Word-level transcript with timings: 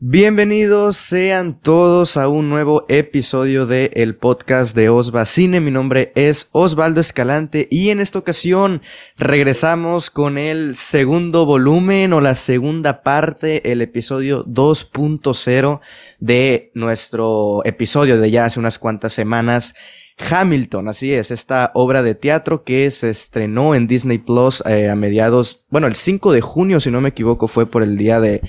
Bienvenidos 0.00 0.96
sean 0.96 1.58
todos 1.58 2.16
a 2.16 2.28
un 2.28 2.48
nuevo 2.48 2.86
episodio 2.88 3.66
de 3.66 3.90
el 3.94 4.14
podcast 4.14 4.76
de 4.76 4.90
Osva 4.90 5.26
Cine. 5.26 5.60
Mi 5.60 5.72
nombre 5.72 6.12
es 6.14 6.50
Osvaldo 6.52 7.00
Escalante 7.00 7.66
y 7.68 7.90
en 7.90 7.98
esta 7.98 8.20
ocasión 8.20 8.80
regresamos 9.16 10.10
con 10.10 10.38
el 10.38 10.76
segundo 10.76 11.46
volumen 11.46 12.12
o 12.12 12.20
la 12.20 12.36
segunda 12.36 13.02
parte, 13.02 13.72
el 13.72 13.82
episodio 13.82 14.44
2.0 14.44 15.80
de 16.20 16.70
nuestro 16.74 17.62
episodio 17.64 18.20
de 18.20 18.30
ya 18.30 18.44
hace 18.44 18.60
unas 18.60 18.78
cuantas 18.78 19.12
semanas 19.12 19.74
Hamilton, 20.18 20.88
así 20.88 21.12
es, 21.12 21.30
esta 21.30 21.70
obra 21.74 22.02
de 22.02 22.14
teatro 22.14 22.64
que 22.64 22.90
se 22.90 23.10
estrenó 23.10 23.74
en 23.74 23.86
Disney 23.86 24.18
Plus 24.18 24.62
eh, 24.66 24.90
a 24.90 24.96
mediados, 24.96 25.64
bueno, 25.70 25.86
el 25.86 25.94
5 25.94 26.32
de 26.32 26.40
junio, 26.40 26.80
si 26.80 26.90
no 26.90 27.00
me 27.00 27.10
equivoco, 27.10 27.48
fue 27.48 27.66
por 27.66 27.82
el 27.82 27.96
día 27.96 28.20
de 28.20 28.40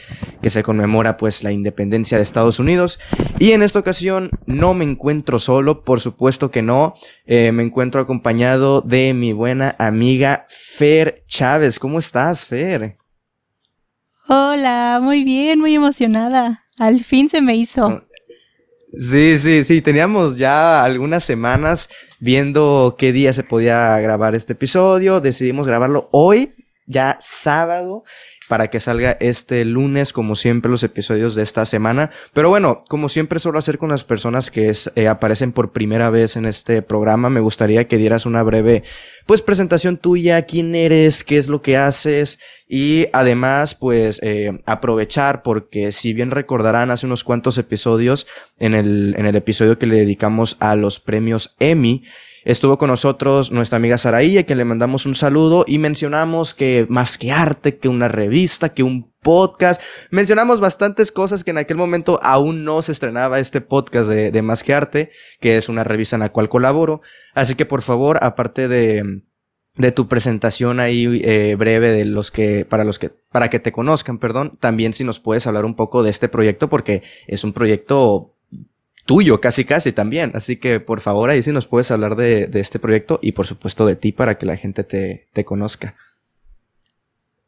que 0.42 0.50
se 0.50 0.64
conmemora 0.64 1.18
pues 1.18 1.44
la 1.44 1.52
independencia 1.52 2.18
de 2.18 2.24
Estados 2.24 2.60
Unidos. 2.60 3.00
Y 3.38 3.52
en 3.52 3.62
esta 3.62 3.80
ocasión 3.80 4.32
no 4.46 4.74
me 4.74 4.86
encuentro 4.86 5.40
solo, 5.40 5.84
por 5.84 6.00
supuesto 6.00 6.52
que 6.52 6.62
no, 6.62 6.96
eh, 7.26 7.52
me 7.52 7.64
encuentro 7.64 8.02
acompañado 8.02 8.82
de 8.82 9.14
mi 9.14 9.34
buena 9.34 9.76
amiga 9.78 10.46
Fer 10.50 11.24
Chávez. 11.28 11.80
¿Cómo 11.80 12.00
estás, 12.00 12.46
Fer? 12.46 12.98
Hola, 14.28 15.00
muy 15.02 15.24
bien, 15.24 15.60
muy 15.60 15.74
emocionada. 15.76 16.66
Al 16.80 17.02
fin 17.02 17.30
se 17.30 17.42
me 17.42 17.56
hizo. 17.56 18.04
Sí, 18.98 19.38
sí, 19.38 19.64
sí, 19.64 19.82
teníamos 19.82 20.38
ya 20.38 20.84
algunas 20.84 21.24
semanas 21.24 21.90
viendo 22.20 22.96
qué 22.98 23.12
día 23.12 23.34
se 23.34 23.44
podía 23.44 24.00
grabar 24.00 24.34
este 24.34 24.54
episodio, 24.54 25.22
decidimos 25.22 25.68
grabarlo 25.68 26.10
hoy, 26.12 26.54
ya 26.88 27.18
sábado, 27.22 28.04
para 28.50 28.70
que 28.70 28.80
salga 28.80 29.16
este 29.20 29.64
lunes, 29.64 30.12
como 30.12 30.36
siempre, 30.36 30.72
los 30.72 30.82
episodios 30.82 31.36
de 31.36 31.44
esta 31.44 31.66
semana. 31.66 32.10
Pero 32.34 32.50
bueno, 32.50 32.84
como 32.90 33.08
siempre 33.08 33.38
suelo 33.38 33.60
hacer 33.60 33.78
con 33.78 33.90
las 33.90 34.04
personas 34.04 34.50
que 34.50 34.74
eh, 34.96 35.08
aparecen 35.08 35.52
por 35.52 35.72
primera 35.72 36.10
vez 36.10 36.36
en 36.36 36.48
este 36.48 36.82
programa, 36.82 37.30
me 37.30 37.42
gustaría 37.42 37.88
que 37.88 37.98
dieras 37.98 38.26
una 38.26 38.42
breve, 38.42 38.82
pues, 39.28 39.44
presentación 39.44 39.98
tuya, 39.98 40.42
quién 40.48 40.74
eres, 40.74 41.24
qué 41.24 41.38
es 41.38 41.48
lo 41.48 41.62
que 41.62 41.78
haces 41.78 42.40
y 42.68 43.06
además, 43.14 43.76
pues, 43.76 44.20
eh, 44.24 44.60
aprovechar 44.66 45.44
porque 45.44 45.92
si 45.92 46.14
bien 46.14 46.32
recordarán 46.32 46.90
hace 46.90 47.06
unos 47.06 47.24
cuantos 47.24 47.60
episodios, 47.60 48.26
en 48.58 48.74
el, 48.74 49.14
en 49.16 49.28
el 49.28 49.36
episodio 49.36 49.78
que 49.78 49.86
le 49.86 49.96
dedicamos 49.98 50.58
a 50.60 50.76
los 50.76 51.00
premios 51.00 51.56
Emmy, 51.60 52.04
Estuvo 52.46 52.78
con 52.78 52.90
nosotros 52.90 53.52
nuestra 53.52 53.78
amiga 53.78 53.98
Saraí, 53.98 54.38
a 54.38 54.46
quien 54.46 54.58
le 54.58 54.66
mandamos 54.66 55.06
un 55.06 55.16
saludo 55.16 55.66
y 55.68 55.78
mencionamos 55.78 56.54
que 56.54 56.86
más 56.90 57.18
que 57.18 57.32
arte, 57.32 57.78
que 57.78 57.90
una 57.90 58.08
revista, 58.08 58.74
que 58.74 58.84
un 58.84 59.12
podcast. 59.22 59.82
Mencionamos 60.12 60.62
bastantes 60.62 61.12
cosas 61.12 61.44
que 61.44 61.52
en 61.52 61.58
aquel 61.58 61.78
momento 61.78 62.20
aún 62.24 62.64
no 62.64 62.82
se 62.82 62.92
estrenaba 62.92 63.40
este 63.40 63.62
podcast 63.62 64.10
de, 64.10 64.32
de 64.32 64.42
Más 64.42 64.64
que 64.64 64.74
Arte, 64.74 65.10
que 65.40 65.58
es 65.58 65.70
una 65.70 65.84
revista 65.84 66.16
en 66.16 66.22
la 66.22 66.30
cual 66.30 66.50
colaboro. 66.50 67.02
Así 67.34 67.56
que 67.56 67.66
por 67.66 67.82
favor, 67.82 68.18
aparte 68.22 68.68
de, 68.68 69.22
de 69.80 69.92
tu 69.92 70.08
presentación 70.08 70.80
ahí 70.80 71.22
eh, 71.24 71.56
breve 71.58 71.92
de 71.92 72.06
los 72.06 72.32
que 72.32 72.66
para 72.66 72.84
los 72.84 73.00
que 73.00 73.12
para 73.32 73.50
que 73.50 73.60
te 73.60 73.72
conozcan, 73.72 74.20
perdón, 74.20 74.52
también 74.60 74.94
si 74.94 75.04
nos 75.04 75.20
puedes 75.20 75.48
hablar 75.48 75.66
un 75.66 75.76
poco 75.76 76.04
de 76.04 76.10
este 76.10 76.28
proyecto 76.28 76.70
porque 76.70 77.02
es 77.28 77.44
un 77.44 77.54
proyecto 77.54 78.36
tuyo, 79.10 79.42
casi 79.42 79.66
casi 79.66 79.92
también. 79.92 80.34
Así 80.36 80.58
que 80.58 80.80
por 80.80 81.02
favor 81.02 81.32
ahí 81.32 81.42
sí 81.42 81.52
nos 81.52 81.66
puedes 81.66 81.90
hablar 81.90 82.16
de, 82.16 82.48
este 82.54 82.78
proyecto 82.78 83.18
y 83.24 83.32
por 83.32 83.48
supuesto 83.48 83.88
de 83.88 83.96
ti 83.96 84.12
para 84.12 84.38
que 84.38 84.46
la 84.46 84.56
gente 84.56 84.84
te, 84.84 85.46
conozca. 85.46 85.96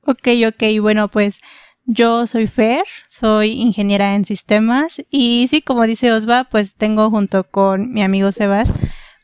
Ok, 0.03 0.27
ok, 0.47 0.81
bueno 0.81 1.07
pues 1.09 1.39
yo 1.85 2.25
soy 2.25 2.47
Fer, 2.47 2.83
soy 3.11 3.51
ingeniera 3.51 4.15
en 4.15 4.25
sistemas 4.25 5.03
y 5.11 5.47
sí, 5.49 5.61
como 5.61 5.85
dice 5.85 6.11
Osva, 6.11 6.45
pues 6.45 6.77
tengo 6.77 7.11
junto 7.11 7.43
con 7.43 7.91
mi 7.91 8.01
amigo 8.01 8.31
Sebas 8.31 8.73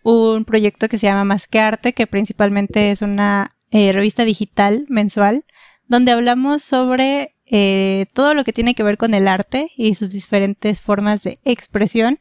un 0.04 0.46
proyecto 0.46 0.90
que 0.90 1.00
se 1.00 1.08
llama 1.08 1.24
Más 1.24 1.48
que 1.48 1.60
Arte, 1.60 1.94
que 1.94 2.06
principalmente 2.06 2.92
es 2.92 3.02
una 3.02 3.50
eh, 3.72 3.92
revista 3.94 4.26
digital 4.26 4.86
mensual 4.90 5.44
donde 5.88 6.12
hablamos 6.12 6.62
sobre 6.62 7.34
eh, 7.50 8.08
todo 8.14 8.34
lo 8.34 8.44
que 8.44 8.54
tiene 8.54 8.76
que 8.76 8.84
ver 8.84 8.98
con 8.98 9.14
el 9.14 9.28
arte 9.28 9.70
y 9.78 9.96
sus 9.96 10.12
diferentes 10.12 10.82
formas 10.82 11.24
de 11.24 11.40
expresión. 11.46 12.20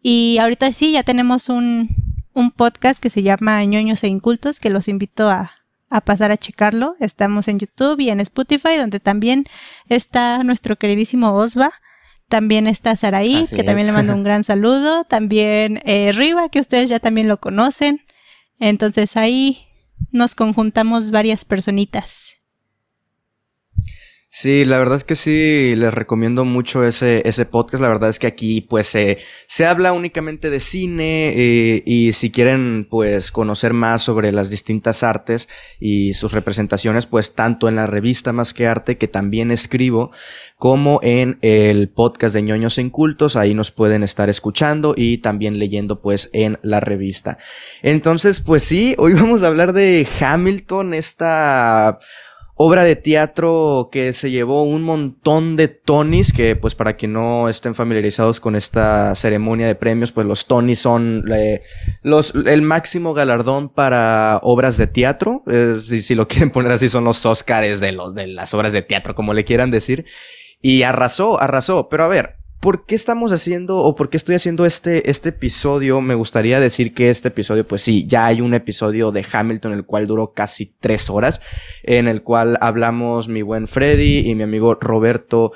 Y 0.00 0.38
ahorita 0.38 0.70
sí, 0.72 0.92
ya 0.92 1.02
tenemos 1.02 1.48
un, 1.48 1.88
un 2.34 2.50
podcast 2.50 3.02
que 3.02 3.10
se 3.10 3.22
llama 3.22 3.64
ñoños 3.64 4.04
e 4.04 4.08
incultos, 4.08 4.60
que 4.60 4.70
los 4.70 4.88
invito 4.88 5.28
a, 5.28 5.50
a 5.90 6.00
pasar 6.00 6.30
a 6.30 6.36
checarlo. 6.36 6.94
Estamos 7.00 7.48
en 7.48 7.58
YouTube 7.58 8.00
y 8.00 8.10
en 8.10 8.20
Spotify, 8.20 8.76
donde 8.76 9.00
también 9.00 9.46
está 9.88 10.42
nuestro 10.44 10.76
queridísimo 10.76 11.32
Osva. 11.34 11.70
También 12.28 12.66
está 12.66 12.96
Saraí, 12.96 13.46
que 13.54 13.64
también 13.64 13.86
le 13.86 13.92
mando 13.92 14.14
un 14.14 14.22
gran 14.24 14.44
saludo. 14.44 15.04
También 15.04 15.80
eh, 15.84 16.12
Riva, 16.12 16.48
que 16.48 16.60
ustedes 16.60 16.90
ya 16.90 17.00
también 17.00 17.28
lo 17.28 17.40
conocen. 17.40 18.02
Entonces 18.58 19.16
ahí 19.16 19.66
nos 20.10 20.34
conjuntamos 20.34 21.10
varias 21.10 21.44
personitas. 21.44 22.43
Sí, 24.36 24.64
la 24.64 24.80
verdad 24.80 24.96
es 24.96 25.04
que 25.04 25.14
sí, 25.14 25.76
les 25.76 25.94
recomiendo 25.94 26.44
mucho 26.44 26.82
ese, 26.82 27.22
ese 27.24 27.46
podcast. 27.46 27.80
La 27.80 27.86
verdad 27.86 28.10
es 28.10 28.18
que 28.18 28.26
aquí 28.26 28.62
pues 28.62 28.88
se 28.88 29.64
habla 29.64 29.92
únicamente 29.92 30.50
de 30.50 30.58
cine 30.58 31.28
eh, 31.28 31.84
y 31.86 32.14
si 32.14 32.32
quieren 32.32 32.88
pues 32.90 33.30
conocer 33.30 33.74
más 33.74 34.02
sobre 34.02 34.32
las 34.32 34.50
distintas 34.50 35.04
artes 35.04 35.48
y 35.78 36.14
sus 36.14 36.32
representaciones 36.32 37.06
pues 37.06 37.36
tanto 37.36 37.68
en 37.68 37.76
la 37.76 37.86
revista 37.86 38.32
Más 38.32 38.52
que 38.52 38.66
Arte 38.66 38.98
que 38.98 39.06
también 39.06 39.52
escribo 39.52 40.10
como 40.56 40.98
en 41.04 41.38
el 41.40 41.88
podcast 41.90 42.34
de 42.34 42.42
ñoños 42.42 42.78
en 42.78 42.90
cultos. 42.90 43.36
Ahí 43.36 43.54
nos 43.54 43.70
pueden 43.70 44.02
estar 44.02 44.28
escuchando 44.28 44.94
y 44.96 45.18
también 45.18 45.60
leyendo 45.60 46.02
pues 46.02 46.30
en 46.32 46.58
la 46.62 46.80
revista. 46.80 47.38
Entonces 47.82 48.40
pues 48.40 48.64
sí, 48.64 48.96
hoy 48.98 49.12
vamos 49.14 49.44
a 49.44 49.46
hablar 49.46 49.72
de 49.72 50.08
Hamilton, 50.18 50.92
esta 50.92 52.00
obra 52.56 52.84
de 52.84 52.96
teatro 52.96 53.88
que 53.90 54.12
se 54.12 54.30
llevó 54.30 54.62
un 54.62 54.82
montón 54.82 55.56
de 55.56 55.68
Tonys, 55.68 56.32
que 56.32 56.56
pues 56.56 56.74
para 56.74 56.96
que 56.96 57.08
no 57.08 57.48
estén 57.48 57.74
familiarizados 57.74 58.40
con 58.40 58.54
esta 58.54 59.14
ceremonia 59.16 59.66
de 59.66 59.74
premios, 59.74 60.12
pues 60.12 60.26
los 60.26 60.46
Tonys 60.46 60.78
son 60.78 61.24
eh, 61.32 61.62
los, 62.02 62.34
el 62.34 62.62
máximo 62.62 63.12
galardón 63.12 63.68
para 63.68 64.38
obras 64.42 64.76
de 64.76 64.86
teatro, 64.86 65.42
si, 65.80 66.00
si, 66.02 66.14
lo 66.14 66.28
quieren 66.28 66.50
poner 66.50 66.72
así 66.72 66.88
son 66.88 67.04
los 67.04 67.24
Oscars 67.26 67.80
de, 67.80 67.92
los, 67.92 68.14
de 68.14 68.28
las 68.28 68.54
obras 68.54 68.72
de 68.72 68.82
teatro, 68.82 69.14
como 69.14 69.34
le 69.34 69.44
quieran 69.44 69.70
decir. 69.70 70.04
Y 70.60 70.82
arrasó, 70.82 71.40
arrasó, 71.42 71.88
pero 71.90 72.04
a 72.04 72.08
ver, 72.08 72.36
¿por 72.64 72.86
qué 72.86 72.94
estamos 72.94 73.30
haciendo 73.30 73.76
o 73.76 73.94
por 73.94 74.08
qué 74.08 74.16
estoy 74.16 74.36
haciendo 74.36 74.64
este, 74.64 75.10
este 75.10 75.28
episodio? 75.28 76.00
Me 76.00 76.14
gustaría 76.14 76.60
decir 76.60 76.94
que 76.94 77.10
este 77.10 77.28
episodio, 77.28 77.68
pues 77.68 77.82
sí, 77.82 78.06
ya 78.06 78.24
hay 78.24 78.40
un 78.40 78.54
episodio 78.54 79.12
de 79.12 79.22
Hamilton, 79.30 79.74
el 79.74 79.84
cual 79.84 80.06
duró 80.06 80.32
casi 80.32 80.72
tres 80.80 81.10
horas, 81.10 81.42
en 81.82 82.08
el 82.08 82.22
cual 82.22 82.56
hablamos 82.62 83.28
mi 83.28 83.42
buen 83.42 83.68
Freddy 83.68 84.30
y 84.30 84.34
mi 84.34 84.44
amigo 84.44 84.78
Roberto 84.80 85.52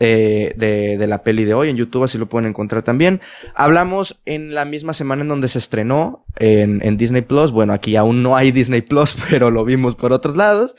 eh, 0.00 0.52
de, 0.56 1.06
la 1.06 1.22
peli 1.22 1.44
de 1.44 1.54
hoy 1.54 1.68
en 1.68 1.76
YouTube, 1.76 2.02
así 2.02 2.18
lo 2.18 2.26
pueden 2.26 2.48
encontrar 2.48 2.82
también. 2.82 3.20
Hablamos 3.54 4.20
en 4.24 4.52
la 4.52 4.64
misma 4.64 4.94
semana 4.94 5.22
en 5.22 5.28
donde 5.28 5.46
se 5.46 5.60
estrenó 5.60 6.24
en, 6.40 6.84
en 6.84 6.96
Disney 6.96 7.22
Plus. 7.22 7.52
Bueno, 7.52 7.72
aquí 7.72 7.94
aún 7.94 8.24
no 8.24 8.34
hay 8.34 8.50
Disney 8.50 8.82
Plus, 8.82 9.14
pero 9.30 9.52
lo 9.52 9.64
vimos 9.64 9.94
por 9.94 10.12
otros 10.12 10.34
lados. 10.34 10.74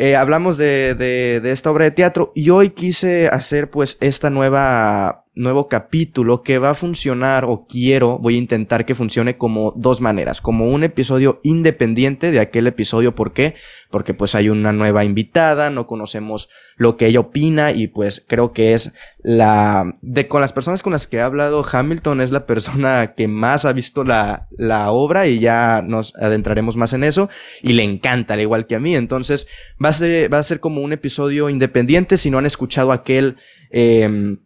Eh, 0.00 0.14
hablamos 0.14 0.58
de, 0.58 0.94
de, 0.94 1.40
de, 1.42 1.50
esta 1.50 1.72
obra 1.72 1.84
de 1.84 1.90
teatro 1.90 2.30
y 2.32 2.50
hoy 2.50 2.70
quise 2.70 3.26
hacer 3.26 3.68
pues 3.68 3.98
esta 4.00 4.30
nueva 4.30 5.24
nuevo 5.38 5.68
capítulo 5.68 6.42
que 6.42 6.58
va 6.58 6.70
a 6.70 6.74
funcionar 6.74 7.44
o 7.44 7.66
quiero, 7.66 8.18
voy 8.18 8.34
a 8.34 8.38
intentar 8.38 8.84
que 8.84 8.96
funcione 8.96 9.38
como 9.38 9.72
dos 9.76 10.00
maneras, 10.00 10.40
como 10.40 10.68
un 10.68 10.82
episodio 10.82 11.40
independiente 11.44 12.32
de 12.32 12.40
aquel 12.40 12.66
episodio, 12.66 13.14
¿por 13.14 13.32
qué? 13.32 13.54
Porque 13.90 14.14
pues 14.14 14.34
hay 14.34 14.48
una 14.48 14.72
nueva 14.72 15.04
invitada, 15.04 15.70
no 15.70 15.86
conocemos 15.86 16.48
lo 16.76 16.96
que 16.96 17.06
ella 17.06 17.20
opina 17.20 17.70
y 17.70 17.86
pues 17.86 18.24
creo 18.26 18.52
que 18.52 18.74
es 18.74 18.92
la, 19.22 19.96
de 20.02 20.26
con 20.26 20.40
las 20.40 20.52
personas 20.52 20.82
con 20.82 20.92
las 20.92 21.06
que 21.06 21.18
he 21.18 21.22
hablado, 21.22 21.64
Hamilton 21.70 22.20
es 22.20 22.32
la 22.32 22.44
persona 22.44 23.14
que 23.16 23.28
más 23.28 23.64
ha 23.64 23.72
visto 23.72 24.02
la, 24.02 24.48
la 24.56 24.90
obra 24.90 25.28
y 25.28 25.38
ya 25.38 25.82
nos 25.86 26.16
adentraremos 26.16 26.76
más 26.76 26.92
en 26.92 27.04
eso 27.04 27.30
y 27.62 27.74
le 27.74 27.84
encanta, 27.84 28.34
al 28.34 28.40
igual 28.40 28.66
que 28.66 28.74
a 28.74 28.80
mí, 28.80 28.96
entonces 28.96 29.46
va 29.82 29.90
a 29.90 29.92
ser, 29.92 30.32
va 30.32 30.38
a 30.38 30.42
ser 30.42 30.58
como 30.58 30.82
un 30.82 30.92
episodio 30.92 31.48
independiente, 31.48 32.16
si 32.16 32.28
no 32.30 32.38
han 32.38 32.46
escuchado 32.46 32.90
aquel, 32.90 33.36
eh, 33.70 34.36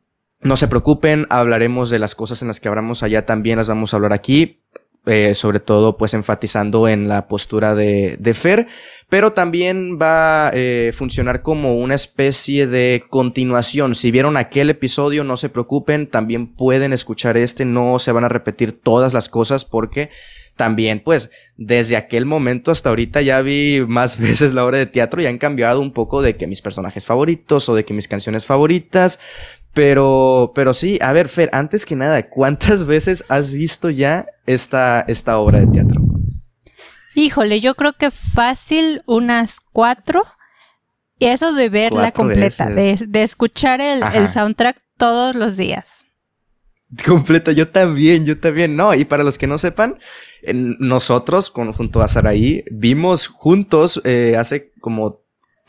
no 0.42 0.56
se 0.56 0.68
preocupen, 0.68 1.26
hablaremos 1.30 1.90
de 1.90 1.98
las 1.98 2.14
cosas 2.14 2.42
en 2.42 2.48
las 2.48 2.60
que 2.60 2.68
hablamos 2.68 3.02
allá 3.02 3.26
también, 3.26 3.58
las 3.58 3.68
vamos 3.68 3.92
a 3.92 3.96
hablar 3.96 4.12
aquí. 4.12 4.58
Eh, 5.04 5.34
sobre 5.34 5.58
todo 5.58 5.96
pues 5.96 6.14
enfatizando 6.14 6.86
en 6.86 7.08
la 7.08 7.26
postura 7.26 7.74
de, 7.74 8.16
de 8.20 8.34
Fer, 8.34 8.68
pero 9.08 9.32
también 9.32 9.98
va 10.00 10.46
a 10.46 10.52
eh, 10.54 10.92
funcionar 10.94 11.42
como 11.42 11.74
una 11.74 11.96
especie 11.96 12.68
de 12.68 13.02
continuación. 13.10 13.96
Si 13.96 14.12
vieron 14.12 14.36
aquel 14.36 14.70
episodio, 14.70 15.24
no 15.24 15.36
se 15.36 15.48
preocupen, 15.48 16.06
también 16.06 16.54
pueden 16.54 16.92
escuchar 16.92 17.36
este, 17.36 17.64
no 17.64 17.98
se 17.98 18.12
van 18.12 18.22
a 18.22 18.28
repetir 18.28 18.80
todas 18.80 19.12
las 19.12 19.28
cosas 19.28 19.64
porque 19.64 20.08
también, 20.54 21.00
pues, 21.00 21.30
desde 21.56 21.96
aquel 21.96 22.24
momento 22.24 22.70
hasta 22.70 22.90
ahorita 22.90 23.22
ya 23.22 23.42
vi 23.42 23.84
más 23.88 24.18
veces 24.20 24.52
la 24.52 24.64
obra 24.64 24.78
de 24.78 24.86
teatro 24.86 25.20
y 25.20 25.26
han 25.26 25.38
cambiado 25.38 25.80
un 25.80 25.92
poco 25.92 26.22
de 26.22 26.36
que 26.36 26.46
mis 26.46 26.62
personajes 26.62 27.06
favoritos 27.06 27.68
o 27.68 27.74
de 27.74 27.84
que 27.84 27.94
mis 27.94 28.06
canciones 28.06 28.44
favoritas, 28.44 29.18
Pero, 29.74 30.52
pero 30.54 30.74
sí, 30.74 30.98
a 31.00 31.12
ver, 31.12 31.28
Fer, 31.28 31.48
antes 31.52 31.86
que 31.86 31.96
nada, 31.96 32.28
¿cuántas 32.28 32.84
veces 32.86 33.24
has 33.28 33.50
visto 33.50 33.90
ya 33.90 34.26
esta, 34.46 35.04
esta 35.08 35.38
obra 35.38 35.60
de 35.60 35.66
teatro? 35.66 36.02
Híjole, 37.14 37.60
yo 37.60 37.74
creo 37.74 37.92
que 37.92 38.10
fácil 38.10 39.02
unas 39.06 39.60
cuatro. 39.60 40.22
Y 41.18 41.26
eso 41.26 41.52
de 41.52 41.68
verla 41.68 42.10
completa, 42.10 42.68
de, 42.68 43.22
escuchar 43.22 43.80
el, 43.80 44.02
el, 44.14 44.28
soundtrack 44.28 44.82
todos 44.96 45.36
los 45.36 45.56
días. 45.56 46.06
Completa, 47.06 47.52
yo 47.52 47.68
también, 47.68 48.24
yo 48.24 48.40
también. 48.40 48.74
No, 48.74 48.92
y 48.92 49.04
para 49.04 49.22
los 49.22 49.38
que 49.38 49.46
no 49.46 49.56
sepan, 49.56 49.98
nosotros, 50.52 51.50
con, 51.50 51.72
junto 51.72 52.00
a 52.02 52.08
Saraí, 52.08 52.64
vimos 52.70 53.28
juntos 53.28 54.00
eh, 54.04 54.34
hace 54.36 54.72
como 54.80 55.21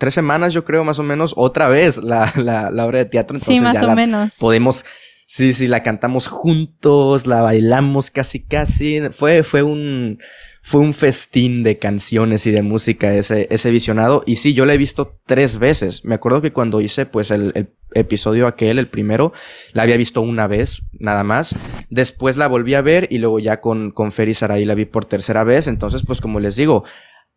tres 0.03 0.15
semanas, 0.15 0.53
yo 0.53 0.65
creo, 0.65 0.83
más 0.83 0.99
o 0.99 1.03
menos, 1.03 1.33
otra 1.37 1.69
vez 1.69 2.03
la, 2.03 2.29
la, 2.35 2.69
la 2.71 2.85
obra 2.85 2.97
de 2.97 3.05
teatro. 3.05 3.37
Entonces 3.37 3.55
sí, 3.55 3.63
más 3.63 3.81
o 3.83 3.95
menos. 3.95 4.35
Podemos, 4.37 4.83
sí, 5.25 5.53
sí, 5.53 5.65
la 5.65 5.81
cantamos 5.81 6.27
juntos, 6.27 7.25
la 7.25 7.41
bailamos 7.41 8.11
casi, 8.11 8.43
casi. 8.43 8.99
Fue, 9.11 9.43
fue 9.43 9.63
un, 9.63 10.19
fue 10.61 10.81
un 10.81 10.93
festín 10.93 11.63
de 11.63 11.77
canciones 11.77 12.45
y 12.47 12.51
de 12.51 12.63
música 12.63 13.13
ese, 13.13 13.47
ese 13.49 13.71
visionado. 13.71 14.23
Y 14.25 14.35
sí, 14.35 14.53
yo 14.53 14.65
la 14.65 14.73
he 14.73 14.77
visto 14.77 15.21
tres 15.25 15.57
veces. 15.57 16.03
Me 16.03 16.15
acuerdo 16.15 16.41
que 16.41 16.51
cuando 16.51 16.81
hice 16.81 17.05
pues 17.05 17.31
el, 17.31 17.53
el 17.55 17.69
episodio 17.93 18.45
aquel, 18.45 18.79
el 18.79 18.87
primero, 18.87 19.31
la 19.71 19.83
había 19.83 19.95
visto 19.95 20.19
una 20.19 20.47
vez, 20.47 20.81
nada 20.99 21.23
más. 21.23 21.55
Después 21.89 22.35
la 22.35 22.47
volví 22.47 22.73
a 22.73 22.81
ver 22.81 23.07
y 23.09 23.19
luego 23.19 23.39
ya 23.39 23.61
con, 23.61 23.91
con 23.91 24.11
Fer 24.11 24.27
y 24.27 24.33
Sarai 24.33 24.65
la 24.65 24.75
vi 24.75 24.83
por 24.83 25.05
tercera 25.05 25.45
vez. 25.45 25.69
Entonces, 25.69 26.03
pues 26.05 26.19
como 26.19 26.41
les 26.41 26.57
digo, 26.57 26.83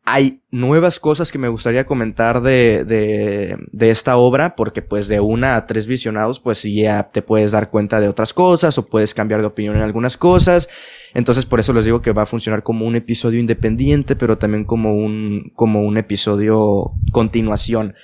hay 0.08 0.40
nuevas 0.52 1.00
cosas 1.00 1.32
que 1.32 1.38
me 1.38 1.48
gustaría 1.48 1.84
comentar 1.84 2.40
de, 2.40 2.84
de, 2.84 3.58
de, 3.72 3.90
esta 3.90 4.16
obra, 4.16 4.54
porque 4.54 4.80
pues 4.80 5.08
de 5.08 5.18
una 5.18 5.56
a 5.56 5.66
tres 5.66 5.88
visionados, 5.88 6.38
pues 6.38 6.62
ya 6.62 7.10
te 7.10 7.22
puedes 7.22 7.50
dar 7.50 7.70
cuenta 7.70 8.00
de 8.00 8.06
otras 8.06 8.32
cosas 8.32 8.78
o 8.78 8.86
puedes 8.86 9.14
cambiar 9.14 9.40
de 9.40 9.48
opinión 9.48 9.74
en 9.74 9.82
algunas 9.82 10.16
cosas. 10.16 10.68
Entonces 11.12 11.44
por 11.44 11.58
eso 11.58 11.72
les 11.72 11.86
digo 11.86 12.02
que 12.02 12.12
va 12.12 12.22
a 12.22 12.26
funcionar 12.26 12.62
como 12.62 12.86
un 12.86 12.94
episodio 12.94 13.40
independiente, 13.40 14.14
pero 14.14 14.38
también 14.38 14.64
como 14.64 14.94
un, 14.94 15.50
como 15.56 15.82
un 15.82 15.96
episodio 15.96 16.92
continuación. 17.10 17.96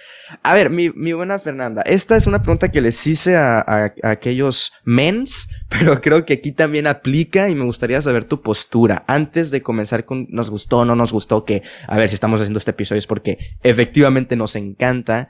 A 0.42 0.54
ver, 0.54 0.70
mi, 0.70 0.90
mi, 0.90 1.12
buena 1.12 1.38
Fernanda, 1.38 1.82
esta 1.82 2.16
es 2.16 2.26
una 2.26 2.42
pregunta 2.42 2.70
que 2.70 2.80
les 2.80 3.06
hice 3.06 3.36
a, 3.36 3.58
a, 3.58 3.92
aquellos 4.02 4.72
mens, 4.84 5.48
pero 5.68 6.00
creo 6.00 6.24
que 6.24 6.34
aquí 6.34 6.52
también 6.52 6.86
aplica 6.86 7.48
y 7.48 7.54
me 7.54 7.64
gustaría 7.64 8.00
saber 8.00 8.24
tu 8.24 8.40
postura. 8.40 9.02
Antes 9.06 9.50
de 9.50 9.60
comenzar 9.60 10.04
con 10.04 10.26
nos 10.30 10.50
gustó 10.50 10.78
o 10.78 10.84
no 10.84 10.96
nos 10.96 11.12
gustó, 11.12 11.44
que 11.44 11.62
a 11.86 11.96
ver 11.98 12.08
si 12.08 12.14
estamos 12.14 12.40
haciendo 12.40 12.58
este 12.58 12.70
episodio 12.70 12.98
es 12.98 13.06
porque 13.06 13.38
efectivamente 13.62 14.36
nos 14.36 14.56
encanta. 14.56 15.28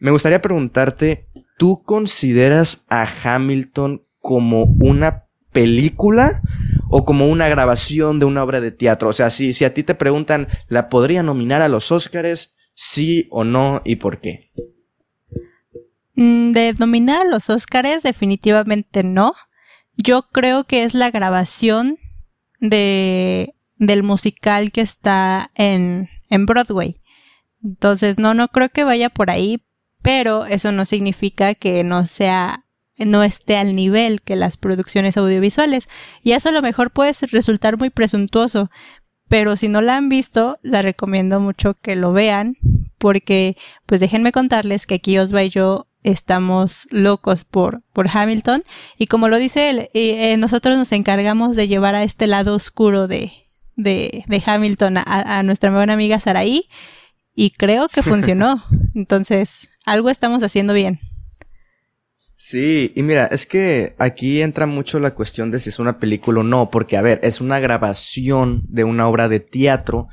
Me 0.00 0.10
gustaría 0.10 0.40
preguntarte, 0.40 1.26
¿tú 1.56 1.82
consideras 1.82 2.84
a 2.88 3.06
Hamilton 3.24 4.02
como 4.20 4.64
una 4.80 5.24
película 5.52 6.42
o 6.88 7.04
como 7.04 7.28
una 7.28 7.48
grabación 7.48 8.18
de 8.18 8.26
una 8.26 8.44
obra 8.44 8.60
de 8.60 8.70
teatro? 8.70 9.08
O 9.08 9.12
sea, 9.12 9.30
si, 9.30 9.52
si 9.52 9.64
a 9.64 9.74
ti 9.74 9.82
te 9.82 9.94
preguntan, 9.94 10.46
¿la 10.68 10.88
podría 10.88 11.22
nominar 11.22 11.62
a 11.62 11.68
los 11.68 11.90
Óscares? 11.90 12.57
¿Sí 12.80 13.26
o 13.32 13.42
no? 13.42 13.82
¿Y 13.84 13.96
por 13.96 14.20
qué? 14.20 14.52
Mm, 16.14 16.52
de 16.52 16.74
nominar 16.78 17.22
a 17.22 17.28
los 17.28 17.50
Óscares, 17.50 18.04
definitivamente 18.04 19.02
no. 19.02 19.34
Yo 19.96 20.28
creo 20.30 20.62
que 20.62 20.84
es 20.84 20.94
la 20.94 21.10
grabación 21.10 21.98
de, 22.60 23.52
del 23.78 24.04
musical 24.04 24.70
que 24.70 24.80
está 24.80 25.50
en, 25.56 26.08
en 26.30 26.46
Broadway. 26.46 27.00
Entonces, 27.64 28.16
no, 28.16 28.32
no 28.34 28.46
creo 28.46 28.68
que 28.68 28.84
vaya 28.84 29.10
por 29.10 29.32
ahí, 29.32 29.60
pero 30.00 30.46
eso 30.46 30.70
no 30.70 30.84
significa 30.84 31.56
que 31.56 31.82
no 31.82 32.06
sea 32.06 32.64
no 33.04 33.22
esté 33.22 33.56
al 33.56 33.74
nivel 33.74 34.22
que 34.22 34.36
las 34.36 34.56
producciones 34.56 35.16
audiovisuales. 35.16 35.88
Y 36.22 36.32
eso 36.32 36.48
a 36.48 36.52
lo 36.52 36.62
mejor 36.62 36.90
puede 36.90 37.12
resultar 37.30 37.78
muy 37.78 37.90
presuntuoso, 37.90 38.70
pero 39.28 39.56
si 39.56 39.68
no 39.68 39.80
la 39.80 39.96
han 39.96 40.08
visto, 40.08 40.58
la 40.62 40.82
recomiendo 40.82 41.40
mucho 41.40 41.74
que 41.74 41.96
lo 41.96 42.12
vean, 42.12 42.56
porque 42.98 43.56
pues 43.86 44.00
déjenme 44.00 44.32
contarles 44.32 44.86
que 44.86 44.94
aquí 44.94 45.18
Osva 45.18 45.44
y 45.44 45.50
yo 45.50 45.86
estamos 46.02 46.88
locos 46.90 47.44
por, 47.44 47.82
por 47.92 48.08
Hamilton, 48.12 48.62
y 48.98 49.06
como 49.06 49.28
lo 49.28 49.38
dice 49.38 49.70
él, 49.70 49.88
eh, 49.94 50.36
nosotros 50.36 50.76
nos 50.76 50.92
encargamos 50.92 51.56
de 51.56 51.68
llevar 51.68 51.94
a 51.94 52.02
este 52.02 52.26
lado 52.26 52.54
oscuro 52.54 53.08
de, 53.08 53.32
de, 53.76 54.24
de 54.26 54.42
Hamilton 54.44 54.98
a, 54.98 55.04
a, 55.38 55.42
nuestra 55.42 55.70
buena 55.70 55.92
amiga 55.92 56.20
Saraí, 56.20 56.62
y 57.34 57.50
creo 57.50 57.88
que 57.88 58.02
funcionó. 58.02 58.64
Entonces, 58.94 59.70
algo 59.86 60.10
estamos 60.10 60.42
haciendo 60.42 60.72
bien. 60.72 61.00
Sí, 62.40 62.92
y 62.94 63.02
mira, 63.02 63.26
es 63.26 63.46
que 63.46 63.96
aquí 63.98 64.42
entra 64.42 64.66
mucho 64.66 65.00
la 65.00 65.12
cuestión 65.12 65.50
de 65.50 65.58
si 65.58 65.70
es 65.70 65.80
una 65.80 65.98
película 65.98 66.38
o 66.40 66.42
no, 66.44 66.70
porque 66.70 66.96
a 66.96 67.02
ver, 67.02 67.18
es 67.24 67.40
una 67.40 67.58
grabación 67.58 68.62
de 68.68 68.84
una 68.84 69.08
obra 69.08 69.28
de 69.28 69.40
teatro. 69.40 70.06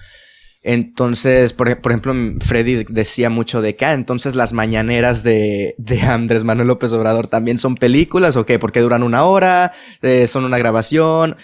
Entonces, 0.64 1.54
por, 1.54 1.70
ejemplo, 1.70 2.16
Freddy 2.44 2.84
decía 2.90 3.30
mucho 3.30 3.62
de 3.62 3.76
que, 3.76 3.86
ah, 3.86 3.94
entonces 3.94 4.34
las 4.34 4.54
mañaneras 4.54 5.22
de, 5.22 5.76
de 5.78 6.02
Andrés 6.02 6.44
Manuel 6.44 6.70
López 6.70 6.92
Obrador 6.94 7.28
también 7.28 7.60
son 7.60 7.76
películas, 7.76 8.36
¿o 8.38 8.46
qué? 8.48 8.58
Porque 8.58 8.82
duran 8.82 9.04
una 9.04 9.26
hora, 9.26 9.72
eh, 10.02 10.26
son 10.26 10.46
una 10.46 10.58
grabación. 10.58 11.36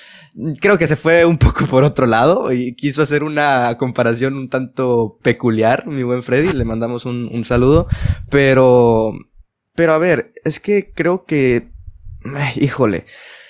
Creo 0.60 0.80
que 0.80 0.88
se 0.88 0.96
fue 0.96 1.26
un 1.26 1.38
poco 1.38 1.68
por 1.68 1.84
otro 1.84 2.08
lado 2.08 2.52
y 2.52 2.74
quiso 2.74 3.04
hacer 3.04 3.22
una 3.22 3.78
comparación 3.78 4.36
un 4.36 4.50
tanto 4.50 5.20
peculiar, 5.22 5.86
mi 5.86 6.02
buen 6.02 6.24
Freddy, 6.24 6.54
le 6.54 6.66
mandamos 6.66 7.06
un, 7.06 7.30
un 7.32 7.46
saludo, 7.46 7.88
pero 8.32 9.14
pero 9.76 9.94
a 9.94 9.98
ver, 9.98 10.34
es 10.44 10.60
que 10.60 10.92
creo 10.94 11.26
que... 11.26 11.70
híjole. 12.56 13.06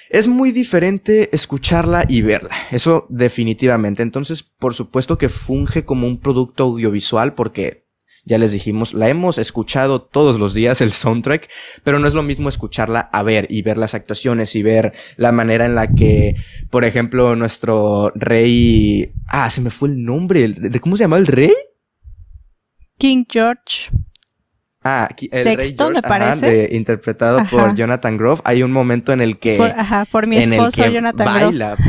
Es 0.10 0.28
muy 0.28 0.52
diferente 0.52 1.34
escucharla 1.34 2.04
y 2.06 2.22
verla, 2.22 2.54
eso 2.72 3.06
definitivamente. 3.08 4.04
Entonces, 4.04 4.44
por 4.44 4.74
supuesto 4.74 5.18
que 5.18 5.30
funge 5.30 5.86
como 5.86 6.06
un 6.06 6.20
producto 6.20 6.64
audiovisual 6.66 7.34
porque, 7.34 7.86
ya 8.26 8.38
les 8.38 8.52
dijimos, 8.52 8.94
la 8.94 9.08
hemos 9.08 9.38
escuchado 9.38 10.02
todos 10.02 10.38
los 10.38 10.54
días 10.54 10.82
el 10.82 10.92
soundtrack, 10.92 11.50
pero 11.86 11.98
no 11.98 12.10
es 12.10 12.14
lo 12.14 12.24
mismo 12.24 12.50
escucharla 12.50 13.00
a 13.00 13.24
ver 13.24 13.48
y 13.50 13.62
ver 13.62 13.78
las 13.78 13.94
actuaciones 13.94 14.54
y 14.58 14.64
ver 14.64 14.92
la 15.16 15.32
manera 15.32 15.66
en 15.66 15.76
la 15.76 15.88
que, 15.88 16.36
por 16.70 16.84
ejemplo, 16.84 17.38
nuestro 17.38 18.12
rey... 18.14 19.14
Ah, 19.28 19.50
se 19.50 19.62
me 19.62 19.70
fue 19.70 19.88
el 19.88 20.04
nombre. 20.04 20.50
¿De 20.50 20.80
cómo 20.82 20.98
se 20.98 21.06
llama 21.06 21.20
el 21.20 21.28
rey? 21.28 21.54
King 22.98 23.24
George. 23.30 23.90
Ah, 24.84 25.10
el 25.20 25.44
Sexto, 25.44 25.92
me 25.92 26.02
parece. 26.02 26.70
interpretado 26.76 27.40
por 27.50 27.76
Jonathan 27.76 28.18
Grove. 28.18 28.42
Hay 28.46 28.64
un 28.64 28.72
momento 28.72 29.14
en 29.14 29.22
el 29.22 29.38
que. 29.38 29.62
ajá, 29.62 30.06
por 30.06 30.28
mi 30.28 30.38
esposo 30.38 30.88
Jonathan 30.88 31.26
baila. 31.26 31.78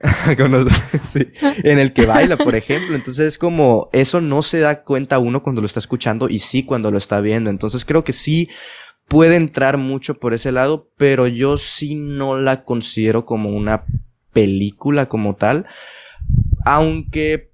sí, 1.04 1.26
en 1.64 1.78
el 1.78 1.92
que 1.92 2.06
baila, 2.06 2.36
por 2.36 2.54
ejemplo. 2.54 2.94
Entonces 2.94 3.26
es 3.26 3.38
como, 3.38 3.88
eso 3.92 4.20
no 4.20 4.42
se 4.42 4.60
da 4.60 4.82
cuenta 4.84 5.18
uno 5.18 5.42
cuando 5.42 5.60
lo 5.60 5.66
está 5.66 5.80
escuchando 5.80 6.28
y 6.28 6.38
sí 6.38 6.64
cuando 6.64 6.90
lo 6.90 6.98
está 6.98 7.20
viendo. 7.20 7.50
Entonces 7.50 7.84
creo 7.84 8.04
que 8.04 8.12
sí 8.12 8.48
puede 9.08 9.36
entrar 9.36 9.76
mucho 9.76 10.14
por 10.14 10.34
ese 10.34 10.52
lado, 10.52 10.90
pero 10.96 11.26
yo 11.26 11.56
sí 11.56 11.94
no 11.94 12.38
la 12.38 12.64
considero 12.64 13.24
como 13.24 13.50
una 13.50 13.84
película 14.32 15.08
como 15.08 15.34
tal. 15.34 15.66
Aunque 16.64 17.50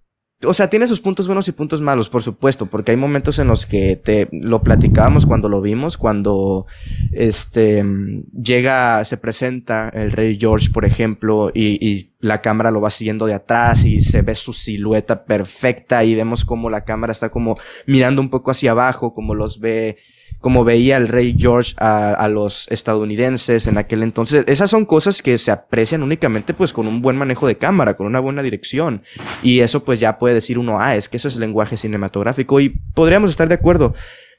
o 0.47 0.55
sea, 0.55 0.71
tiene 0.71 0.87
sus 0.87 1.01
puntos 1.01 1.27
buenos 1.27 1.49
y 1.49 1.53
puntos 1.53 1.81
malos, 1.81 2.09
por 2.09 2.23
supuesto, 2.23 2.67
porque 2.67 2.93
hay 2.93 2.97
momentos 2.97 3.39
en 3.39 3.49
los 3.49 3.67
que 3.67 3.97
te 3.97 4.29
lo 4.33 4.63
platicábamos 4.63 5.27
cuando 5.27 5.49
lo 5.49 5.61
vimos, 5.61 5.97
cuando 5.97 6.67
este 7.13 7.85
llega, 8.33 9.05
se 9.05 9.17
presenta 9.17 9.89
el 9.91 10.13
rey 10.13 10.37
George, 10.39 10.71
por 10.73 10.85
ejemplo, 10.85 11.51
y, 11.55 12.11
la 12.21 12.41
cámara 12.41 12.71
lo 12.71 12.81
va 12.81 12.89
siguiendo 12.89 13.27
de 13.27 13.35
atrás 13.35 13.85
y 13.85 14.01
se 14.01 14.23
ve 14.23 14.35
su 14.35 14.55
silueta 14.55 15.27
perfecta 15.27 16.05
y 16.05 16.15
vemos 16.15 16.47
como 16.47 16.71
la 16.71 16.87
cámara 16.87 17.13
está 17.13 17.29
como 17.29 17.55
mirando 17.87 18.23
un 18.23 18.31
poco 18.31 18.51
hacia 18.51 18.71
abajo, 18.71 19.13
como 19.13 19.35
los 19.35 19.61
ve 19.61 19.99
como 20.45 20.63
veía 20.63 20.99
el 20.99 21.09
rey 21.09 21.35
George 21.39 21.73
a, 21.79 22.29
los 22.29 22.71
estadounidenses 22.71 23.67
en 23.67 23.79
aquel 23.79 24.03
entonces. 24.03 24.45
Esas 24.47 24.69
son 24.69 24.85
cosas 24.85 25.23
que 25.23 25.39
se 25.39 25.51
aprecian 25.51 26.03
únicamente 26.03 26.53
pues 26.53 26.75
con 26.75 26.87
un 26.87 27.01
buen 27.01 27.17
manejo 27.17 27.47
de 27.47 27.57
cámara, 27.57 27.97
con 27.97 28.07
una 28.07 28.21
buena 28.21 28.43
dirección. 28.43 29.01
Y 29.43 29.61
eso 29.61 29.85
pues 29.85 30.01
ya 30.01 30.19
puede 30.19 30.35
decir 30.35 30.59
uno, 30.59 30.79
ah, 30.79 30.97
es 30.97 31.09
que 31.09 31.17
eso 31.17 31.29
es 31.29 31.39
lenguaje 31.39 31.79
cinematográfico 31.79 32.61
y 32.61 32.69
podríamos 32.69 33.31
estar 33.31 33.49
de 33.49 33.55
acuerdo. 33.55 33.95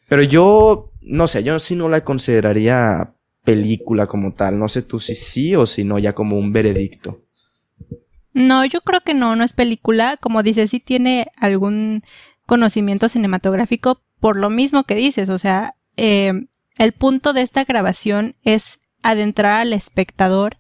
Pero 0.08 0.22
yo, 0.22 0.92
no 1.02 1.28
sé, 1.28 1.42
yo 1.42 1.58
sí 1.58 1.76
no 1.76 1.90
la 1.90 2.04
consideraría 2.04 3.16
película 3.44 4.06
como 4.06 4.36
tal. 4.36 4.60
No 4.60 4.70
sé 4.70 4.84
tú 4.84 5.00
si 5.00 5.16
sí 5.16 5.56
o 5.56 5.66
si 5.66 5.86
no, 5.86 5.98
ya 5.98 6.14
como 6.14 6.38
un 6.38 6.54
veredicto. 6.54 7.24
No, 8.32 8.64
yo 8.64 8.82
creo 8.82 9.02
que 9.02 9.16
no, 9.16 9.36
no 9.36 9.44
es 9.44 9.54
película. 9.54 10.18
Como 10.22 10.44
dices, 10.44 10.70
sí 10.70 10.80
tiene 10.80 11.32
algún 11.40 12.04
conocimiento 12.46 13.10
cinematográfico 13.10 14.04
por 14.20 14.38
lo 14.38 14.52
mismo 14.52 14.84
que 14.84 14.94
dices. 14.94 15.30
O 15.30 15.40
sea, 15.40 15.74
eh, 15.98 16.34
el 16.78 16.92
punto 16.94 17.34
de 17.34 17.42
esta 17.42 17.64
grabación 17.64 18.36
es 18.44 18.80
adentrar 19.02 19.62
al 19.62 19.74
espectador 19.74 20.58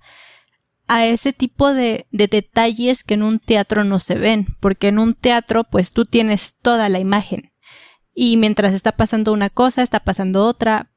a 0.87 1.05
ese 1.05 1.33
tipo 1.33 1.73
de, 1.73 2.05
de, 2.11 2.27
detalles 2.27 3.03
que 3.03 3.15
en 3.15 3.23
un 3.23 3.39
teatro 3.39 3.83
no 3.83 3.99
se 3.99 4.15
ven, 4.15 4.55
porque 4.59 4.89
en 4.89 4.99
un 4.99 5.13
teatro 5.13 5.63
pues 5.63 5.91
tú 5.91 6.05
tienes 6.05 6.57
toda 6.61 6.89
la 6.89 6.99
imagen 6.99 7.51
y 8.15 8.37
mientras 8.37 8.73
está 8.73 8.93
pasando 8.93 9.33
una 9.33 9.49
cosa, 9.49 9.83
está 9.83 9.99
pasando 9.99 10.45
otra, 10.45 10.89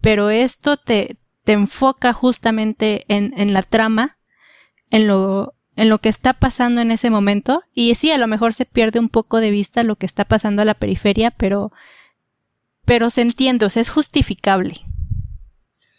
pero 0.00 0.30
esto 0.30 0.76
te, 0.76 1.16
te 1.44 1.52
enfoca 1.52 2.12
justamente 2.12 3.04
en, 3.08 3.34
en 3.36 3.52
la 3.52 3.62
trama, 3.62 4.18
en 4.90 5.08
lo, 5.08 5.54
en 5.74 5.88
lo 5.88 5.98
que 5.98 6.08
está 6.08 6.32
pasando 6.32 6.80
en 6.80 6.92
ese 6.92 7.10
momento. 7.10 7.60
Y 7.74 7.96
sí, 7.96 8.12
a 8.12 8.18
lo 8.18 8.28
mejor 8.28 8.54
se 8.54 8.66
pierde 8.66 9.00
un 9.00 9.08
poco 9.08 9.40
de 9.40 9.50
vista 9.50 9.82
lo 9.82 9.96
que 9.96 10.06
está 10.06 10.24
pasando 10.24 10.62
a 10.62 10.64
la 10.64 10.74
periferia, 10.74 11.32
pero, 11.32 11.72
pero 12.90 13.08
se 13.08 13.20
entiende, 13.20 13.66
o 13.66 13.70
sea, 13.70 13.82
es 13.82 13.88
justificable. 13.88 14.74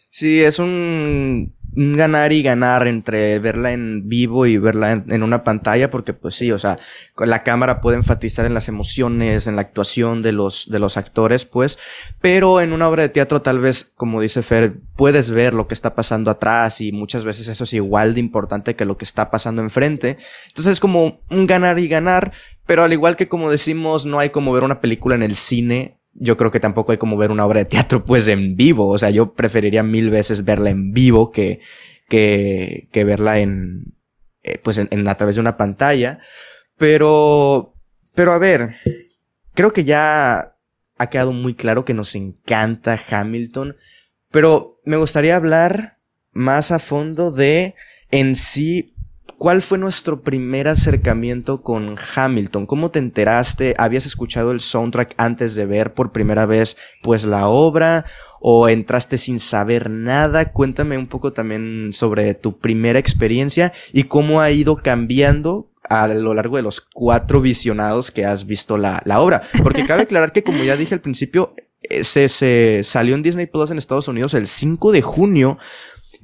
Sí, 0.09 0.41
es 0.41 0.59
un 0.59 1.55
ganar 1.73 2.33
y 2.33 2.43
ganar 2.43 2.85
entre 2.85 3.39
verla 3.39 3.71
en 3.71 4.09
vivo 4.09 4.45
y 4.45 4.57
verla 4.57 4.91
en, 4.91 5.23
una 5.23 5.45
pantalla, 5.45 5.89
porque 5.89 6.11
pues 6.11 6.35
sí, 6.35 6.51
o 6.51 6.59
sea, 6.59 6.79
la 7.17 7.43
cámara 7.43 7.79
puede 7.79 7.95
enfatizar 7.95 8.45
en 8.45 8.53
las 8.53 8.67
emociones, 8.67 9.47
en 9.47 9.55
la 9.55 9.61
actuación 9.61 10.21
de 10.21 10.33
los, 10.33 10.69
de 10.69 10.79
los 10.79 10.97
actores, 10.97 11.45
pues, 11.45 11.79
pero 12.19 12.59
en 12.59 12.73
una 12.73 12.89
obra 12.89 13.03
de 13.03 13.09
teatro 13.09 13.41
tal 13.41 13.61
vez, 13.61 13.85
como 13.95 14.19
dice 14.19 14.41
Fer, 14.41 14.73
puedes 14.97 15.31
ver 15.31 15.53
lo 15.53 15.69
que 15.69 15.75
está 15.75 15.95
pasando 15.95 16.29
atrás 16.29 16.81
y 16.81 16.91
muchas 16.91 17.23
veces 17.23 17.47
eso 17.47 17.63
es 17.63 17.71
igual 17.71 18.15
de 18.15 18.19
importante 18.19 18.75
que 18.75 18.83
lo 18.83 18.97
que 18.97 19.05
está 19.05 19.31
pasando 19.31 19.61
enfrente. 19.61 20.17
Entonces 20.49 20.73
es 20.73 20.81
como 20.81 21.21
un 21.29 21.47
ganar 21.47 21.79
y 21.79 21.87
ganar, 21.87 22.33
pero 22.65 22.83
al 22.83 22.91
igual 22.91 23.15
que 23.15 23.29
como 23.29 23.49
decimos, 23.49 24.05
no 24.05 24.19
hay 24.19 24.31
como 24.31 24.51
ver 24.51 24.65
una 24.65 24.81
película 24.81 25.15
en 25.15 25.23
el 25.23 25.35
cine 25.35 26.00
yo 26.13 26.37
creo 26.37 26.51
que 26.51 26.59
tampoco 26.59 26.91
hay 26.91 26.97
como 26.97 27.17
ver 27.17 27.31
una 27.31 27.45
obra 27.45 27.59
de 27.59 27.65
teatro 27.65 28.03
pues 28.05 28.27
en 28.27 28.55
vivo. 28.55 28.87
O 28.89 28.97
sea, 28.97 29.09
yo 29.09 29.33
preferiría 29.33 29.83
mil 29.83 30.09
veces 30.09 30.45
verla 30.45 30.69
en 30.69 30.91
vivo 30.91 31.31
que, 31.31 31.59
que, 32.07 32.87
que 32.91 33.03
verla 33.03 33.39
en, 33.39 33.95
eh, 34.43 34.59
pues 34.63 34.77
en, 34.77 35.07
a 35.07 35.15
través 35.15 35.35
de 35.35 35.41
una 35.41 35.57
pantalla. 35.57 36.19
Pero, 36.77 37.75
pero 38.15 38.31
a 38.31 38.39
ver, 38.39 38.75
creo 39.53 39.71
que 39.73 39.83
ya 39.83 40.55
ha 40.97 41.09
quedado 41.09 41.31
muy 41.31 41.55
claro 41.55 41.85
que 41.85 41.93
nos 41.93 42.15
encanta 42.15 42.99
Hamilton, 43.09 43.75
pero 44.29 44.79
me 44.85 44.97
gustaría 44.97 45.35
hablar 45.35 45.97
más 46.31 46.71
a 46.71 46.79
fondo 46.79 47.31
de 47.31 47.75
en 48.11 48.35
sí 48.35 48.90
¿Cuál 49.41 49.63
fue 49.63 49.79
nuestro 49.79 50.21
primer 50.21 50.67
acercamiento 50.67 51.63
con 51.63 51.95
Hamilton? 52.15 52.67
¿Cómo 52.67 52.91
te 52.91 52.99
enteraste? 52.99 53.73
¿Habías 53.79 54.05
escuchado 54.05 54.51
el 54.51 54.59
soundtrack 54.59 55.15
antes 55.17 55.55
de 55.55 55.65
ver 55.65 55.95
por 55.95 56.11
primera 56.11 56.45
vez 56.45 56.77
pues 57.01 57.23
la 57.23 57.47
obra? 57.47 58.05
¿O 58.39 58.69
entraste 58.69 59.17
sin 59.17 59.39
saber 59.39 59.89
nada? 59.89 60.51
Cuéntame 60.51 60.95
un 60.95 61.07
poco 61.07 61.33
también 61.33 61.89
sobre 61.91 62.35
tu 62.35 62.59
primera 62.59 62.99
experiencia 62.99 63.73
y 63.91 64.03
cómo 64.03 64.41
ha 64.41 64.51
ido 64.51 64.75
cambiando 64.75 65.71
a 65.89 66.07
lo 66.09 66.35
largo 66.35 66.57
de 66.57 66.61
los 66.61 66.79
cuatro 66.79 67.41
visionados 67.41 68.11
que 68.11 68.25
has 68.25 68.45
visto 68.45 68.77
la, 68.77 69.01
la 69.05 69.21
obra. 69.21 69.41
Porque 69.63 69.87
cabe 69.87 70.03
aclarar 70.03 70.33
que 70.33 70.43
como 70.43 70.63
ya 70.63 70.77
dije 70.77 70.93
al 70.93 71.01
principio, 71.01 71.55
eh, 71.81 72.03
se, 72.03 72.29
se 72.29 72.81
salió 72.83 73.15
en 73.15 73.23
Disney 73.23 73.47
Plus 73.47 73.71
en 73.71 73.79
Estados 73.79 74.07
Unidos 74.07 74.35
el 74.35 74.45
5 74.45 74.91
de 74.91 75.01
junio 75.01 75.57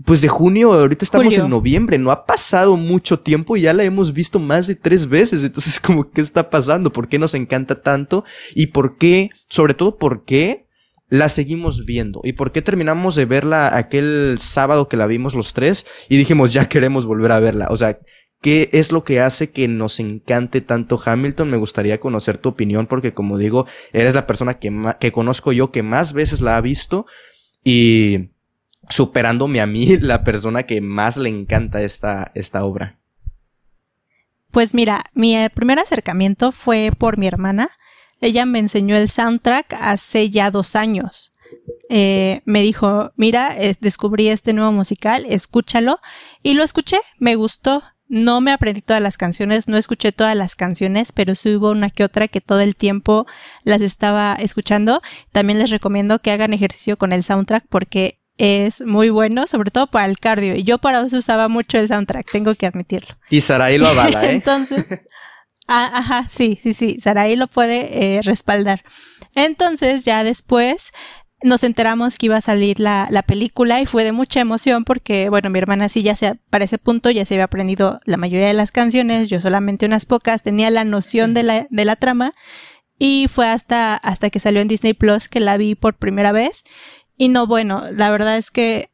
pues 0.05 0.21
de 0.21 0.27
junio, 0.27 0.73
ahorita 0.73 1.03
estamos 1.03 1.35
en 1.37 1.49
noviembre, 1.49 1.97
no 1.97 2.11
ha 2.11 2.25
pasado 2.25 2.77
mucho 2.77 3.19
tiempo 3.19 3.57
y 3.57 3.61
ya 3.61 3.73
la 3.73 3.83
hemos 3.83 4.13
visto 4.13 4.39
más 4.39 4.67
de 4.67 4.75
tres 4.75 5.07
veces. 5.07 5.43
Entonces, 5.43 5.79
como, 5.81 6.09
¿qué 6.11 6.21
está 6.21 6.49
pasando? 6.49 6.91
¿Por 6.91 7.07
qué 7.07 7.19
nos 7.19 7.33
encanta 7.33 7.81
tanto? 7.81 8.23
¿Y 8.53 8.67
por 8.67 8.97
qué, 8.97 9.29
sobre 9.49 9.73
todo, 9.73 9.97
por 9.97 10.23
qué 10.23 10.67
la 11.09 11.29
seguimos 11.29 11.85
viendo? 11.85 12.21
¿Y 12.23 12.33
por 12.33 12.51
qué 12.51 12.61
terminamos 12.61 13.15
de 13.15 13.25
verla 13.25 13.75
aquel 13.75 14.37
sábado 14.39 14.87
que 14.87 14.97
la 14.97 15.07
vimos 15.07 15.33
los 15.33 15.53
tres 15.53 15.85
y 16.09 16.17
dijimos, 16.17 16.53
ya 16.53 16.69
queremos 16.69 17.05
volver 17.05 17.31
a 17.31 17.39
verla? 17.39 17.67
O 17.69 17.77
sea, 17.77 17.99
¿Qué 18.39 18.69
es 18.71 18.91
lo 18.91 19.03
que 19.03 19.19
hace 19.19 19.49
que 19.49 19.67
nos 19.67 19.99
encante 19.99 20.61
tanto 20.61 21.01
Hamilton? 21.03 21.49
Me 21.49 21.57
gustaría 21.57 21.99
conocer 21.99 22.37
tu 22.37 22.49
opinión 22.49 22.85
porque 22.85 23.11
como 23.11 23.39
digo, 23.39 23.65
eres 23.93 24.13
la 24.13 24.27
persona 24.27 24.59
que, 24.59 24.71
que 24.99 25.11
conozco 25.11 25.53
yo 25.53 25.71
que 25.71 25.81
más 25.81 26.13
veces 26.13 26.41
la 26.41 26.55
ha 26.55 26.61
visto 26.61 27.07
y 27.63 28.29
superándome 28.89 29.61
a 29.61 29.67
mí 29.67 29.97
la 30.01 30.23
persona 30.23 30.63
que 30.63 30.81
más 30.81 31.17
le 31.17 31.29
encanta 31.29 31.81
esta, 31.81 32.31
esta 32.35 32.63
obra? 32.63 32.99
Pues 34.51 34.73
mira, 34.73 35.03
mi 35.13 35.35
eh, 35.35 35.49
primer 35.49 35.79
acercamiento 35.79 36.51
fue 36.51 36.91
por 36.97 37.17
mi 37.17 37.27
hermana. 37.27 37.67
Ella 38.21 38.45
me 38.45 38.59
enseñó 38.59 38.95
el 38.95 39.09
soundtrack 39.09 39.73
hace 39.73 40.29
ya 40.29 40.49
dos 40.51 40.75
años. 40.75 41.33
Eh, 41.89 42.41
me 42.45 42.61
dijo, 42.61 43.11
mira, 43.15 43.55
eh, 43.57 43.75
descubrí 43.79 44.27
este 44.27 44.53
nuevo 44.53 44.71
musical, 44.71 45.25
escúchalo. 45.27 45.99
Y 46.43 46.53
lo 46.53 46.63
escuché, 46.63 46.97
me 47.19 47.35
gustó. 47.35 47.83
No 48.09 48.39
me 48.39 48.53
aprendí 48.53 48.81
todas 48.81 49.01
las 49.01 49.17
canciones, 49.17 49.67
no 49.67 49.75
escuché 49.75 50.13
todas 50.13 50.35
las 50.35 50.55
canciones, 50.55 51.11
pero 51.11 51.35
sí 51.35 51.53
hubo 51.55 51.71
una 51.71 51.89
que 51.89 52.05
otra 52.05 52.29
que 52.29 52.39
todo 52.39 52.61
el 52.61 52.77
tiempo 52.77 53.27
las 53.63 53.81
estaba 53.81 54.37
escuchando. 54.39 55.01
También 55.33 55.59
les 55.59 55.71
recomiendo 55.71 56.19
que 56.19 56.31
hagan 56.31 56.53
ejercicio 56.53 56.97
con 56.97 57.11
el 57.11 57.21
soundtrack 57.21 57.65
porque 57.67 58.16
es 58.37 58.81
muy 58.81 59.09
bueno, 59.09 59.47
sobre 59.47 59.71
todo 59.71 59.87
para 59.87 60.05
el 60.05 60.19
cardio. 60.19 60.55
Y 60.55 60.63
yo 60.63 60.77
para 60.77 61.01
eso 61.01 61.17
usaba 61.17 61.47
mucho 61.47 61.77
el 61.79 61.87
soundtrack, 61.87 62.31
tengo 62.31 62.55
que 62.55 62.67
admitirlo. 62.67 63.15
Y 63.29 63.41
Saraí 63.41 63.77
lo 63.77 63.87
avala, 63.87 64.25
¿eh? 64.25 64.31
Entonces, 64.35 64.85
ah, 65.67 65.89
ajá, 65.93 66.27
sí, 66.29 66.59
sí, 66.61 66.73
sí, 66.73 66.99
Saraí 66.99 67.35
lo 67.35 67.47
puede 67.47 68.17
eh, 68.17 68.21
respaldar. 68.21 68.83
Entonces, 69.35 70.05
ya 70.05 70.23
después 70.23 70.91
nos 71.43 71.63
enteramos 71.63 72.17
que 72.17 72.27
iba 72.27 72.37
a 72.37 72.41
salir 72.41 72.79
la, 72.79 73.07
la, 73.11 73.21
película 73.21 73.79
y 73.79 73.85
fue 73.85 74.03
de 74.03 74.11
mucha 74.11 74.39
emoción 74.39 74.83
porque, 74.83 75.29
bueno, 75.29 75.51
mi 75.51 75.59
hermana 75.59 75.87
sí 75.87 76.01
ya 76.01 76.15
se, 76.15 76.35
para 76.49 76.65
ese 76.65 76.79
punto 76.79 77.11
ya 77.11 77.25
se 77.25 77.35
había 77.35 77.43
aprendido 77.43 77.99
la 78.05 78.17
mayoría 78.17 78.47
de 78.47 78.55
las 78.55 78.71
canciones, 78.71 79.29
yo 79.29 79.39
solamente 79.39 79.85
unas 79.85 80.07
pocas, 80.07 80.41
tenía 80.41 80.71
la 80.71 80.83
noción 80.83 81.35
de 81.35 81.43
la, 81.43 81.67
de 81.69 81.85
la 81.85 81.95
trama 81.95 82.33
y 82.97 83.27
fue 83.31 83.47
hasta, 83.47 83.95
hasta 83.95 84.31
que 84.31 84.39
salió 84.39 84.61
en 84.61 84.67
Disney 84.67 84.93
Plus 84.93 85.27
que 85.27 85.39
la 85.39 85.57
vi 85.57 85.75
por 85.75 85.95
primera 85.95 86.31
vez 86.31 86.63
y 87.17 87.29
no, 87.29 87.47
bueno, 87.47 87.83
la 87.91 88.09
verdad 88.11 88.37
es 88.37 88.51
que 88.51 88.89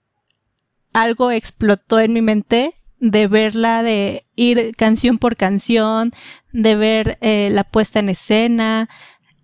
algo 0.93 1.31
explotó 1.31 1.99
en 1.99 2.13
mi 2.13 2.21
mente 2.21 2.73
de 2.99 3.27
verla, 3.27 3.83
de 3.83 4.25
ir 4.35 4.73
canción 4.77 5.17
por 5.17 5.35
canción, 5.35 6.13
de 6.53 6.75
ver 6.75 7.17
eh, 7.21 7.49
la 7.51 7.65
puesta 7.65 7.99
en 7.99 8.07
escena, 8.09 8.89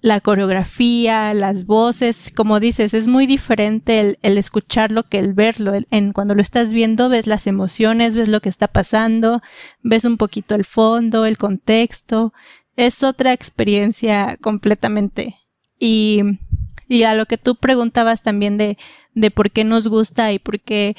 la 0.02 0.22
coreografía, 0.22 1.34
las 1.34 1.66
voces, 1.66 2.32
como 2.34 2.62
dices, 2.62 2.94
es 2.94 3.08
muy 3.08 3.28
diferente 3.28 4.18
el, 4.22 4.38
escucharlo 4.38 5.04
que 5.04 5.20
el 5.20 5.34
verlo. 5.34 5.74
en, 5.92 6.14
cuando 6.14 6.36
lo 6.36 6.42
estás 6.42 6.72
viendo, 6.72 7.10
ves 7.10 7.28
las 7.28 7.48
emociones, 7.48 8.16
ves 8.16 8.30
lo 8.30 8.40
que 8.40 8.50
está 8.50 8.70
pasando, 8.70 9.42
ves 9.82 10.06
un 10.06 10.16
poquito 10.16 10.56
el 10.56 10.64
fondo, 10.64 11.26
el 11.26 11.38
contexto. 11.38 12.34
Es 12.78 13.04
otra 13.04 13.34
experiencia 13.34 14.38
completamente. 14.40 15.36
Y 15.78 16.22
y 16.90 17.04
a 17.04 17.14
lo 17.14 17.26
que 17.28 17.38
tú 17.38 17.56
preguntabas 17.56 18.24
también 18.24 18.58
de, 18.58 18.78
de 19.14 19.32
por 19.32 19.52
qué 19.52 19.64
nos 19.64 19.88
gusta 19.88 20.34
y 20.34 20.40
por 20.40 20.60
qué, 20.60 20.98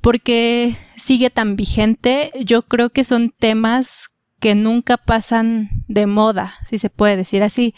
por 0.00 0.20
qué 0.20 0.76
sigue 0.96 1.30
tan 1.30 1.56
vigente, 1.56 2.30
yo 2.44 2.62
creo 2.62 2.90
que 2.90 3.02
son 3.02 3.34
temas 3.36 4.18
que 4.38 4.54
nunca 4.54 4.98
pasan 4.98 5.70
de 5.88 6.06
moda, 6.06 6.54
si 6.66 6.78
se 6.78 6.90
puede 6.90 7.16
decir 7.16 7.42
así. 7.42 7.74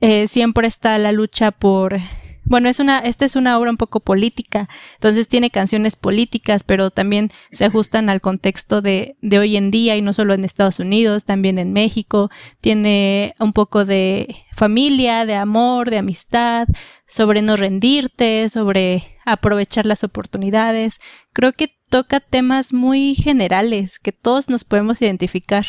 Eh, 0.00 0.28
siempre 0.28 0.66
está 0.66 0.98
la 0.98 1.12
lucha 1.12 1.52
por 1.52 1.96
bueno, 2.44 2.68
es 2.68 2.80
una, 2.80 2.98
esta 2.98 3.24
es 3.24 3.36
una 3.36 3.58
obra 3.58 3.70
un 3.70 3.76
poco 3.76 4.00
política, 4.00 4.68
entonces 4.94 5.28
tiene 5.28 5.50
canciones 5.50 5.96
políticas, 5.96 6.64
pero 6.64 6.90
también 6.90 7.30
se 7.50 7.64
ajustan 7.64 8.10
al 8.10 8.20
contexto 8.20 8.82
de, 8.82 9.16
de 9.20 9.38
hoy 9.38 9.56
en 9.56 9.70
día 9.70 9.96
y 9.96 10.02
no 10.02 10.12
solo 10.12 10.34
en 10.34 10.44
Estados 10.44 10.78
Unidos, 10.78 11.24
también 11.24 11.58
en 11.58 11.72
México. 11.72 12.30
Tiene 12.60 13.34
un 13.38 13.52
poco 13.52 13.84
de 13.84 14.34
familia, 14.52 15.26
de 15.26 15.34
amor, 15.34 15.90
de 15.90 15.98
amistad, 15.98 16.66
sobre 17.06 17.42
no 17.42 17.56
rendirte, 17.56 18.48
sobre 18.48 19.16
aprovechar 19.24 19.86
las 19.86 20.04
oportunidades. 20.04 21.00
Creo 21.32 21.52
que 21.52 21.68
toca 21.88 22.20
temas 22.20 22.72
muy 22.72 23.14
generales 23.14 23.98
que 23.98 24.12
todos 24.12 24.48
nos 24.48 24.64
podemos 24.64 25.00
identificar. 25.02 25.64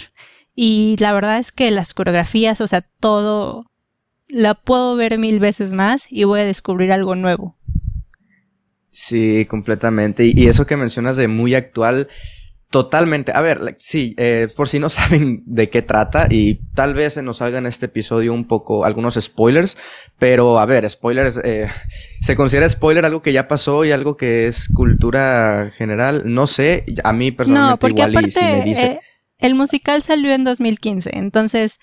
Y 0.56 0.96
la 1.00 1.14
verdad 1.14 1.38
es 1.38 1.52
que 1.52 1.70
las 1.70 1.94
coreografías, 1.94 2.62
o 2.62 2.68
sea, 2.68 2.82
todo, 2.82 3.66
la 4.28 4.54
puedo 4.54 4.96
ver 4.96 5.20
mil 5.20 5.40
veces 5.40 5.74
más 5.74 6.08
y 6.12 6.24
voy 6.24 6.42
a 6.42 6.46
descubrir 6.46 6.92
algo 6.92 7.16
nuevo. 7.16 7.56
Sí, 8.96 9.46
completamente. 9.50 10.26
Y, 10.26 10.48
eso 10.48 10.66
que 10.66 10.78
mencionas 10.78 11.18
de 11.18 11.28
muy 11.28 11.54
actual, 11.54 12.08
totalmente. 12.70 13.34
A 13.34 13.42
ver, 13.42 13.76
sí, 13.78 14.16
eh, 14.18 14.48
por 14.56 14.70
si 14.70 14.80
no 14.80 14.88
saben 14.90 15.44
de 15.46 15.70
qué 15.70 15.82
trata 15.82 16.28
y 16.30 16.62
tal 16.74 16.94
vez 16.94 17.16
se 17.16 17.22
nos 17.22 17.38
salga 17.38 17.58
en 17.58 17.66
este 17.66 17.88
episodio 17.88 18.34
un 18.34 18.48
poco 18.48 18.86
algunos 18.86 19.16
spoilers, 19.16 19.78
pero 20.18 20.60
a 20.60 20.66
ver, 20.66 20.90
spoilers, 20.90 21.42
eh, 21.44 21.70
¿se 22.22 22.38
considera 22.38 22.70
spoiler 22.70 23.04
algo 23.04 23.22
que 23.22 23.34
ya 23.34 23.50
pasó 23.50 23.84
y 23.84 23.92
algo 23.92 24.16
que 24.16 24.48
es 24.48 24.70
cultura 24.70 25.72
general? 25.76 26.24
No 26.26 26.48
sé, 26.48 26.86
a 27.04 27.12
mí 27.12 27.32
personalmente 27.32 27.72
no, 27.72 27.80
porque 27.80 28.02
igual 28.02 28.12
aparte, 28.12 28.40
me 28.42 28.64
dice... 28.64 28.86
Eh, 28.86 29.00
el 29.40 29.56
musical 29.56 30.02
salió 30.02 30.32
en 30.32 30.46
2015, 30.46 31.12
entonces 31.16 31.80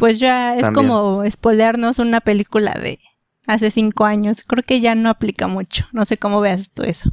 pues 0.00 0.18
ya 0.18 0.56
es 0.56 0.70
como 0.70 1.22
spoilearnos 1.30 1.98
una 1.98 2.22
película 2.22 2.72
de 2.72 2.98
hace 3.46 3.70
cinco 3.70 4.06
años. 4.06 4.44
Creo 4.44 4.64
que 4.64 4.80
ya 4.80 4.94
no 4.94 5.10
aplica 5.10 5.46
mucho. 5.46 5.86
No 5.92 6.06
sé 6.06 6.16
cómo 6.16 6.40
veas 6.40 6.72
tú 6.72 6.84
eso. 6.84 7.10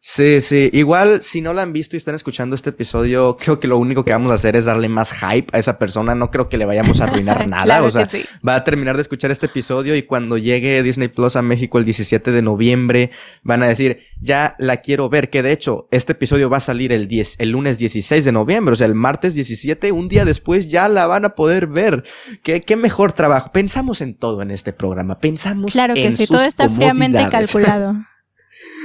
Sí, 0.00 0.40
sí. 0.40 0.70
Igual, 0.72 1.22
si 1.24 1.40
no 1.40 1.52
la 1.52 1.62
han 1.62 1.72
visto 1.72 1.96
y 1.96 1.98
están 1.98 2.14
escuchando 2.14 2.54
este 2.54 2.70
episodio, 2.70 3.36
creo 3.36 3.58
que 3.58 3.66
lo 3.66 3.78
único 3.78 4.04
que 4.04 4.12
vamos 4.12 4.30
a 4.30 4.34
hacer 4.34 4.54
es 4.54 4.64
darle 4.64 4.88
más 4.88 5.12
hype 5.12 5.48
a 5.52 5.58
esa 5.58 5.76
persona. 5.78 6.14
No 6.14 6.28
creo 6.28 6.48
que 6.48 6.56
le 6.56 6.66
vayamos 6.66 7.00
a 7.00 7.04
arruinar 7.04 7.50
nada. 7.50 7.82
o 7.82 7.90
sea, 7.90 8.08
va 8.46 8.54
a 8.54 8.64
terminar 8.64 8.94
de 8.94 9.02
escuchar 9.02 9.32
este 9.32 9.46
episodio 9.46 9.96
y 9.96 10.04
cuando 10.04 10.38
llegue 10.38 10.84
Disney 10.84 11.08
Plus 11.08 11.34
a 11.34 11.42
México 11.42 11.78
el 11.78 11.84
17 11.84 12.30
de 12.30 12.42
noviembre, 12.42 13.10
van 13.42 13.64
a 13.64 13.68
decir, 13.68 13.98
ya 14.20 14.54
la 14.58 14.78
quiero 14.78 15.08
ver. 15.08 15.30
Que 15.30 15.42
de 15.42 15.50
hecho, 15.50 15.88
este 15.90 16.12
episodio 16.12 16.48
va 16.48 16.58
a 16.58 16.60
salir 16.60 16.92
el 16.92 17.08
10, 17.08 17.40
el 17.40 17.50
lunes 17.50 17.78
16 17.78 18.24
de 18.24 18.32
noviembre. 18.32 18.74
O 18.74 18.76
sea, 18.76 18.86
el 18.86 18.94
martes 18.94 19.34
17, 19.34 19.90
un 19.90 20.08
día 20.08 20.24
después 20.24 20.68
ya 20.68 20.88
la 20.88 21.08
van 21.08 21.24
a 21.24 21.34
poder 21.34 21.66
ver. 21.66 22.04
Qué, 22.44 22.60
qué 22.60 22.76
mejor 22.76 23.12
trabajo. 23.12 23.50
Pensamos 23.50 24.00
en 24.00 24.14
todo 24.14 24.42
en 24.42 24.52
este 24.52 24.72
programa. 24.72 25.18
Pensamos 25.18 25.72
claro 25.72 25.94
que 25.94 26.12
sí, 26.14 26.28
todo 26.28 26.44
está 26.44 26.68
fríamente 26.68 27.28
calculado. 27.30 27.94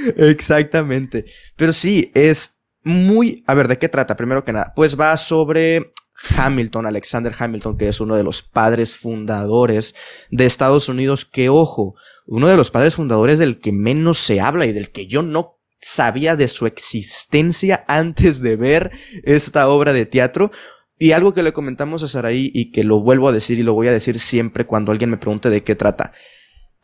Exactamente. 0.16 1.24
Pero 1.56 1.72
sí, 1.72 2.10
es 2.14 2.64
muy... 2.82 3.42
A 3.46 3.54
ver, 3.54 3.68
¿de 3.68 3.78
qué 3.78 3.88
trata? 3.88 4.16
Primero 4.16 4.44
que 4.44 4.52
nada, 4.52 4.72
pues 4.74 4.98
va 4.98 5.16
sobre 5.16 5.92
Hamilton, 6.36 6.86
Alexander 6.86 7.34
Hamilton, 7.36 7.76
que 7.76 7.88
es 7.88 8.00
uno 8.00 8.16
de 8.16 8.22
los 8.22 8.42
padres 8.42 8.96
fundadores 8.96 9.94
de 10.30 10.46
Estados 10.46 10.88
Unidos, 10.88 11.24
que 11.24 11.48
ojo, 11.48 11.94
uno 12.26 12.48
de 12.48 12.56
los 12.56 12.70
padres 12.70 12.94
fundadores 12.94 13.38
del 13.38 13.60
que 13.60 13.72
menos 13.72 14.18
se 14.18 14.40
habla 14.40 14.66
y 14.66 14.72
del 14.72 14.90
que 14.90 15.06
yo 15.06 15.22
no 15.22 15.58
sabía 15.80 16.36
de 16.36 16.48
su 16.48 16.66
existencia 16.66 17.84
antes 17.88 18.40
de 18.40 18.56
ver 18.56 18.90
esta 19.24 19.68
obra 19.68 19.92
de 19.92 20.06
teatro. 20.06 20.50
Y 20.96 21.10
algo 21.10 21.34
que 21.34 21.42
le 21.42 21.52
comentamos 21.52 22.02
a 22.02 22.08
Saraí 22.08 22.50
y 22.54 22.70
que 22.70 22.84
lo 22.84 23.00
vuelvo 23.00 23.28
a 23.28 23.32
decir 23.32 23.58
y 23.58 23.64
lo 23.64 23.74
voy 23.74 23.88
a 23.88 23.92
decir 23.92 24.20
siempre 24.20 24.64
cuando 24.64 24.92
alguien 24.92 25.10
me 25.10 25.16
pregunte 25.16 25.50
de 25.50 25.62
qué 25.62 25.74
trata 25.74 26.12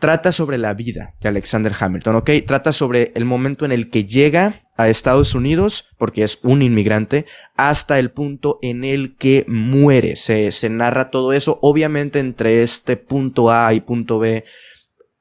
trata 0.00 0.32
sobre 0.32 0.58
la 0.58 0.74
vida 0.74 1.14
de 1.20 1.28
Alexander 1.28 1.72
Hamilton, 1.78 2.16
¿ok? 2.16 2.30
Trata 2.46 2.72
sobre 2.72 3.12
el 3.14 3.24
momento 3.24 3.64
en 3.64 3.70
el 3.70 3.90
que 3.90 4.04
llega 4.04 4.62
a 4.76 4.88
Estados 4.88 5.34
Unidos, 5.34 5.90
porque 5.98 6.24
es 6.24 6.38
un 6.42 6.62
inmigrante, 6.62 7.26
hasta 7.54 7.98
el 7.98 8.10
punto 8.10 8.58
en 8.62 8.82
el 8.82 9.16
que 9.16 9.44
muere. 9.46 10.16
Se, 10.16 10.50
narra 10.70 11.10
todo 11.10 11.32
eso. 11.34 11.58
Obviamente 11.62 12.18
entre 12.18 12.62
este 12.62 12.96
punto 12.96 13.50
A 13.50 13.72
y 13.74 13.80
punto 13.82 14.18
B 14.18 14.44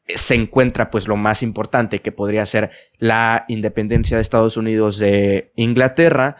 se 0.07 0.33
encuentra 0.33 0.89
pues 0.89 1.07
lo 1.07 1.17
más 1.17 1.43
importante 1.43 1.99
que 1.99 2.11
podría 2.11 2.45
ser 2.47 2.71
la 2.97 3.45
independencia 3.47 4.17
de 4.17 4.23
Estados 4.23 4.57
Unidos 4.57 4.97
de 4.97 5.51
Inglaterra. 5.55 6.37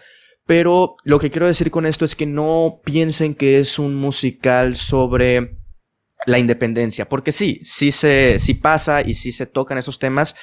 Pero 0.48 0.96
lo 1.04 1.20
que 1.20 1.30
quiero 1.30 1.46
decir 1.46 1.70
con 1.70 1.86
esto 1.86 2.06
es 2.06 2.16
que 2.16 2.26
no 2.26 2.80
piensen 2.84 3.36
que 3.36 3.60
es 3.60 3.78
un 3.78 3.96
musical 3.96 4.76
sobre 4.76 5.59
la 6.26 6.40
independencia, 6.40 7.08
porque 7.08 7.32
sí, 7.32 7.62
sí 7.64 7.92
se, 7.92 8.40
sí 8.40 8.54
pasa 8.54 9.02
y 9.02 9.14
sí 9.14 9.32
se 9.32 9.46
tocan 9.46 9.78
esos 9.78 10.00
temas, 10.00 10.36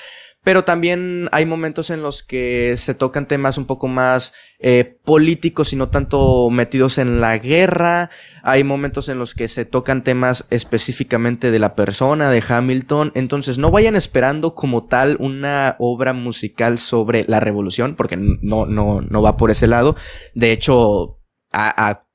pero 0.46 0.62
también 0.62 1.28
hay 1.32 1.44
momentos 1.44 1.90
en 1.90 2.02
los 2.02 2.22
que 2.22 2.76
se 2.76 2.94
tocan 2.94 3.26
temas 3.26 3.58
un 3.58 3.66
poco 3.66 3.88
más 3.88 4.32
eh, 4.60 4.96
políticos 5.04 5.72
y 5.72 5.76
no 5.76 5.88
tanto 5.88 6.50
metidos 6.50 6.98
en 6.98 7.20
la 7.20 7.36
guerra. 7.36 8.10
Hay 8.44 8.62
momentos 8.62 9.08
en 9.08 9.18
los 9.18 9.34
que 9.34 9.48
se 9.48 9.64
tocan 9.64 10.04
temas 10.04 10.46
específicamente 10.50 11.50
de 11.50 11.58
la 11.58 11.74
persona, 11.74 12.30
de 12.30 12.44
Hamilton. 12.48 13.10
Entonces 13.16 13.58
no 13.58 13.72
vayan 13.72 13.96
esperando 13.96 14.54
como 14.54 14.86
tal 14.86 15.16
una 15.18 15.74
obra 15.80 16.12
musical 16.12 16.78
sobre 16.78 17.24
la 17.26 17.40
revolución, 17.40 17.96
porque 17.96 18.16
no, 18.16 18.66
no, 18.66 19.00
no 19.00 19.22
va 19.22 19.36
por 19.36 19.50
ese 19.50 19.66
lado. 19.66 19.96
De 20.34 20.52
hecho, 20.52 21.18
a, 21.50 21.90
a 21.90 22.05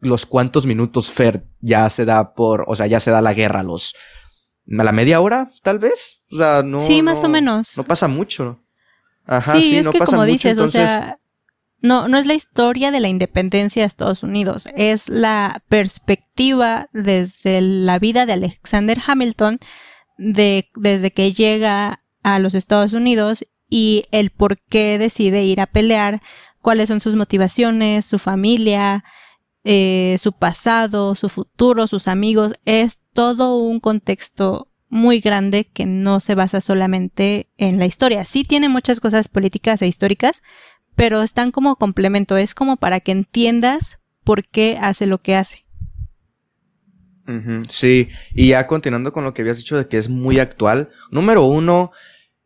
los 0.00 0.26
cuantos 0.26 0.66
minutos 0.66 1.10
Fer 1.10 1.44
ya 1.60 1.88
se 1.90 2.04
da 2.04 2.34
por, 2.34 2.64
o 2.68 2.76
sea, 2.76 2.86
ya 2.86 3.00
se 3.00 3.10
da 3.10 3.20
la 3.20 3.34
guerra 3.34 3.60
a 3.60 3.64
los, 3.64 3.94
a 4.78 4.84
la 4.84 4.92
media 4.92 5.20
hora, 5.20 5.50
tal 5.62 5.78
vez. 5.78 6.22
O 6.32 6.36
sea, 6.36 6.62
no. 6.62 6.78
Sí, 6.78 7.02
más 7.02 7.24
o 7.24 7.28
menos. 7.28 7.76
No 7.76 7.84
pasa 7.84 8.08
mucho. 8.08 8.60
Ajá, 9.26 9.52
sí, 9.52 9.76
es 9.76 9.88
que 9.88 9.98
como 9.98 10.24
dices, 10.24 10.58
o 10.58 10.68
sea, 10.68 11.18
no, 11.80 12.08
no 12.08 12.18
es 12.18 12.26
la 12.26 12.34
historia 12.34 12.90
de 12.90 13.00
la 13.00 13.08
independencia 13.08 13.82
de 13.82 13.86
Estados 13.86 14.22
Unidos, 14.22 14.68
es 14.74 15.08
la 15.08 15.62
perspectiva 15.68 16.88
desde 16.92 17.60
la 17.60 17.98
vida 17.98 18.24
de 18.24 18.32
Alexander 18.32 18.98
Hamilton, 19.06 19.60
de, 20.16 20.68
desde 20.76 21.10
que 21.10 21.32
llega 21.32 22.02
a 22.22 22.38
los 22.38 22.54
Estados 22.54 22.94
Unidos 22.94 23.44
y 23.68 24.04
el 24.12 24.30
por 24.30 24.56
qué 24.58 24.98
decide 24.98 25.44
ir 25.44 25.60
a 25.60 25.66
pelear, 25.66 26.20
cuáles 26.62 26.88
son 26.88 27.00
sus 27.00 27.16
motivaciones, 27.16 28.06
su 28.06 28.18
familia, 28.18 29.04
eh, 29.64 30.16
su 30.18 30.32
pasado, 30.32 31.14
su 31.14 31.28
futuro, 31.28 31.86
sus 31.86 32.08
amigos, 32.08 32.54
es 32.64 33.00
todo 33.12 33.58
un 33.58 33.80
contexto 33.80 34.68
muy 34.88 35.20
grande 35.20 35.64
que 35.64 35.86
no 35.86 36.20
se 36.20 36.34
basa 36.34 36.60
solamente 36.60 37.48
en 37.58 37.78
la 37.78 37.86
historia. 37.86 38.24
Sí 38.24 38.44
tiene 38.44 38.68
muchas 38.68 39.00
cosas 39.00 39.28
políticas 39.28 39.82
e 39.82 39.86
históricas, 39.86 40.42
pero 40.96 41.22
están 41.22 41.50
como 41.50 41.76
complemento, 41.76 42.36
es 42.36 42.54
como 42.54 42.76
para 42.76 43.00
que 43.00 43.12
entiendas 43.12 44.00
por 44.24 44.44
qué 44.46 44.78
hace 44.80 45.06
lo 45.06 45.18
que 45.18 45.36
hace. 45.36 45.64
sí, 47.68 48.08
y 48.32 48.48
ya 48.48 48.66
continuando 48.66 49.12
con 49.12 49.24
lo 49.24 49.34
que 49.34 49.42
habías 49.42 49.58
dicho 49.58 49.76
de 49.76 49.86
que 49.86 49.98
es 49.98 50.08
muy 50.08 50.38
actual, 50.38 50.88
número 51.10 51.44
uno, 51.44 51.92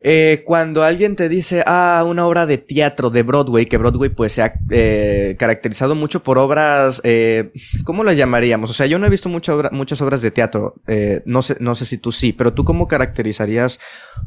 eh, 0.04 0.42
cuando 0.44 0.82
alguien 0.82 1.14
te 1.14 1.28
dice, 1.28 1.62
ah, 1.66 2.04
una 2.06 2.26
obra 2.26 2.46
de 2.46 2.58
teatro 2.58 3.10
de 3.10 3.22
Broadway, 3.22 3.66
que 3.66 3.78
Broadway 3.78 4.10
pues 4.10 4.32
se 4.32 4.42
ha 4.42 4.54
eh, 4.70 5.36
caracterizado 5.38 5.94
mucho 5.94 6.22
por 6.22 6.38
obras, 6.38 7.00
eh, 7.04 7.52
¿cómo 7.84 8.02
las 8.02 8.16
llamaríamos? 8.16 8.70
O 8.70 8.72
sea, 8.72 8.86
yo 8.86 8.98
no 8.98 9.06
he 9.06 9.10
visto 9.10 9.28
muchas 9.28 10.00
obras 10.00 10.22
de 10.22 10.30
teatro, 10.30 10.74
eh, 10.88 11.22
no, 11.24 11.42
sé, 11.42 11.56
no 11.60 11.74
sé 11.74 11.84
si 11.84 11.98
tú 11.98 12.10
sí, 12.10 12.32
pero 12.32 12.52
tú 12.52 12.64
cómo 12.64 12.88
caracterizarías 12.88 13.78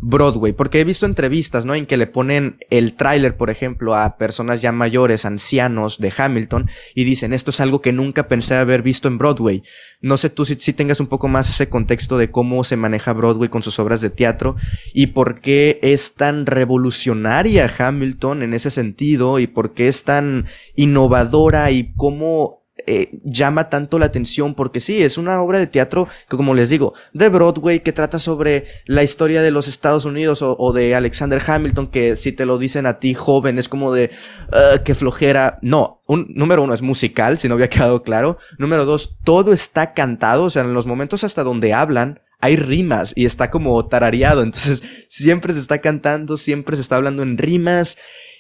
Broadway? 0.02 0.54
Porque 0.54 0.80
he 0.80 0.84
visto 0.84 1.06
entrevistas, 1.06 1.66
¿no? 1.66 1.76
En 1.76 1.86
que 1.86 1.98
le 1.98 2.08
ponen 2.08 2.58
el 2.70 2.94
tráiler, 2.94 3.36
por 3.36 3.50
ejemplo, 3.50 3.96
a 3.96 4.18
personas 4.18 4.62
ya 4.62 4.72
mayores, 4.72 5.26
ancianos 5.26 6.00
de 6.00 6.14
Hamilton, 6.16 6.70
y 6.94 7.04
dicen, 7.04 7.34
esto 7.34 7.50
es 7.50 7.60
algo 7.60 7.82
que 7.82 7.92
nunca 7.92 8.28
pensé 8.28 8.56
haber 8.56 8.82
visto 8.82 9.08
en 9.08 9.18
Broadway. 9.18 9.64
No 10.02 10.18
sé 10.18 10.30
tú 10.30 10.46
si 10.46 10.74
tengas 10.74 11.00
un 11.00 11.08
poco 11.08 11.28
más 11.28 11.50
ese 11.50 11.68
contexto 11.68 12.18
de 12.18 12.30
cómo 12.30 12.64
se 12.64 12.78
maneja 12.78 13.14
Broadway 13.14 13.50
con 13.50 13.64
sus 13.64 13.80
obras 13.80 14.02
de 14.02 14.10
teatro 14.10 14.56
y 14.94 15.08
por 15.08 15.42
qué 15.42 15.65
es 15.82 16.16
tan 16.16 16.46
revolucionaria 16.46 17.70
Hamilton 17.78 18.44
en 18.44 18.54
ese 18.54 18.72
sentido 18.72 19.40
y 19.40 19.48
por 19.48 19.74
qué 19.74 19.88
es 19.88 20.04
tan 20.04 20.46
innovadora 20.76 21.72
y 21.72 21.94
cómo 21.96 22.66
eh, 22.88 23.20
llama 23.24 23.70
tanto 23.70 23.98
la 23.98 24.06
atención 24.06 24.54
porque 24.54 24.80
sí, 24.80 25.02
es 25.02 25.18
una 25.18 25.42
obra 25.42 25.58
de 25.58 25.66
teatro 25.66 26.08
que 26.30 26.38
como 26.38 26.54
les 26.54 26.70
digo, 26.70 26.94
de 27.14 27.30
Broadway 27.30 27.80
que 27.80 27.94
trata 27.94 28.20
sobre 28.20 28.66
la 28.86 29.02
historia 29.02 29.42
de 29.42 29.50
los 29.50 29.68
Estados 29.68 30.06
Unidos 30.06 30.44
o, 30.44 30.72
de 30.72 30.94
Alexander 30.94 31.42
Hamilton 31.44 31.88
que 31.88 32.16
si 32.16 32.32
te 32.32 32.46
lo 32.46 32.60
dicen 32.60 32.86
a 32.86 33.00
ti 33.00 33.16
joven 33.16 33.58
es 33.58 33.70
como 33.70 33.92
de 33.92 34.12
uh, 34.50 34.84
que 34.84 34.94
flojera. 34.94 35.58
No, 35.64 36.02
un, 36.06 36.28
número 36.36 36.62
uno 36.62 36.76
es 36.76 36.84
musical, 36.84 37.40
si 37.40 37.48
no 37.48 37.56
había 37.56 37.70
quedado 37.70 38.04
claro. 38.04 38.38
Número 38.60 38.86
dos, 38.86 39.18
todo 39.24 39.52
está 39.52 39.94
cantado, 39.94 40.44
o 40.44 40.50
sea, 40.52 40.62
en 40.62 40.74
los 40.76 40.86
momentos 40.86 41.24
hasta 41.24 41.44
donde 41.44 41.74
hablan, 41.74 42.20
hay 42.46 42.56
rimas 42.58 43.14
y 43.16 43.26
está 43.26 43.50
como 43.50 43.84
tarareado, 43.88 44.44
entonces 44.44 44.84
siempre 45.10 45.54
se 45.54 45.60
está 45.60 45.80
cantando, 45.80 46.38
siempre 46.38 46.76
se 46.76 46.82
está 46.82 46.96
hablando 46.98 47.24
en 47.24 47.38
rimas 47.38 47.98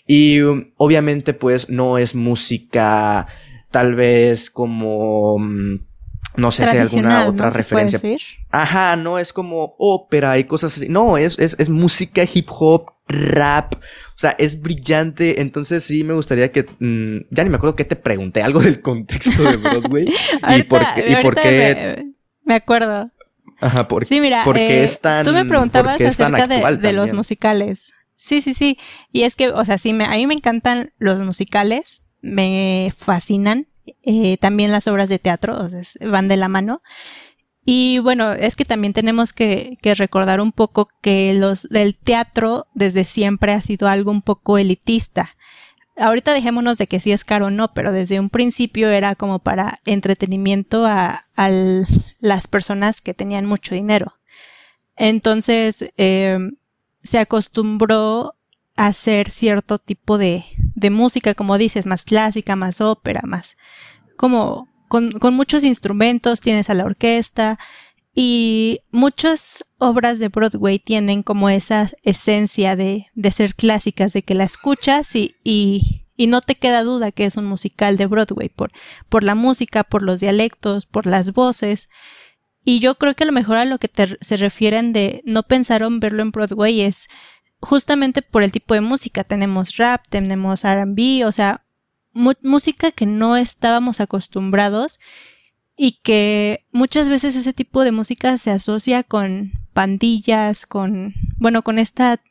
y 0.08 0.42
um, 0.42 0.72
obviamente 0.78 1.34
pues 1.34 1.70
no 1.70 1.98
es 1.98 2.16
música 2.16 3.28
tal 3.72 3.96
vez 3.96 4.50
como... 4.50 5.38
Mm, 5.40 5.80
no 6.38 6.52
sé 6.52 6.66
si 6.66 6.76
hay 6.76 6.82
alguna 6.82 7.28
otra 7.28 7.50
referencia. 7.50 8.00
Ajá, 8.52 8.98
no 8.98 9.18
es 9.20 9.32
como 9.32 9.76
ópera 9.80 10.38
y 10.38 10.44
cosas 10.44 10.76
así. 10.76 10.90
No, 10.90 11.18
es, 11.18 11.40
es, 11.40 11.56
es 11.60 11.70
música 11.70 12.24
hip 12.32 12.50
hop, 12.50 12.92
rap. 13.08 13.76
O 13.76 14.18
sea, 14.18 14.32
es 14.32 14.62
brillante. 14.62 15.40
Entonces 15.40 15.84
sí 15.84 16.04
me 16.04 16.14
gustaría 16.14 16.52
que. 16.52 16.66
Mm, 16.80 17.28
ya 17.32 17.46
ni 17.46 17.50
me 17.50 17.56
acuerdo 17.56 17.78
que 17.78 17.86
te 17.86 17.96
pregunté 17.96 18.44
algo 18.44 18.60
del 18.60 18.82
contexto 18.82 19.44
de 19.44 19.56
Broadway. 19.56 20.08
y 20.58 20.64
por 20.64 20.82
qué. 20.94 21.06
Y 21.10 21.24
por 21.24 21.36
qué... 21.36 22.04
me 22.44 22.56
acuerdo. 22.56 23.10
Ajá, 23.62 23.88
porque, 23.88 24.08
sí, 24.08 24.22
mira, 24.22 24.44
eh, 24.56 24.90
tú 25.24 25.32
me 25.32 25.46
preguntabas 25.46 26.02
acerca 26.02 26.48
de, 26.48 26.94
los 26.94 27.14
musicales. 27.14 27.94
Sí, 28.16 28.42
sí, 28.42 28.54
sí. 28.54 28.78
Y 29.12 29.24
es 29.24 29.36
que, 29.36 29.50
o 29.50 29.66
sea, 29.66 29.78
sí, 29.78 29.94
me, 29.94 30.06
a 30.06 30.12
mí 30.12 30.28
me 30.28 30.34
encantan 30.34 30.94
los 30.98 31.22
musicales, 31.22 32.08
me 32.22 32.92
fascinan. 32.96 33.68
Eh, 34.04 34.38
también 34.38 34.72
las 34.72 34.88
obras 34.88 35.10
de 35.10 35.20
teatro, 35.20 35.58
o 35.58 35.70
sea, 35.70 35.82
van 36.10 36.28
de 36.28 36.38
la 36.38 36.48
mano. 36.48 36.82
Y 37.64 38.00
bueno, 38.00 38.32
es 38.34 38.56
que 38.56 38.66
también 38.66 38.94
tenemos 38.94 39.34
que, 39.34 39.78
que, 39.82 39.96
recordar 39.96 40.42
un 40.42 40.52
poco 40.52 40.88
que 41.02 41.34
los 41.34 41.64
del 41.70 41.98
teatro 41.98 42.68
desde 42.74 43.06
siempre 43.06 43.54
ha 43.54 43.62
sido 43.62 43.88
algo 43.88 44.12
un 44.12 44.22
poco 44.22 44.58
elitista 44.58 45.36
ahorita 45.98 46.34
dejémonos 46.34 46.78
de 46.78 46.88
que 46.88 47.00
si 47.00 47.12
es 47.12 47.24
caro 47.24 47.48
o 47.48 47.52
no, 47.52 47.74
pero 47.74 47.92
desde 47.92 48.20
un 48.20 48.30
principio 48.30 48.90
era 48.90 49.16
como 49.16 49.40
para 49.40 49.76
entretenimiento 49.86 50.86
a, 50.86 51.24
las 52.20 52.48
personas 52.48 53.02
que 53.02 53.14
tenían 53.14 53.46
mucho 53.46 53.76
dinero. 53.76 54.16
Entonces, 54.96 55.92
em, 55.98 56.56
se 57.04 57.20
acostumbró 57.20 58.36
a 58.78 58.88
hacer 58.88 59.30
cierto 59.30 59.78
tipo 59.78 60.18
de, 60.18 60.44
de, 60.76 60.90
música, 60.90 61.34
como 61.36 61.58
dices, 61.58 61.86
más 61.86 62.04
clásica, 62.04 62.56
más 62.56 62.82
ópera, 62.82 63.22
más 63.26 63.58
como 64.18 64.70
con, 64.88 65.12
con 65.12 65.34
muchos 65.34 65.64
instrumentos, 65.64 66.42
tienes 66.42 66.70
a 66.70 66.74
la 66.74 66.86
orquesta, 66.86 67.60
Y 68.18 68.80
muchas 68.92 69.66
obras 69.78 70.20
de 70.20 70.30
Broadway 70.30 70.80
tienen 70.80 71.22
como 71.22 71.50
esa 71.50 71.92
esencia 72.04 72.78
de, 72.78 73.08
de 73.14 73.32
ser 73.32 73.56
clásicas, 73.56 74.14
de 74.14 74.24
que 74.24 74.36
la 74.36 74.46
escuchas 74.46 75.18
y, 75.18 75.36
y, 75.44 76.08
y, 76.16 76.28
no 76.28 76.40
te 76.40 76.56
queda 76.56 76.84
duda 76.84 77.12
que 77.12 77.26
es 77.26 77.36
un 77.36 77.44
musical 77.44 77.98
de 77.98 78.06
Broadway, 78.06 78.48
por, 78.48 78.72
por 79.10 79.26
la 79.26 79.36
música, 79.36 79.84
por 79.84 80.02
los 80.02 80.22
dialectos, 80.22 80.86
por 80.86 81.06
las 81.06 81.34
voces. 81.34 81.90
Y 82.64 82.80
yo 82.80 82.96
creo 82.96 83.16
que 83.16 83.26
a 83.26 83.28
lo 83.28 83.34
mejor 83.34 83.58
a 83.58 83.66
lo 83.66 83.80
que 83.80 83.90
se 84.22 84.38
refieren 84.38 84.94
de 84.94 85.22
no 85.26 85.44
pensaron 85.44 86.00
verlo 86.00 86.24
en 86.24 86.32
Broadway 86.32 86.82
es 86.82 87.10
justamente 87.60 88.22
por 88.22 88.44
el 88.44 88.52
tipo 88.54 88.76
de 88.76 88.82
música. 88.82 89.26
Tenemos 89.26 89.76
rap, 89.76 90.06
tenemos 90.10 90.64
RB, 90.64 91.26
o 91.26 91.34
sea, 91.34 91.66
música 92.14 92.92
que 92.92 93.06
no 93.06 93.36
estábamos 93.36 94.00
acostumbrados 94.00 95.00
y 95.78 96.00
que 96.04 96.66
muchas 96.72 97.10
veces 97.10 97.36
ese 97.36 97.54
tipo 97.54 97.84
de 97.84 97.92
música 97.92 98.38
se 98.38 98.52
asocia 98.52 99.04
con 99.04 99.52
pandillas, 99.74 100.66
con, 100.66 101.14
bueno, 101.38 101.64
con 101.64 101.80
esta 101.80 102.22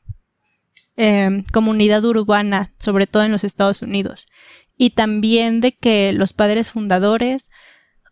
eh, 0.97 1.45
comunidad 1.53 2.05
urbana, 2.05 2.73
sobre 2.79 3.07
todo 3.07 3.25
en 3.25 3.33
los 3.33 3.45
Estados 3.45 3.83
Unidos. 3.83 4.29
Y 4.77 4.91
también 4.91 5.61
de 5.61 5.73
que 5.73 6.13
los 6.13 6.33
padres 6.33 6.71
fundadores 6.71 7.51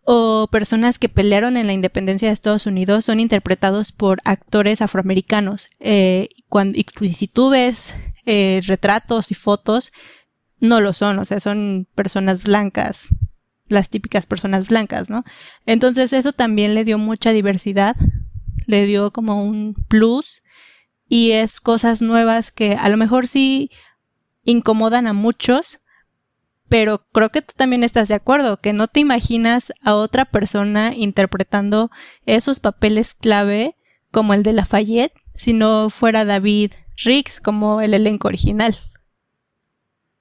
o 0.04 0.48
personas 0.50 0.98
que 0.98 1.08
pelearon 1.08 1.56
en 1.56 1.66
la 1.66 1.72
independencia 1.72 2.28
de 2.28 2.34
Estados 2.34 2.66
Unidos 2.66 3.04
son 3.04 3.20
interpretados 3.20 3.92
por 3.92 4.20
actores 4.24 4.82
afroamericanos. 4.82 5.70
Eh, 5.80 6.28
cuando, 6.48 6.78
y 6.78 7.08
si 7.08 7.26
tú 7.26 7.50
ves 7.50 7.94
eh, 8.26 8.60
retratos 8.66 9.30
y 9.30 9.34
fotos, 9.34 9.92
no 10.58 10.80
lo 10.80 10.92
son, 10.92 11.18
o 11.18 11.24
sea, 11.24 11.40
son 11.40 11.88
personas 11.94 12.44
blancas 12.44 13.08
las 13.72 13.90
típicas 13.90 14.26
personas 14.26 14.68
blancas, 14.68 15.10
¿no? 15.10 15.24
Entonces 15.66 16.12
eso 16.12 16.32
también 16.32 16.74
le 16.74 16.84
dio 16.84 16.98
mucha 16.98 17.32
diversidad, 17.32 17.96
le 18.66 18.86
dio 18.86 19.12
como 19.12 19.44
un 19.44 19.74
plus 19.88 20.42
y 21.08 21.32
es 21.32 21.60
cosas 21.60 22.02
nuevas 22.02 22.50
que 22.50 22.74
a 22.74 22.88
lo 22.88 22.96
mejor 22.96 23.26
sí 23.26 23.70
incomodan 24.44 25.06
a 25.06 25.12
muchos, 25.12 25.80
pero 26.68 27.06
creo 27.12 27.30
que 27.30 27.42
tú 27.42 27.52
también 27.56 27.84
estás 27.84 28.08
de 28.08 28.14
acuerdo, 28.14 28.60
que 28.60 28.72
no 28.72 28.88
te 28.88 29.00
imaginas 29.00 29.72
a 29.82 29.94
otra 29.94 30.24
persona 30.24 30.94
interpretando 30.94 31.90
esos 32.24 32.60
papeles 32.60 33.14
clave 33.14 33.76
como 34.10 34.34
el 34.34 34.42
de 34.42 34.52
Lafayette 34.52 35.12
si 35.34 35.52
no 35.52 35.90
fuera 35.90 36.24
David 36.24 36.72
Riggs 37.04 37.40
como 37.40 37.80
el 37.80 37.94
elenco 37.94 38.28
original. 38.28 38.78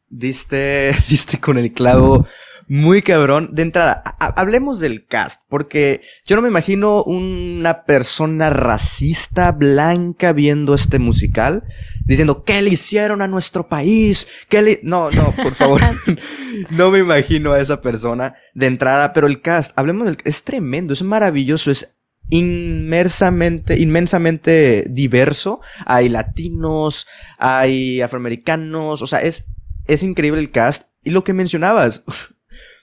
Diste, 0.10 0.94
diste 1.10 1.40
con 1.40 1.58
el 1.58 1.74
clavo 1.74 2.28
muy 2.72 3.02
cabrón. 3.02 3.50
De 3.52 3.64
entrada, 3.64 4.02
hablemos 4.18 4.80
del 4.80 5.06
cast, 5.06 5.42
porque 5.50 6.00
yo 6.26 6.38
no 6.38 6.42
me 6.42 6.48
imagino 6.48 7.04
una 7.04 7.84
persona 7.84 8.50
racista 8.50 9.52
blanca 9.52 10.32
viendo 10.32 10.74
este 10.74 10.98
musical 10.98 11.66
diciendo, 12.06 12.46
¿qué 12.46 12.62
le 12.62 12.70
hicieron 12.70 13.22
a 13.22 13.28
nuestro 13.28 13.68
país? 13.68 14.26
¿Qué 14.48 14.62
le... 14.62 14.80
No, 14.84 15.10
no, 15.12 15.34
por 15.44 15.54
favor. 15.54 15.82
no 16.72 16.92
me 16.92 17.00
imagino 17.00 17.52
a 17.52 17.60
esa 17.60 17.82
persona 17.82 18.36
de 18.54 18.68
entrada, 18.68 19.12
pero 19.12 19.28
el 19.28 19.42
cast, 19.42 19.78
hablemos 19.78 20.06
del... 20.06 20.18
Es 20.24 20.46
tremendo, 20.46 20.94
es 20.94 21.04
maravilloso, 21.04 21.72
es 21.72 22.00
inmersamente, 22.30 23.80
inmensamente 23.80 24.86
diverso. 24.90 25.60
Hay 25.86 26.08
latinos, 26.08 27.06
hay 27.38 28.00
afroamericanos, 28.00 29.02
o 29.02 29.08
sea, 29.08 29.20
es, 29.22 29.52
es 29.88 30.04
increíble 30.04 30.40
el 30.40 30.52
cast. 30.52 30.94
Y 31.04 31.10
lo 31.12 31.26
que 31.26 31.34
mencionabas, 31.34 32.06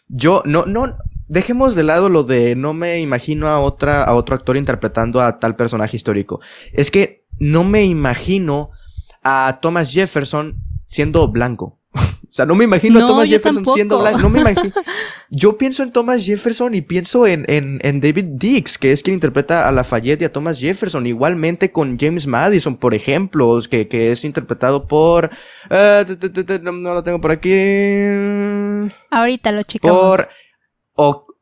yo, 0.08 0.42
no, 0.44 0.66
no, 0.66 0.96
dejemos 1.28 1.74
de 1.74 1.82
lado 1.82 2.08
lo 2.08 2.24
de 2.24 2.56
no 2.56 2.72
me 2.74 3.00
imagino 3.00 3.48
a 3.48 3.60
otra, 3.60 4.04
a 4.04 4.14
otro 4.14 4.34
actor 4.34 4.56
interpretando 4.56 5.20
a 5.20 5.38
tal 5.38 5.56
personaje 5.56 5.96
histórico. 5.96 6.40
Es 6.72 6.90
que 6.90 7.24
no 7.38 7.64
me 7.64 7.84
imagino 7.84 8.70
a 9.22 9.58
Thomas 9.60 9.92
Jefferson 9.92 10.56
siendo 10.86 11.28
blanco. 11.28 11.78
O 12.30 12.34
sea, 12.38 12.44
no 12.44 12.54
me 12.54 12.64
imagino 12.64 12.98
a 12.98 13.06
Thomas 13.06 13.26
Jefferson 13.26 13.64
siendo 13.74 13.98
blanco. 13.98 14.20
No 14.20 14.28
me 14.28 14.40
imagino. 14.40 14.70
Yo 15.30 15.56
pienso 15.56 15.82
en 15.82 15.92
Thomas 15.92 16.26
Jefferson 16.26 16.74
y 16.74 16.82
pienso 16.82 17.26
en, 17.26 17.46
en, 17.48 17.80
en, 17.82 18.00
David 18.00 18.26
Dix, 18.32 18.76
que 18.76 18.92
es 18.92 19.02
quien 19.02 19.14
interpreta 19.14 19.66
a 19.66 19.72
Lafayette 19.72 20.20
y 20.20 20.24
a 20.26 20.32
Thomas 20.32 20.60
Jefferson. 20.60 21.06
Igualmente 21.06 21.72
con 21.72 21.98
James 21.98 22.26
Madison, 22.26 22.76
por 22.76 22.94
ejemplo, 22.94 23.58
que, 23.68 23.88
que 23.88 24.12
es 24.12 24.26
interpretado 24.26 24.86
por. 24.86 25.30
Uh, 25.70 26.60
no, 26.70 26.92
lo 26.92 27.02
tengo 27.02 27.18
por 27.18 27.30
aquí. 27.30 27.48
Ahorita 29.10 29.52
lo 29.52 29.62
checamos. 29.62 30.00
Por 30.00 30.28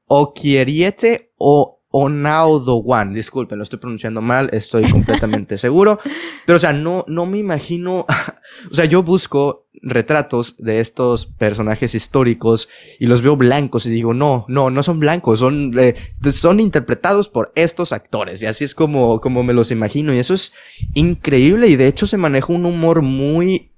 Okieriete 0.07 1.33
o 1.39 1.77
Onaudo 1.91 2.77
One. 2.77 3.15
Disculpen, 3.15 3.59
lo 3.59 3.65
estoy 3.65 3.79
pronunciando 3.79 4.21
mal, 4.21 4.51
estoy 4.53 4.83
completamente 4.91 5.57
seguro. 5.59 5.99
Pero, 6.45 6.57
o 6.57 6.59
sea, 6.59 6.73
no, 6.73 7.05
no 7.09 7.27
me 7.27 7.39
imagino. 7.39 8.07
o 8.71 8.75
sea, 8.75 8.85
yo 8.85 9.03
busco 9.03 9.67
retratos 9.83 10.57
de 10.59 10.81
estos 10.81 11.27
personajes 11.27 11.95
históricos 11.95 12.69
y 12.99 13.07
los 13.07 13.23
veo 13.23 13.37
blancos 13.37 13.87
y 13.87 13.91
digo, 13.91 14.15
no, 14.15 14.45
no, 14.49 14.71
no 14.71 14.83
son 14.83 14.99
blancos, 14.99 15.39
son, 15.39 15.73
eh, 15.79 15.95
son 16.33 16.61
interpretados 16.61 17.29
por 17.29 17.53
estos 17.55 17.93
actores 17.93 18.43
y 18.43 18.47
así 18.47 18.65
es 18.65 18.75
como, 18.75 19.21
como 19.21 19.43
me 19.43 19.53
los 19.53 19.71
imagino 19.71 20.15
y 20.15 20.19
eso 20.19 20.35
es 20.35 20.53
increíble 20.95 21.69
y 21.69 21.77
de 21.77 21.87
hecho 21.87 22.07
se 22.07 22.17
maneja 22.17 22.53
un 22.53 22.65
humor 22.67 23.03
muy 23.03 23.76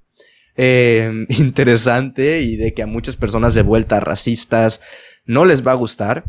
eh, 0.61 1.25
interesante 1.29 2.41
y 2.41 2.57
de 2.57 2.73
que 2.73 2.83
a 2.83 2.87
muchas 2.87 3.15
personas 3.15 3.53
de 3.53 3.61
vuelta 3.61 3.99
racistas 3.99 4.81
no 5.25 5.45
les 5.45 5.65
va 5.65 5.71
a 5.71 5.75
gustar. 5.75 6.25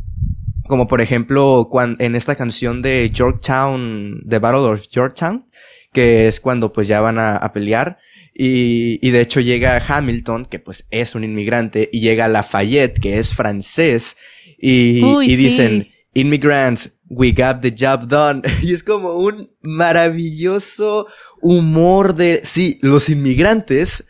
Como 0.69 0.87
por 0.87 1.01
ejemplo, 1.01 1.67
cuando, 1.71 2.03
en 2.05 2.15
esta 2.15 2.37
canción 2.37 2.81
de 2.81 3.11
Yorktown, 3.13 4.23
The 4.29 4.39
Battle 4.39 4.61
of 4.61 4.89
Yorktown, 4.89 5.47
que 5.93 6.29
es 6.29 6.39
cuando 6.39 6.73
pues 6.73 6.87
ya 6.87 7.01
van 7.01 7.19
a 7.19 7.53
pelear 7.53 7.99
y, 8.43 8.99
y, 9.07 9.11
de 9.11 9.21
hecho 9.21 9.41
llega 9.41 9.83
Hamilton, 9.87 10.47
que 10.47 10.59
pues 10.59 10.87
es 10.91 11.15
un 11.15 11.25
inmigrante, 11.25 11.91
y 11.93 12.01
llega 12.01 12.27
Lafayette, 12.27 12.99
que 12.99 13.19
es 13.19 13.35
francés, 13.35 14.17
y, 14.59 15.05
y 15.05 15.37
dicen, 15.37 15.89
Immigrants, 16.15 16.99
we 17.11 17.33
got 17.33 17.61
the 17.61 17.71
job 17.71 18.09
done. 18.09 18.43
Y 18.63 18.73
es 18.73 18.83
como 18.83 19.13
un 19.19 19.51
maravilloso 19.63 21.07
humor 21.43 22.15
de, 22.15 22.41
sí, 22.45 22.79
los 22.81 23.11
inmigrantes. 23.11 24.09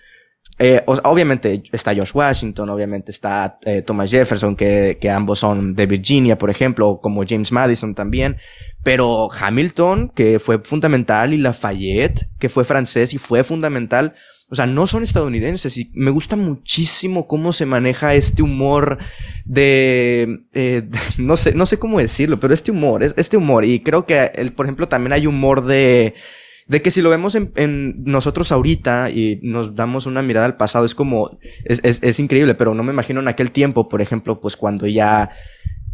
Eh, 0.63 0.85
obviamente 0.87 1.63
está 1.73 1.95
George 1.95 2.13
Washington, 2.15 2.69
obviamente 2.69 3.11
está 3.11 3.59
eh, 3.65 3.81
Thomas 3.81 4.11
Jefferson, 4.11 4.55
que, 4.55 4.99
que 5.01 5.09
ambos 5.09 5.39
son 5.39 5.75
de 5.75 5.87
Virginia, 5.87 6.37
por 6.37 6.51
ejemplo, 6.51 7.01
como 7.03 7.25
James 7.27 7.51
Madison 7.51 7.95
también. 7.95 8.37
Pero 8.83 9.33
Hamilton, 9.33 10.13
que 10.15 10.39
fue 10.39 10.59
fundamental, 10.59 11.33
y 11.33 11.39
Lafayette, 11.39 12.29
que 12.39 12.51
fue 12.51 12.67
francés 12.67 13.15
y 13.15 13.19
fue 13.19 13.43
fundamental, 13.43 14.13
o 14.51 14.55
sea, 14.55 14.67
no 14.67 14.87
son 14.87 15.03
estadounidenses 15.03 15.79
y 15.79 15.91
me 15.95 16.11
gusta 16.11 16.37
muchísimo 16.37 17.27
cómo 17.27 17.55
se 17.55 17.65
maneja 17.65 18.15
este 18.15 18.43
humor 18.43 18.99
de, 19.47 20.41
eh, 20.53 20.91
no 21.19 21.39
sé, 21.39 21.55
no 21.55 21.65
sé 21.65 21.79
cómo 21.79 22.01
decirlo, 22.01 22.39
pero 22.39 22.53
este 22.53 22.71
humor, 22.71 23.03
este 23.03 23.37
humor 23.39 23.65
y 23.65 23.81
creo 23.81 24.05
que, 24.05 24.31
el, 24.35 24.53
por 24.53 24.67
ejemplo, 24.67 24.89
también 24.89 25.15
hay 25.15 25.27
humor 25.27 25.65
de, 25.65 26.15
de 26.71 26.83
que 26.83 26.93
si 26.93 27.03
lo 27.03 27.11
vemos 27.11 27.35
en, 27.35 28.05
nosotros 28.05 28.53
ahorita 28.53 29.11
y 29.11 29.41
nos 29.43 29.75
damos 29.75 30.07
una 30.07 30.23
mirada 30.23 30.47
al 30.47 30.57
pasado, 30.57 30.85
es 30.85 30.95
como, 30.95 31.37
es, 31.65 31.81
es 31.83 32.21
increíble, 32.21 32.55
pero 32.55 32.77
no 32.77 32.85
me 32.85 32.93
imagino 32.93 33.19
en 33.19 33.27
aquel 33.27 33.51
tiempo, 33.51 33.89
por 33.89 34.01
ejemplo, 34.01 34.41
pues 34.41 34.57
cuando 34.57 34.87
ya 34.87 35.31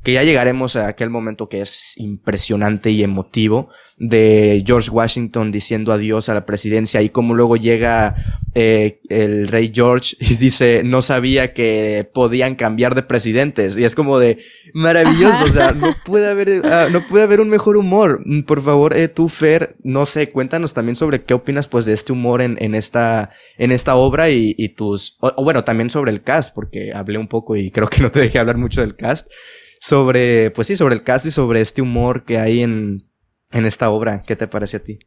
que 0.07 0.13
ya 0.13 0.23
llegaremos 0.23 0.77
a 0.77 0.87
aquel 0.87 1.11
momento 1.11 1.49
que 1.49 1.61
es 1.61 1.95
impresionante 1.97 2.93
y 2.93 3.03
emotivo 3.03 3.71
de 3.99 4.63
George 4.65 4.89
Washington 4.89 5.51
diciendo 5.51 5.91
adiós 5.91 6.29
a 6.29 6.35
la 6.35 6.47
presidencia 6.47 7.03
y 7.03 7.09
como 7.09 7.35
luego 7.35 7.57
llega 7.57 8.15
eh, 8.55 9.01
el 9.09 9.49
rey 9.49 9.73
George 9.75 10.17
y 10.21 10.37
dice 10.37 10.83
no 10.85 11.03
sabía 11.03 11.53
que 11.55 12.09
podían 12.15 12.55
cambiar 12.55 12.95
de 12.95 13.03
presidentes 13.03 13.77
y 13.77 13.83
es 13.83 13.97
como 13.97 14.21
de 14.21 14.39
maravilloso, 14.75 15.43
o 15.43 15.49
sea, 15.49 15.73
no 15.73 15.89
puede 16.05 16.31
haber, 16.31 16.63
ah, 16.67 16.87
no 16.93 17.01
puede 17.01 17.25
haber 17.25 17.41
un 17.41 17.49
mejor 17.49 17.77
humor. 17.77 18.23
Por 18.47 18.63
favor, 18.63 18.97
eh, 18.97 19.09
tú 19.09 19.29
Fer, 19.29 19.75
no 19.83 20.07
sé, 20.07 20.31
cuéntanos 20.31 20.73
también 20.73 20.95
sobre 20.95 21.25
qué 21.25 21.35
opinas 21.35 21.67
pues 21.67 21.85
de 21.85 21.95
este 21.95 22.13
humor 22.13 22.43
en, 22.43 22.57
en 22.61 22.77
esta, 22.77 23.31
en 23.59 23.73
esta 23.73 23.97
obra 23.97 24.31
y, 24.31 24.55
y 24.57 24.69
tus, 24.69 25.19
o 25.21 25.43
bueno, 25.43 25.65
también 25.65 25.91
sobre 25.91 26.13
el 26.13 26.23
cast, 26.23 26.55
porque 26.55 26.93
hablé 26.95 27.19
un 27.19 27.27
poco 27.27 27.57
y 27.57 27.73
creo 27.73 27.89
que 27.89 28.03
no 28.03 28.13
te 28.13 28.21
dejé 28.21 28.39
hablar 28.39 28.57
mucho 28.57 28.83
del 28.83 28.95
cast 28.95 29.29
sobre, 29.81 30.51
pues 30.51 30.69
sí, 30.69 30.77
sobre 30.77 30.95
el 30.95 31.03
cast 31.03 31.27
y 31.27 31.31
sobre 31.31 31.61
este 31.61 31.83
humor 31.83 32.25
que 32.25 32.39
hay 32.39 32.63
en, 32.63 33.11
en 33.53 33.67
esta 33.67 33.91
obra. 33.91 34.23
¿Qué 34.23 34.37
te 34.37 34.49
parece 34.49 34.79
a 34.79 34.85
ti? 34.85 34.99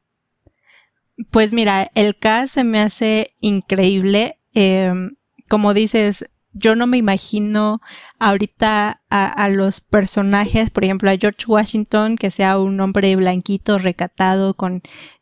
Pues 1.32 1.54
mira, 1.54 1.92
el 1.96 2.18
cast 2.18 2.54
se 2.54 2.64
me 2.64 2.80
hace 2.80 3.28
increíble. 3.42 4.40
Em, 4.54 5.16
como 5.50 5.74
dices, 5.74 6.30
yo 6.54 6.76
no 6.76 6.88
me 6.88 6.98
imagino 6.98 7.82
ahorita 8.20 9.02
a, 9.10 9.50
los 9.50 9.82
personajes, 9.82 10.70
por 10.70 10.84
ejemplo, 10.84 11.10
a 11.10 11.18
George 11.18 11.46
Washington, 11.48 12.16
que 12.16 12.32
sea 12.32 12.58
un 12.58 12.80
hombre 12.80 13.16
blanquito, 13.16 13.78
recatado, 13.78 14.54
con 14.54 14.82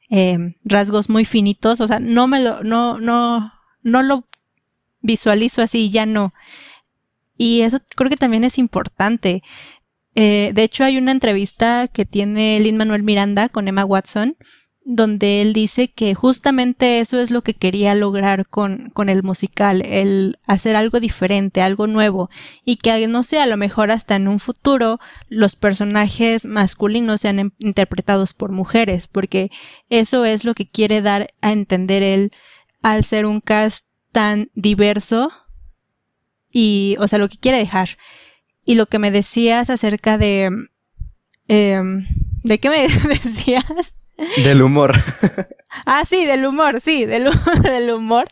em, 0.09 0.53
rasgos 0.63 1.09
muy 1.09 1.25
finitos. 1.25 1.81
O 1.81 1.87
sea, 1.87 1.99
no 1.99 2.27
me 2.27 2.41
lo, 2.41 2.63
no, 2.63 2.99
no, 2.99 3.53
no 3.81 4.03
lo 4.03 4.27
visualizo 5.01 5.61
así, 5.61 5.89
ya 5.89 6.05
no. 6.05 6.33
Y 7.37 7.61
eso 7.61 7.79
creo 7.95 8.09
que 8.09 8.17
también 8.17 8.43
es 8.43 8.57
importante. 8.57 9.43
Eh, 10.15 10.51
de 10.53 10.63
hecho, 10.63 10.83
hay 10.83 10.97
una 10.97 11.11
entrevista 11.11 11.87
que 11.87 12.05
tiene 12.05 12.59
Lin 12.59 12.77
Manuel 12.77 13.03
Miranda 13.03 13.49
con 13.49 13.67
Emma 13.67 13.85
Watson, 13.85 14.35
donde 14.89 15.41
él 15.41 15.51
dice 15.51 15.89
que 15.89 16.15
justamente 16.15 17.01
eso 17.01 17.19
es 17.19 17.29
lo 17.29 17.41
que 17.41 17.53
quería 17.53 17.93
lograr 17.93 18.47
con, 18.47 18.89
con 18.91 19.09
el 19.09 19.21
musical, 19.21 19.81
el 19.85 20.39
hacer 20.47 20.77
algo 20.77 21.01
diferente, 21.01 21.61
algo 21.61 21.87
nuevo, 21.87 22.29
y 22.63 22.77
que 22.77 23.05
no 23.07 23.21
sé, 23.21 23.39
a 23.39 23.47
lo 23.47 23.57
mejor 23.57 23.91
hasta 23.91 24.15
en 24.15 24.29
un 24.29 24.39
futuro 24.39 24.97
los 25.27 25.57
personajes 25.57 26.45
masculinos 26.45 27.19
sean 27.19 27.53
interpretados 27.59 28.33
por 28.33 28.53
mujeres, 28.53 29.07
porque 29.07 29.51
eso 29.89 30.23
es 30.23 30.45
lo 30.45 30.53
que 30.53 30.65
quiere 30.65 31.01
dar 31.01 31.27
a 31.41 31.51
entender 31.51 32.01
él 32.01 32.31
al 32.81 33.03
ser 33.03 33.25
un 33.25 33.41
cast 33.41 33.89
tan 34.13 34.49
diverso 34.55 35.29
y, 36.59 36.95
o 36.97 37.07
sea, 37.07 37.19
lo 37.19 37.29
que 37.29 37.37
quiere 37.37 37.59
dejar. 37.59 37.99
Y 38.65 38.73
lo 38.73 38.87
que 38.87 38.97
me 38.97 39.11
decías 39.11 39.69
acerca 39.69 40.17
de... 40.17 40.49
Em, 41.47 42.07
¿De 42.43 42.59
qué 42.59 42.71
me 42.71 42.81
decías? 43.23 43.99
Del 44.43 44.63
humor. 44.63 44.95
ah, 45.85 46.03
sí, 46.03 46.25
del 46.25 46.47
humor, 46.47 46.81
sí, 46.81 47.05
del, 47.05 47.29
del 47.61 47.91
humor. 47.91 48.27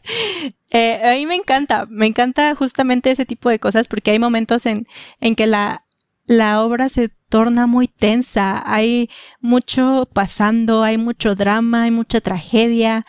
Eh, 0.72 1.02
a 1.04 1.12
mí 1.12 1.28
me 1.28 1.36
encanta, 1.36 1.86
me 1.88 2.08
encanta 2.08 2.56
justamente 2.56 3.12
ese 3.12 3.28
tipo 3.28 3.48
de 3.50 3.60
cosas 3.60 3.86
porque 3.86 4.10
hay 4.10 4.18
momentos 4.18 4.66
en, 4.66 4.88
en 5.22 5.36
que 5.36 5.46
la, 5.46 5.86
la 6.26 6.64
obra 6.64 6.90
se 6.90 7.10
torna 7.30 7.68
muy 7.68 7.88
tensa, 7.88 8.64
hay 8.66 9.08
mucho 9.40 10.10
pasando, 10.12 10.82
hay 10.82 10.98
mucho 10.98 11.36
drama, 11.36 11.84
hay 11.84 11.92
mucha 11.92 12.22
tragedia, 12.22 13.06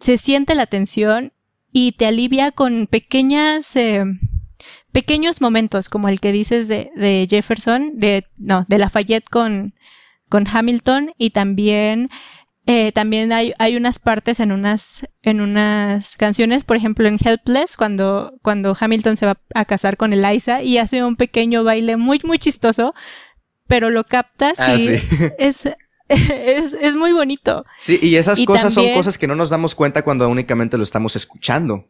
se 0.00 0.18
siente 0.18 0.56
la 0.56 0.66
tensión 0.66 1.33
y 1.76 1.92
te 1.92 2.06
alivia 2.06 2.52
con 2.52 2.86
pequeñas, 2.86 3.74
eh, 3.74 4.04
pequeños 4.92 5.40
momentos 5.40 5.88
como 5.88 6.08
el 6.08 6.20
que 6.20 6.30
dices 6.30 6.68
de, 6.68 6.92
de 6.94 7.26
Jefferson, 7.28 7.98
de, 7.98 8.24
no, 8.38 8.64
de 8.68 8.78
Lafayette 8.78 9.28
con, 9.28 9.74
con 10.28 10.46
Hamilton 10.46 11.10
y 11.18 11.30
también 11.30 12.10
eh, 12.66 12.92
también 12.92 13.32
hay, 13.32 13.52
hay 13.58 13.76
unas 13.76 13.98
partes 13.98 14.38
en 14.38 14.52
unas, 14.52 15.08
en 15.22 15.40
unas 15.40 16.16
canciones, 16.16 16.62
por 16.62 16.76
ejemplo 16.76 17.08
en 17.08 17.18
Helpless, 17.22 17.76
cuando, 17.76 18.38
cuando 18.40 18.76
Hamilton 18.78 19.16
se 19.16 19.26
va 19.26 19.36
a 19.54 19.64
casar 19.64 19.96
con 19.96 20.12
Eliza 20.12 20.62
y 20.62 20.78
hace 20.78 21.02
un 21.02 21.16
pequeño 21.16 21.64
baile 21.64 21.96
muy, 21.96 22.20
muy 22.22 22.38
chistoso, 22.38 22.94
pero 23.66 23.90
lo 23.90 24.04
captas 24.04 24.60
ah, 24.60 24.76
y 24.76 25.02
es, 25.38 25.68
es, 26.08 26.74
es, 26.74 26.94
muy 26.94 27.12
bonito. 27.12 27.64
Sí, 27.80 27.98
y 28.02 28.16
esas 28.16 28.44
cosas 28.44 28.74
son 28.74 28.92
cosas 28.92 29.16
que 29.16 29.26
no 29.26 29.34
nos 29.34 29.50
damos 29.50 29.74
cuenta 29.74 30.02
cuando 30.02 30.28
únicamente 30.28 30.76
lo 30.76 30.82
estamos 30.82 31.16
escuchando. 31.16 31.88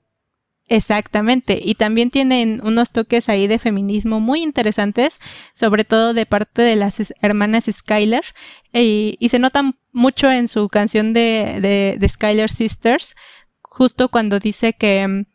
Exactamente, 0.67 1.61
y 1.63 1.75
también 1.75 2.11
tienen 2.11 2.63
unos 2.65 2.93
toques 2.93 3.29
ahí 3.29 3.47
de 3.47 3.59
feminismo 3.59 4.21
muy 4.21 4.43
interesantes, 4.43 5.21
sobre 5.53 5.85
todo 5.85 6.15
de 6.15 6.25
parte 6.25 6.63
de 6.63 6.75
las 6.75 7.13
hermanas 7.21 7.69
Skyler, 7.71 8.25
y, 8.73 9.19
se 9.29 9.39
notan 9.39 9.79
mucho 9.93 10.31
en 10.31 10.49
su 10.49 10.71
canción 10.71 11.13
de, 11.13 11.59
de, 11.61 11.97
de, 11.99 12.09
Skyler 12.09 12.51
Sisters, 12.51 13.15
justo 13.61 14.09
cuando 14.09 14.39
dice 14.39 14.73
que 14.73 15.07
mm, 15.07 15.27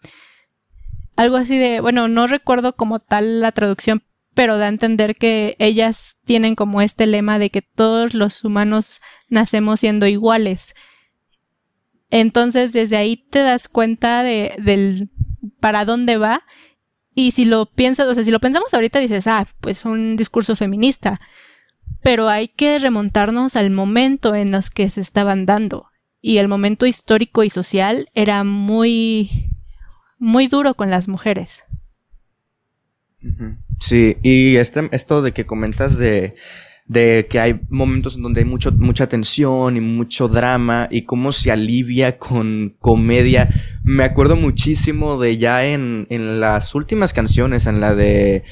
algo 1.16 1.38
así 1.38 1.60
de, 1.60 1.80
bueno, 1.80 2.08
no 2.08 2.26
recuerdo 2.26 2.76
como 2.76 3.00
tal 3.00 3.40
la 3.40 3.52
traducción, 3.52 4.02
pero 4.34 4.58
da 4.58 4.66
a 4.66 4.70
entender 4.70 5.16
que 5.16 5.56
ellas 5.60 6.18
tienen 6.24 6.56
como 6.56 6.82
este 6.82 7.08
lema 7.08 7.40
de 7.40 7.50
que 7.50 7.62
todos 7.62 8.14
los 8.14 8.44
humanos 8.44 9.02
nacemos 9.30 9.82
siendo 9.82 10.08
iguales. 10.08 10.76
Entonces 12.10 12.74
desde 12.74 12.98
ahí 12.98 13.18
te 13.18 13.40
das 13.40 13.68
cuenta 13.68 14.24
de, 14.24 14.54
del 14.58 15.10
para 15.60 15.86
dónde 15.86 16.18
va. 16.18 16.42
Y 17.14 17.32
si 17.32 17.46
lo 17.46 17.66
piensas, 17.66 18.08
o 18.08 18.14
sea, 18.14 18.24
si 18.24 18.32
lo 18.32 18.40
pensamos 18.40 18.74
ahorita 18.74 19.00
dices, 19.00 19.28
ah, 19.28 19.48
pues 19.60 19.86
un 19.86 20.16
discurso 20.16 20.56
feminista. 20.56 21.20
Pero 22.02 22.30
hay 22.30 22.48
que 22.48 22.80
remontarnos 22.80 23.56
al 23.56 23.72
momento 23.72 24.36
en 24.36 24.52
los 24.52 24.70
que 24.70 24.90
se 24.90 25.02
estaban 25.02 25.46
dando. 25.46 25.88
Y 26.22 26.38
el 26.38 26.48
momento 26.48 26.86
histórico 26.86 27.44
y 27.44 27.50
social 27.50 28.10
era 28.14 28.44
muy, 28.44 29.56
muy 30.18 30.48
duro 30.48 30.76
con 30.76 30.90
las 30.90 31.08
mujeres. 31.08 31.64
Sí, 33.80 34.18
y 34.22 34.58
este, 34.58 34.90
esto 34.92 35.22
de 35.22 35.32
que 35.32 35.46
comentas 35.46 35.98
de, 35.98 36.36
de 36.86 37.28
que 37.30 37.40
hay 37.40 37.62
momentos 37.70 38.18
en 38.18 38.24
donde 38.24 38.42
hay 38.42 38.46
mucho, 38.46 38.72
mucha 38.74 39.08
tensión 39.08 39.78
y 39.78 39.82
mucho 39.82 40.28
drama 40.28 40.88
y 40.92 41.04
cómo 41.04 41.32
se 41.32 41.52
alivia 41.52 42.18
con 42.18 42.76
comedia. 42.80 43.48
Me 43.84 44.04
acuerdo 44.04 44.36
muchísimo 44.36 45.20
de 45.20 45.38
ya 45.38 45.66
en, 45.66 46.08
en 46.10 46.40
las 46.42 46.76
últimas 46.76 47.14
canciones, 47.14 47.66
en 47.66 47.80
la 47.80 47.96
de... 47.96 48.44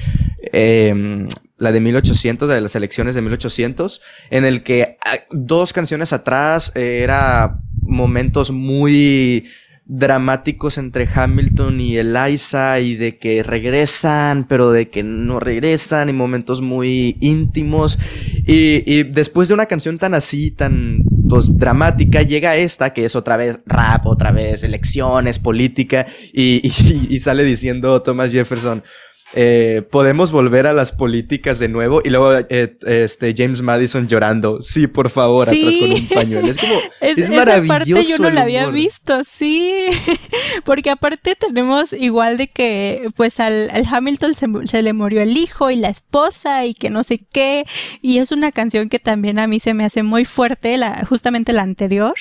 Eh, 0.53 1.27
la 1.57 1.71
de 1.71 1.79
1800, 1.79 2.47
de 2.47 2.61
las 2.61 2.75
elecciones 2.75 3.15
de 3.15 3.21
1800, 3.21 4.01
en 4.29 4.45
el 4.45 4.61
que 4.61 4.97
ah, 5.03 5.17
dos 5.31 5.73
canciones 5.73 6.13
atrás 6.13 6.71
era 6.75 7.59
momentos 7.81 8.51
muy 8.51 9.47
dramáticos 9.89 10.77
entre 10.77 11.07
Hamilton 11.07 11.79
y 11.79 11.97
Eliza 11.97 12.79
y 12.79 12.95
de 12.95 13.17
que 13.17 13.41
regresan, 13.41 14.45
pero 14.47 14.71
de 14.71 14.89
que 14.89 15.01
no 15.01 15.39
regresan 15.39 16.09
y 16.09 16.13
momentos 16.13 16.61
muy 16.61 17.17
íntimos. 17.21 17.97
Y, 18.45 19.03
después 19.03 19.47
de 19.47 19.53
una 19.53 19.65
canción 19.65 19.97
tan 19.97 20.13
así, 20.13 20.51
tan 20.51 21.03
pues, 21.29 21.57
dramática, 21.57 22.21
llega 22.21 22.57
esta 22.57 22.91
que 22.91 23.05
es 23.05 23.15
otra 23.15 23.37
vez 23.37 23.59
rap, 23.65 24.05
otra 24.05 24.31
vez 24.31 24.63
elecciones, 24.63 25.39
política 25.39 26.05
y, 26.33 26.61
y 27.09 27.19
sale 27.19 27.43
diciendo 27.43 28.01
Thomas 28.01 28.31
Jefferson. 28.31 28.83
Eh, 29.33 29.85
podemos 29.91 30.31
volver 30.31 30.67
a 30.67 30.73
las 30.73 30.93
políticas 30.93 31.59
de 31.59 31.67
nuevo 31.67 32.01
y 32.03 32.09
luego 32.09 32.33
eh, 32.49 32.77
este 32.85 33.35
James 33.37 33.61
Madison 33.61 34.07
llorando. 34.07 34.61
Sí 34.61 34.87
por 34.87 35.09
favor 35.09 35.49
atrás 35.49 35.75
con 35.79 35.91
un 35.91 36.07
pañuelo. 36.07 36.47
Es 36.47 36.57
como 36.57 36.73
es, 37.01 37.17
es 37.17 37.29
maravilloso 37.29 37.59
esa 37.59 37.67
parte 37.67 37.89
yo 37.89 38.17
no 38.19 38.29
la 38.29 38.43
había 38.43 38.69
visto 38.69 39.23
sí. 39.25 39.85
Porque 40.65 40.89
aparte 40.89 41.35
tenemos 41.35 41.91
igual 41.91 42.37
de 42.37 42.47
que 42.47 43.09
pues 43.15 43.39
al, 43.41 43.69
Hamilton 43.91 44.33
se, 44.65 44.81
le 44.81 44.93
murió 44.93 45.21
el 45.21 45.35
hijo 45.35 45.71
y 45.71 45.75
la 45.75 45.89
esposa 45.89 46.65
y 46.65 46.73
que 46.73 46.89
no 46.89 47.03
sé 47.03 47.19
qué. 47.31 47.65
Y 48.01 48.19
es 48.19 48.31
una 48.31 48.53
canción 48.53 48.87
que 48.87 48.99
también 48.99 49.39
a 49.39 49.47
mí 49.47 49.59
se 49.59 49.73
me 49.73 49.83
hace 49.83 50.03
muy 50.03 50.23
fuerte 50.23 50.77
la 50.77 51.05
justamente 51.05 51.51
la 51.51 51.63
anterior 51.63 52.15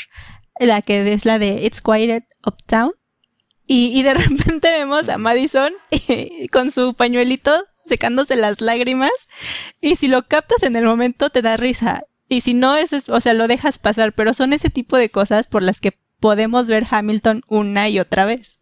la 0.59 0.83
que 0.83 1.13
es 1.13 1.25
la 1.25 1.39
de 1.39 1.65
It's 1.65 1.83
Quiet 1.83 2.25
Uptown 2.47 2.93
y, 3.67 4.03
de 4.03 4.15
repente 4.15 4.69
vemos 4.73 5.09
a 5.09 5.19
Madison 5.19 5.73
con 6.53 6.71
su 6.71 6.95
pañuelito 6.95 7.53
secándose 7.85 8.37
las 8.37 8.61
lágrimas. 8.61 9.11
Y 9.81 9.97
si 9.97 10.09
lo 10.09 10.23
captas 10.23 10.63
en 10.63 10.75
el 10.77 10.85
momento 10.85 11.31
te 11.31 11.43
da 11.43 11.57
risa. 11.57 12.03
Y 12.29 12.41
si 12.41 12.55
no 12.55 12.77
es, 12.77 12.93
o 13.09 13.21
sea, 13.21 13.35
lo 13.35 13.49
dejas 13.49 13.79
pasar. 13.79 14.13
Pero 14.13 14.35
son 14.35 14.53
ese 14.53 14.71
tipo 14.71 14.97
de 14.97 15.09
cosas 15.09 15.47
por 15.47 15.63
las 15.63 15.81
que 15.81 15.99
podemos 16.21 16.69
ver 16.69 16.85
Hamilton 16.91 17.43
una 17.49 17.89
y 17.89 17.99
otra 17.99 18.25
vez. 18.25 18.61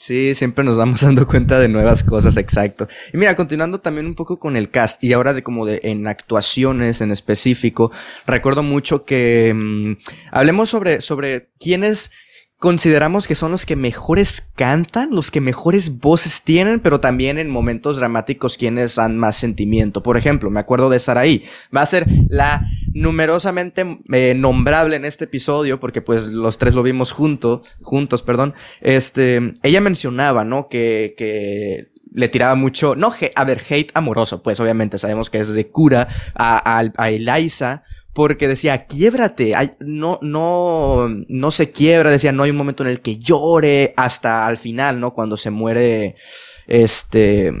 Sí, 0.00 0.34
siempre 0.34 0.64
nos 0.64 0.78
vamos 0.78 1.00
dando 1.02 1.26
cuenta 1.26 1.60
de 1.60 1.68
nuevas 1.68 2.02
cosas, 2.02 2.38
exacto. 2.38 2.88
Y 3.12 3.18
mira, 3.18 3.36
continuando 3.36 3.80
también 3.80 4.06
un 4.06 4.14
poco 4.14 4.38
con 4.38 4.56
el 4.56 4.70
cast 4.70 5.04
y 5.04 5.12
ahora 5.12 5.34
de 5.34 5.42
como 5.42 5.66
de 5.66 5.80
en 5.82 6.06
actuaciones 6.06 7.02
en 7.02 7.10
específico, 7.10 7.92
recuerdo 8.26 8.62
mucho 8.62 9.04
que 9.04 9.52
mm, 9.54 9.98
hablemos 10.30 10.70
sobre 10.70 11.02
sobre 11.02 11.50
quiénes 11.60 12.12
consideramos 12.60 13.26
que 13.26 13.34
son 13.34 13.50
los 13.50 13.64
que 13.64 13.74
mejores 13.74 14.52
cantan, 14.54 15.08
los 15.12 15.30
que 15.30 15.40
mejores 15.40 15.98
voces 15.98 16.42
tienen, 16.42 16.78
pero 16.78 17.00
también 17.00 17.38
en 17.38 17.48
momentos 17.48 17.96
dramáticos 17.96 18.58
quienes 18.58 18.96
dan 18.96 19.16
más 19.16 19.36
sentimiento. 19.36 20.02
Por 20.02 20.18
ejemplo, 20.18 20.50
me 20.50 20.60
acuerdo 20.60 20.90
de 20.90 20.98
Saraí. 20.98 21.42
Va 21.74 21.80
a 21.80 21.86
ser 21.86 22.06
la 22.28 22.62
numerosamente 22.92 23.98
eh, 24.12 24.34
nombrable 24.36 24.96
en 24.96 25.06
este 25.06 25.24
episodio, 25.24 25.80
porque 25.80 26.02
pues 26.02 26.26
los 26.26 26.58
tres 26.58 26.74
lo 26.74 26.82
vimos 26.82 27.12
juntos, 27.12 27.62
juntos, 27.80 28.22
perdón. 28.22 28.52
Este, 28.82 29.54
ella 29.62 29.80
mencionaba, 29.80 30.44
¿no? 30.44 30.68
Que, 30.68 31.14
que 31.16 31.88
le 32.12 32.28
tiraba 32.28 32.56
mucho, 32.56 32.94
no, 32.94 33.14
a 33.36 33.44
ver, 33.44 33.62
hate 33.70 33.90
amoroso, 33.94 34.42
pues 34.42 34.60
obviamente 34.60 34.98
sabemos 34.98 35.30
que 35.30 35.38
es 35.38 35.54
de 35.54 35.68
cura 35.68 36.08
a, 36.34 36.78
a, 36.78 36.92
a 36.96 37.10
Eliza, 37.10 37.84
porque 38.12 38.48
decía, 38.48 38.86
quiébrate, 38.86 39.54
no, 39.78 40.18
no, 40.22 41.08
no 41.28 41.50
se 41.50 41.70
quiebra, 41.70 42.10
decía, 42.10 42.32
no 42.32 42.42
hay 42.42 42.50
un 42.50 42.56
momento 42.56 42.82
en 42.82 42.90
el 42.90 43.00
que 43.00 43.18
llore 43.18 43.94
hasta 43.96 44.46
al 44.46 44.56
final, 44.56 44.98
¿no? 44.98 45.12
Cuando 45.12 45.36
se 45.36 45.50
muere, 45.50 46.16
este, 46.66 47.52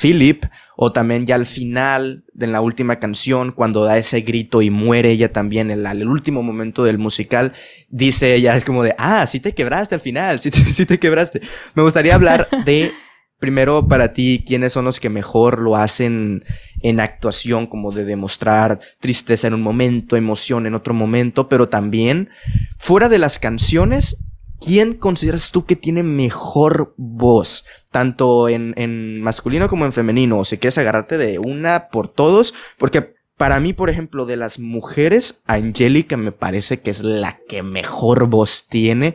Philip, 0.00 0.44
o 0.76 0.92
también 0.92 1.26
ya 1.26 1.34
al 1.34 1.46
final, 1.46 2.24
de 2.34 2.46
la 2.46 2.60
última 2.60 3.00
canción, 3.00 3.52
cuando 3.52 3.82
da 3.82 3.98
ese 3.98 4.20
grito 4.20 4.60
y 4.62 4.70
muere 4.70 5.10
ella 5.10 5.32
también, 5.32 5.70
en 5.70 5.84
el, 5.84 6.06
último 6.08 6.42
momento 6.42 6.84
del 6.84 6.98
musical, 6.98 7.52
dice 7.88 8.34
ella, 8.34 8.56
es 8.56 8.64
como 8.64 8.84
de, 8.84 8.94
ah, 8.98 9.26
sí 9.26 9.40
te 9.40 9.54
quebraste 9.54 9.94
al 9.94 10.00
final, 10.02 10.38
sí, 10.38 10.50
sí 10.52 10.84
te 10.84 10.98
quebraste. 10.98 11.40
Me 11.74 11.82
gustaría 11.82 12.14
hablar 12.14 12.46
de 12.66 12.90
primero 13.38 13.88
para 13.88 14.12
ti, 14.12 14.44
¿quiénes 14.46 14.72
son 14.72 14.84
los 14.84 15.00
que 15.00 15.08
mejor 15.08 15.60
lo 15.60 15.76
hacen 15.76 16.44
en 16.82 17.00
actuación, 17.00 17.66
como 17.66 17.90
de 17.92 18.04
demostrar 18.04 18.78
tristeza 19.00 19.46
en 19.46 19.54
un 19.54 19.62
momento, 19.62 20.16
emoción 20.16 20.66
en 20.66 20.74
otro 20.74 20.94
momento, 20.94 21.48
pero 21.48 21.68
también 21.68 22.30
fuera 22.78 23.08
de 23.08 23.18
las 23.18 23.38
canciones, 23.38 24.24
¿quién 24.60 24.94
consideras 24.94 25.50
tú 25.50 25.64
que 25.64 25.76
tiene 25.76 26.02
mejor 26.02 26.94
voz? 26.96 27.66
Tanto 27.90 28.48
en, 28.48 28.74
en 28.76 29.20
masculino 29.22 29.68
como 29.68 29.84
en 29.84 29.92
femenino. 29.92 30.38
O 30.38 30.44
si 30.44 30.58
quieres 30.58 30.78
agarrarte 30.78 31.16
de 31.16 31.38
una 31.38 31.88
por 31.88 32.08
todos. 32.08 32.54
Porque 32.76 33.17
para 33.38 33.60
mí, 33.60 33.72
por 33.72 33.88
ejemplo, 33.88 34.26
de 34.26 34.36
las 34.36 34.58
mujeres, 34.58 35.44
Angélica 35.46 36.16
me 36.16 36.32
parece 36.32 36.80
que 36.80 36.90
es 36.90 37.04
la 37.04 37.38
que 37.48 37.62
mejor 37.62 38.26
voz 38.26 38.66
tiene. 38.68 39.14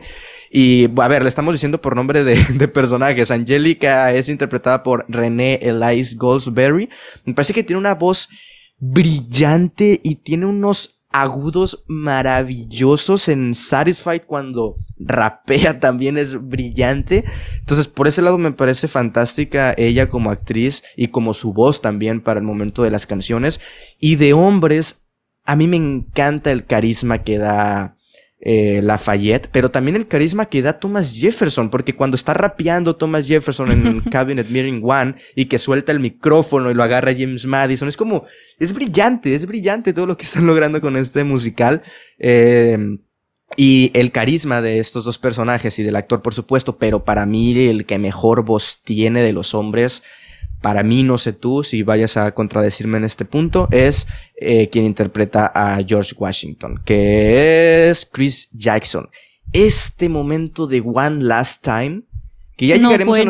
Y, 0.50 0.88
a 0.98 1.08
ver, 1.08 1.22
le 1.22 1.28
estamos 1.28 1.52
diciendo 1.52 1.82
por 1.82 1.94
nombre 1.94 2.24
de, 2.24 2.68
personajes. 2.68 3.30
Angélica 3.30 4.12
es 4.14 4.30
interpretada 4.30 4.82
por 4.82 5.04
René 5.08 5.60
Elise 5.60 6.16
Goldsberry. 6.16 6.88
Me 7.26 7.34
parece 7.34 7.52
que 7.52 7.62
tiene 7.62 7.78
una 7.78 7.94
voz 7.94 8.30
brillante 8.78 10.00
y 10.02 10.16
tiene 10.16 10.46
unos 10.46 11.03
agudos 11.14 11.84
maravillosos 11.86 13.28
en 13.28 13.54
Satisfied 13.54 14.22
cuando 14.26 14.78
rapea 14.98 15.78
también 15.80 16.18
es 16.18 16.48
brillante. 16.48 17.24
Entonces, 17.60 17.86
por 17.86 18.08
ese 18.08 18.20
lado 18.20 18.36
me 18.36 18.50
parece 18.50 18.88
fantástica 18.88 19.72
ella 19.78 20.08
como 20.08 20.32
actriz 20.32 20.82
y 20.96 21.06
como 21.08 21.32
su 21.32 21.52
voz 21.52 21.80
también 21.80 22.20
para 22.20 22.40
el 22.40 22.44
momento 22.44 22.82
de 22.82 22.90
las 22.90 23.06
canciones. 23.06 23.60
Y 24.00 24.16
de 24.16 24.32
hombres, 24.32 25.06
a 25.44 25.54
mí 25.54 25.68
me 25.68 25.76
encanta 25.76 26.50
el 26.50 26.66
carisma 26.66 27.22
que 27.22 27.38
da 27.38 27.93
eh, 28.46 28.82
Lafayette, 28.82 29.48
pero 29.50 29.70
también 29.70 29.96
el 29.96 30.06
carisma 30.06 30.44
que 30.44 30.60
da 30.60 30.78
Thomas 30.78 31.16
Jefferson, 31.16 31.70
porque 31.70 31.96
cuando 31.96 32.14
está 32.14 32.34
rapeando 32.34 32.94
Thomas 32.94 33.26
Jefferson 33.26 33.70
en 33.70 34.00
Cabinet 34.10 34.50
Meeting 34.50 34.82
One 34.84 35.14
y 35.34 35.46
que 35.46 35.58
suelta 35.58 35.92
el 35.92 35.98
micrófono 35.98 36.70
y 36.70 36.74
lo 36.74 36.82
agarra 36.82 37.14
James 37.16 37.46
Madison, 37.46 37.88
es 37.88 37.96
como, 37.96 38.26
es 38.58 38.74
brillante, 38.74 39.34
es 39.34 39.46
brillante 39.46 39.94
todo 39.94 40.06
lo 40.06 40.18
que 40.18 40.26
están 40.26 40.46
logrando 40.46 40.82
con 40.82 40.98
este 40.98 41.24
musical. 41.24 41.80
Eh, 42.18 42.98
y 43.56 43.90
el 43.94 44.12
carisma 44.12 44.60
de 44.60 44.78
estos 44.78 45.04
dos 45.04 45.18
personajes 45.18 45.78
y 45.78 45.82
del 45.82 45.96
actor, 45.96 46.20
por 46.20 46.34
supuesto, 46.34 46.76
pero 46.76 47.04
para 47.04 47.24
mí 47.24 47.58
el 47.68 47.86
que 47.86 47.98
mejor 47.98 48.44
voz 48.44 48.82
tiene 48.84 49.22
de 49.22 49.32
los 49.32 49.54
hombres 49.54 50.02
para 50.64 50.82
mí, 50.82 51.02
no 51.02 51.18
sé 51.18 51.34
tú 51.34 51.62
si 51.62 51.82
vayas 51.82 52.16
a 52.16 52.32
contradecirme 52.32 52.96
en 52.96 53.04
este 53.04 53.26
punto, 53.26 53.68
es 53.70 54.06
eh, 54.40 54.70
quien 54.70 54.86
interpreta 54.86 55.52
a 55.54 55.78
George 55.86 56.14
Washington, 56.16 56.80
que 56.86 57.90
es 57.90 58.08
Chris 58.10 58.48
Jackson. 58.50 59.10
Este 59.52 60.08
momento 60.08 60.66
de 60.66 60.80
One 60.80 61.22
Last 61.22 61.62
Time, 61.62 62.04
que 62.56 62.68
ya 62.68 62.76
llegaremos 62.76 63.18
a, 63.18 63.22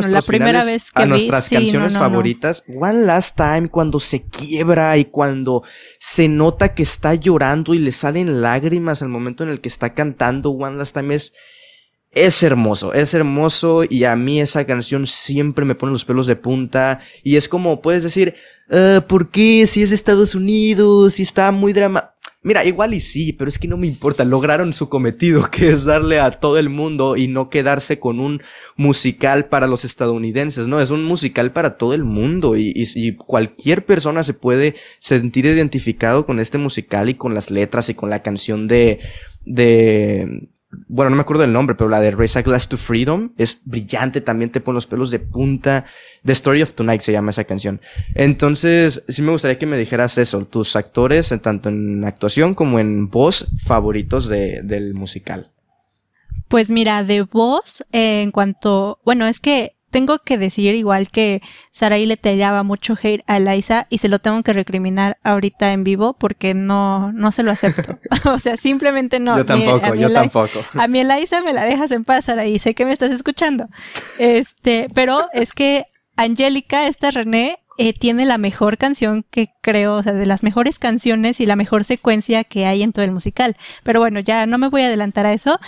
a 1.02 1.06
nuestras 1.06 1.50
canciones 1.50 1.94
favoritas. 1.94 2.62
One 2.72 3.04
Last 3.04 3.36
Time, 3.36 3.68
cuando 3.68 3.98
se 3.98 4.28
quiebra 4.28 4.96
y 4.96 5.06
cuando 5.06 5.64
se 5.98 6.28
nota 6.28 6.72
que 6.72 6.84
está 6.84 7.16
llorando 7.16 7.74
y 7.74 7.80
le 7.80 7.90
salen 7.90 8.42
lágrimas 8.42 9.02
al 9.02 9.08
momento 9.08 9.42
en 9.42 9.50
el 9.50 9.60
que 9.60 9.68
está 9.68 9.92
cantando 9.92 10.50
One 10.52 10.76
Last 10.76 10.94
Time 10.94 11.16
es 11.16 11.32
es 12.14 12.42
hermoso, 12.42 12.92
es 12.94 13.14
hermoso 13.14 13.82
y 13.88 14.04
a 14.04 14.16
mí 14.16 14.40
esa 14.40 14.64
canción 14.64 15.06
siempre 15.06 15.64
me 15.64 15.74
pone 15.74 15.92
los 15.92 16.04
pelos 16.04 16.26
de 16.26 16.36
punta 16.36 17.00
y 17.22 17.36
es 17.36 17.48
como 17.48 17.82
puedes 17.82 18.02
decir, 18.02 18.34
ah, 18.70 19.04
¿por 19.06 19.30
qué? 19.30 19.66
Si 19.66 19.82
es 19.82 19.90
de 19.90 19.96
Estados 19.96 20.34
Unidos, 20.34 21.14
si 21.14 21.22
está 21.22 21.50
muy 21.52 21.72
drama... 21.72 22.10
Mira, 22.46 22.62
igual 22.66 22.92
y 22.92 23.00
sí, 23.00 23.32
pero 23.32 23.48
es 23.48 23.58
que 23.58 23.68
no 23.68 23.78
me 23.78 23.86
importa, 23.86 24.22
lograron 24.22 24.74
su 24.74 24.90
cometido, 24.90 25.48
que 25.50 25.68
es 25.68 25.84
darle 25.84 26.20
a 26.20 26.30
todo 26.30 26.58
el 26.58 26.68
mundo 26.68 27.16
y 27.16 27.26
no 27.26 27.48
quedarse 27.48 27.98
con 27.98 28.20
un 28.20 28.42
musical 28.76 29.46
para 29.46 29.66
los 29.66 29.86
estadounidenses, 29.86 30.68
no, 30.68 30.78
es 30.78 30.90
un 30.90 31.04
musical 31.04 31.52
para 31.52 31.78
todo 31.78 31.94
el 31.94 32.04
mundo 32.04 32.54
y, 32.58 32.72
y 32.74 33.12
cualquier 33.16 33.86
persona 33.86 34.22
se 34.22 34.34
puede 34.34 34.74
sentir 34.98 35.46
identificado 35.46 36.26
con 36.26 36.38
este 36.38 36.58
musical 36.58 37.08
y 37.08 37.14
con 37.14 37.34
las 37.34 37.50
letras 37.50 37.88
y 37.88 37.94
con 37.94 38.10
la 38.10 38.22
canción 38.22 38.68
de, 38.68 39.00
de, 39.46 40.48
bueno, 40.88 41.10
no 41.10 41.16
me 41.16 41.22
acuerdo 41.22 41.42
del 41.42 41.52
nombre, 41.52 41.74
pero 41.74 41.90
la 41.90 42.00
de 42.00 42.10
Race 42.10 42.38
a 42.38 42.42
Glass 42.42 42.68
to 42.68 42.76
Freedom 42.76 43.32
es 43.36 43.62
brillante, 43.64 44.20
también 44.20 44.50
te 44.50 44.60
pone 44.60 44.74
los 44.74 44.86
pelos 44.86 45.10
de 45.10 45.18
punta. 45.18 45.84
The 46.24 46.32
Story 46.32 46.62
of 46.62 46.74
Tonight 46.74 47.02
se 47.02 47.12
llama 47.12 47.30
esa 47.30 47.44
canción. 47.44 47.80
Entonces, 48.14 49.04
sí 49.08 49.22
me 49.22 49.32
gustaría 49.32 49.58
que 49.58 49.66
me 49.66 49.76
dijeras 49.78 50.18
eso, 50.18 50.44
tus 50.46 50.76
actores, 50.76 51.34
tanto 51.42 51.68
en 51.68 52.04
actuación 52.04 52.54
como 52.54 52.78
en 52.78 53.10
voz, 53.10 53.46
favoritos 53.64 54.28
de, 54.28 54.60
del 54.62 54.94
musical. 54.94 55.50
Pues 56.48 56.70
mira, 56.70 57.02
de 57.04 57.22
voz, 57.22 57.84
en 57.92 58.30
cuanto, 58.30 59.00
bueno, 59.04 59.26
es 59.26 59.40
que 59.40 59.76
tengo 59.94 60.18
que 60.18 60.38
decir 60.38 60.74
igual 60.74 61.08
que 61.08 61.40
Sarai 61.70 62.04
le 62.04 62.16
tiraba 62.16 62.64
mucho 62.64 62.96
hate 63.00 63.22
a 63.28 63.36
Eliza 63.36 63.86
y 63.90 63.98
se 63.98 64.08
lo 64.08 64.18
tengo 64.18 64.42
que 64.42 64.52
recriminar 64.52 65.18
ahorita 65.22 65.72
en 65.72 65.84
vivo 65.84 66.14
porque 66.14 66.52
no, 66.52 67.12
no 67.12 67.30
se 67.30 67.44
lo 67.44 67.52
acepto. 67.52 68.00
o 68.24 68.40
sea, 68.40 68.56
simplemente 68.56 69.20
no. 69.20 69.36
Yo 69.36 69.46
tampoco, 69.46 69.94
yo 69.94 70.12
tampoco. 70.12 70.64
A 70.72 70.88
mi 70.88 70.98
Eliza 70.98 71.42
me 71.42 71.52
la 71.52 71.62
dejas 71.62 71.92
en 71.92 72.02
paz, 72.02 72.24
Sarai, 72.24 72.58
sé 72.58 72.74
que 72.74 72.84
me 72.84 72.90
estás 72.90 73.10
escuchando. 73.10 73.68
Este, 74.18 74.88
pero 74.96 75.28
es 75.32 75.54
que 75.54 75.86
Angélica, 76.16 76.88
esta 76.88 77.12
René, 77.12 77.60
eh, 77.76 77.92
tiene 77.92 78.24
la 78.24 78.38
mejor 78.38 78.78
canción 78.78 79.24
que 79.30 79.50
creo, 79.60 79.96
o 79.96 80.02
sea, 80.02 80.12
de 80.12 80.26
las 80.26 80.44
mejores 80.44 80.78
canciones 80.78 81.40
y 81.40 81.46
la 81.46 81.56
mejor 81.56 81.82
secuencia 81.82 82.44
que 82.44 82.66
hay 82.66 82.84
en 82.84 82.92
todo 82.92 83.04
el 83.04 83.10
musical. 83.10 83.56
Pero 83.82 83.98
bueno, 83.98 84.20
ya 84.20 84.46
no 84.46 84.58
me 84.58 84.68
voy 84.68 84.82
a 84.82 84.86
adelantar 84.86 85.26
a 85.26 85.32
eso. 85.32 85.58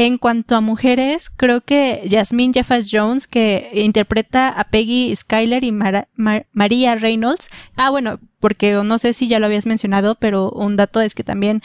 En 0.00 0.16
cuanto 0.16 0.54
a 0.54 0.60
mujeres, 0.60 1.28
creo 1.28 1.60
que 1.60 2.06
Jasmine 2.08 2.54
Jeffas 2.54 2.88
Jones, 2.92 3.26
que 3.26 3.68
interpreta 3.74 4.48
a 4.48 4.62
Peggy 4.62 5.12
Skyler 5.16 5.64
y 5.64 5.72
María 5.72 6.94
Reynolds. 6.94 7.50
Ah, 7.74 7.90
bueno, 7.90 8.20
porque 8.38 8.80
no 8.84 8.98
sé 8.98 9.12
si 9.12 9.26
ya 9.26 9.40
lo 9.40 9.46
habías 9.46 9.66
mencionado, 9.66 10.14
pero 10.14 10.50
un 10.50 10.76
dato 10.76 11.00
es 11.00 11.16
que 11.16 11.24
también 11.24 11.62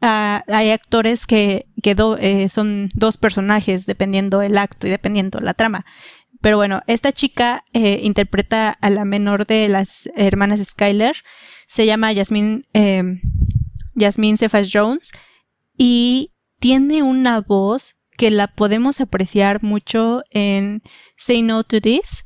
ah, 0.00 0.42
hay 0.48 0.70
actores 0.70 1.26
que, 1.26 1.66
eh, 1.84 2.48
son 2.48 2.88
dos 2.94 3.18
personajes 3.18 3.84
dependiendo 3.84 4.40
el 4.40 4.56
acto 4.56 4.86
y 4.86 4.90
dependiendo 4.90 5.40
la 5.40 5.52
trama. 5.52 5.84
Pero 6.40 6.56
bueno, 6.56 6.80
esta 6.86 7.12
chica 7.12 7.66
eh, 7.74 8.00
interpreta 8.02 8.70
a 8.80 8.88
la 8.88 9.04
menor 9.04 9.46
de 9.46 9.68
las 9.68 10.08
hermanas 10.16 10.64
Skyler. 10.64 11.16
Se 11.66 11.84
llama 11.84 12.14
Jasmine, 12.14 12.62
eh, 12.72 13.20
Jasmine 13.94 14.38
Cephas 14.38 14.70
Jones. 14.72 15.12
Y 15.76 16.30
tiene 16.64 17.02
una 17.02 17.42
voz 17.42 17.96
que 18.16 18.30
la 18.30 18.46
podemos 18.46 19.02
apreciar 19.02 19.62
mucho 19.62 20.22
en 20.30 20.82
Say 21.14 21.42
No 21.42 21.62
to 21.62 21.78
This. 21.78 22.24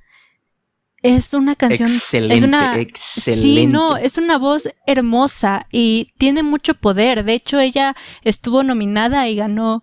Es 1.03 1.35
una 1.35 1.57
canción. 1.57 1.91
Excelente, 1.91 2.37
es 2.37 2.43
una, 2.45 2.79
excelente. 2.79 3.43
Sí, 3.43 3.67
no, 3.67 3.97
es 3.97 4.17
una 4.17 4.39
voz 4.39 4.69
hermosa 4.87 5.67
y 5.73 6.13
tiene 6.19 6.45
mucho 6.45 6.75
poder. 6.75 7.25
De 7.25 7.35
hecho, 7.35 7.59
ella 7.59 7.97
estuvo 8.23 8.63
nominada 8.63 9.27
y 9.27 9.35
ganó 9.35 9.83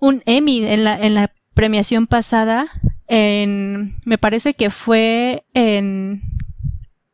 un 0.00 0.24
Emmy 0.26 0.66
en 0.66 0.82
la, 0.82 0.98
en 0.98 1.14
la 1.14 1.32
premiación 1.54 2.08
pasada. 2.08 2.66
En, 3.06 3.94
me 4.04 4.18
parece 4.18 4.54
que 4.54 4.70
fue 4.70 5.46
en 5.54 6.22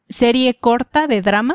serie 0.09 0.55
corta 0.55 1.07
de 1.07 1.21
drama. 1.21 1.55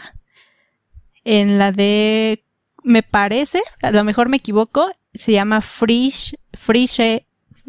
En 1.24 1.58
la 1.58 1.72
de, 1.72 2.46
me 2.84 3.02
parece, 3.02 3.64
a 3.82 3.90
lo 3.90 4.04
mejor 4.04 4.30
me 4.30 4.38
equivoco, 4.38 4.92
se 5.14 5.32
llama 5.32 5.62
Free, 5.62 6.14
Free, 6.54 6.88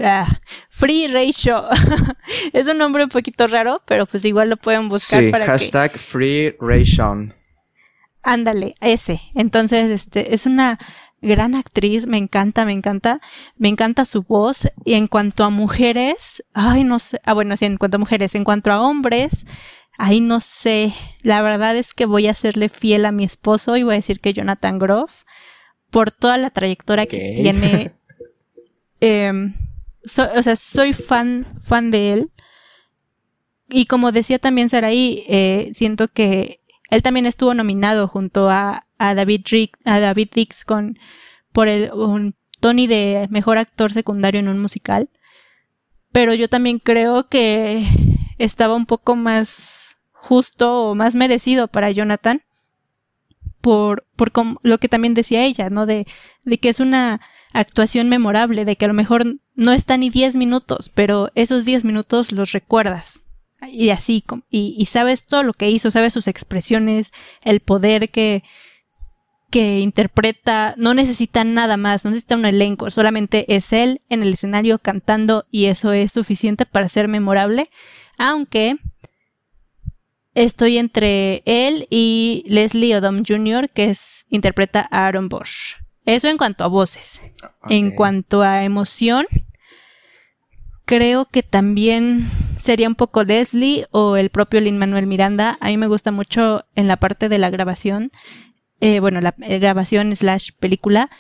ah, 0.02 0.28
Free 0.70 1.09
Ratio. 1.09 1.64
es 2.52 2.66
un 2.66 2.78
nombre 2.78 3.04
un 3.04 3.11
poquito 3.11 3.46
raro, 3.46 3.83
pero 3.87 4.07
pues 4.07 4.24
igual 4.24 4.50
lo 4.50 4.57
pueden 4.57 4.88
buscar 4.88 5.22
sí, 5.22 5.30
para 5.30 5.46
hashtag 5.46 5.98
Free 5.98 6.57
Ration. 6.61 7.35
Ándale, 8.22 8.74
ese. 8.80 9.20
Entonces, 9.35 9.90
este, 9.90 10.35
es 10.35 10.46
una 10.46 10.78
gran 11.20 11.54
actriz, 11.54 12.07
me 12.07 12.18
encanta, 12.18 12.64
me 12.64 12.72
encanta, 12.72 13.20
me 13.57 13.68
encanta 13.68 14.04
su 14.04 14.22
voz. 14.22 14.68
Y 14.85 14.94
en 14.94 15.09
cuanto 15.09 15.44
a 15.44 15.50
mujeres, 15.50 16.44
ay, 16.54 16.85
no 16.85 16.98
sé, 16.98 17.18
ah, 17.24 17.35
bueno, 17.35 17.57
sí, 17.57 17.66
en 17.66 17.76
cuanto 17.76 17.96
a 17.96 18.00
mujeres, 18.00 18.35
en 18.35 18.44
cuanto 18.44 18.72
a 18.72 18.80
hombres, 18.80 19.46
ay, 19.98 20.20
no 20.20 20.40
sé, 20.40 20.94
la 21.22 21.42
verdad 21.42 21.76
es 21.76 21.94
que 21.94 22.07
voy 22.07 22.26
a 22.28 22.35
serle 22.35 22.68
fiel 22.68 23.04
a 23.07 23.12
mi 23.12 23.24
esposo 23.24 23.76
y 23.76 23.83
voy 23.83 23.94
a 23.94 23.96
decir 23.96 24.20
que 24.20 24.33
Jonathan 24.33 24.78
Groff 24.78 25.24
por 25.94 26.11
toda 26.11 26.38
la 26.38 26.50
trayectoria 26.50 27.07
que 27.07 27.35
tiene. 27.37 27.92
Em, 29.00 29.54
o 30.02 30.42
sea, 30.42 30.57
soy 30.57 30.94
fan, 30.94 31.46
fan 31.62 31.90
de 31.90 32.12
él. 32.14 32.30
Y 33.68 33.85
como 33.85 34.12
decía 34.12 34.38
también 34.38 34.70
Saraí, 34.70 35.24
eh, 35.28 35.70
siento 35.74 36.09
que 36.09 36.61
él 36.90 37.02
también 37.02 37.26
estuvo 37.26 37.52
nominado 37.52 38.09
junto 38.09 38.48
a, 38.50 38.80
David, 38.98 39.42
Rick, 39.50 39.76
a 39.85 40.00
David 40.00 40.30
Dix 40.33 40.64
con, 40.64 40.98
por 41.52 41.68
el 41.68 41.92
un 41.92 42.35
Tony 42.61 42.87
de 42.87 43.26
mejor 43.30 43.59
actor 43.59 43.92
secundario 43.92 44.40
en 44.40 44.48
un 44.48 44.59
musical. 44.59 45.11
Pero 46.12 46.33
yo 46.33 46.48
también 46.48 46.78
creo 46.78 47.28
que 47.28 47.85
estaba 48.38 48.74
un 48.74 48.87
poco 48.87 49.16
más 49.16 49.98
justo 50.12 50.90
o 50.90 50.94
más 50.94 51.14
merecido 51.14 51.68
para 51.68 51.90
Jonathan 51.90 52.43
por, 53.64 54.06
por 54.14 54.30
lo 54.62 54.76
que 54.76 54.90
también 54.90 55.14
decía 55.14 55.42
ella, 55.42 55.70
¿no? 55.70 55.86
De, 55.86 56.06
de 56.44 56.58
que 56.58 56.68
es 56.68 56.80
una 56.80 57.22
actuación 57.54 58.10
memorable, 58.10 58.66
de 58.66 58.76
que 58.76 58.84
a 58.84 58.88
lo 58.88 58.94
mejor 58.94 59.24
no 59.54 59.72
está 59.72 59.96
ni 59.96 60.10
10 60.10 60.36
minutos, 60.36 60.90
pero 60.94 61.30
esos 61.34 61.64
10 61.64 61.86
minutos 61.86 62.30
los 62.30 62.52
recuerdas. 62.52 63.22
Y 63.72 63.88
así, 63.88 64.22
y, 64.50 64.76
y 64.78 64.84
sabes 64.84 65.24
todo 65.24 65.42
lo 65.42 65.54
que 65.54 65.70
hizo, 65.70 65.90
sabes 65.90 66.12
sus 66.12 66.28
expresiones, 66.28 67.14
el 67.42 67.60
poder 67.60 68.10
que, 68.10 68.44
que 69.50 69.80
interpreta, 69.80 70.74
no 70.76 70.92
necesita 70.92 71.42
nada 71.44 71.78
más, 71.78 72.04
no 72.04 72.10
necesita 72.10 72.36
un 72.36 72.44
elenco, 72.44 72.90
solamente 72.90 73.56
es 73.56 73.72
él 73.72 74.02
en 74.10 74.22
el 74.22 74.34
escenario 74.34 74.78
cantando 74.78 75.46
y 75.50 75.66
eso 75.66 75.94
es 75.94 76.12
suficiente 76.12 76.66
para 76.66 76.90
ser 76.90 77.08
memorable, 77.08 77.70
aunque 78.18 78.76
estoy 80.35 80.78
entre 80.78 81.43
él 81.47 81.87
y 81.91 82.45
Leslie 82.47 82.97
Odom 82.97 83.22
Jr., 83.26 83.70
que 83.70 83.85
es, 83.85 84.26
interpreta 84.28 84.87
a 84.91 85.07
Aaron 85.07 85.28
Bosch. 85.28 85.76
Eso 86.05 86.28
en 86.28 86.37
cuanto 86.37 86.64
a 86.64 86.68
voces. 86.68 87.22
En 87.68 87.93
cuanto 87.93 88.43
a 88.43 88.64
emoción, 88.64 89.26
creo 90.85 91.24
que 91.24 91.43
también 91.43 92.30
sería 92.59 92.89
un 92.89 92.95
poco 92.95 93.24
Leslie 93.24 93.87
o 93.91 94.16
el 94.16 94.30
propio 94.30 94.61
Lin 94.61 94.78
Manuel 94.78 95.07
Miranda. 95.07 95.57
A 95.61 95.68
mí 95.68 95.76
me 95.76 95.87
gusta 95.87 96.12
mucho 96.12 96.64
en 96.74 96.89
la 96.89 96.97
parte 96.97 97.28
de 97.28 97.39
la 97.39 97.51
grabación, 97.51 98.11
eh, 98.80 99.01
bueno, 99.01 99.20
la 99.20 99.35
eh, 99.43 99.59
grabación 99.59 100.14
slash 100.14 100.51
película, 100.59 101.11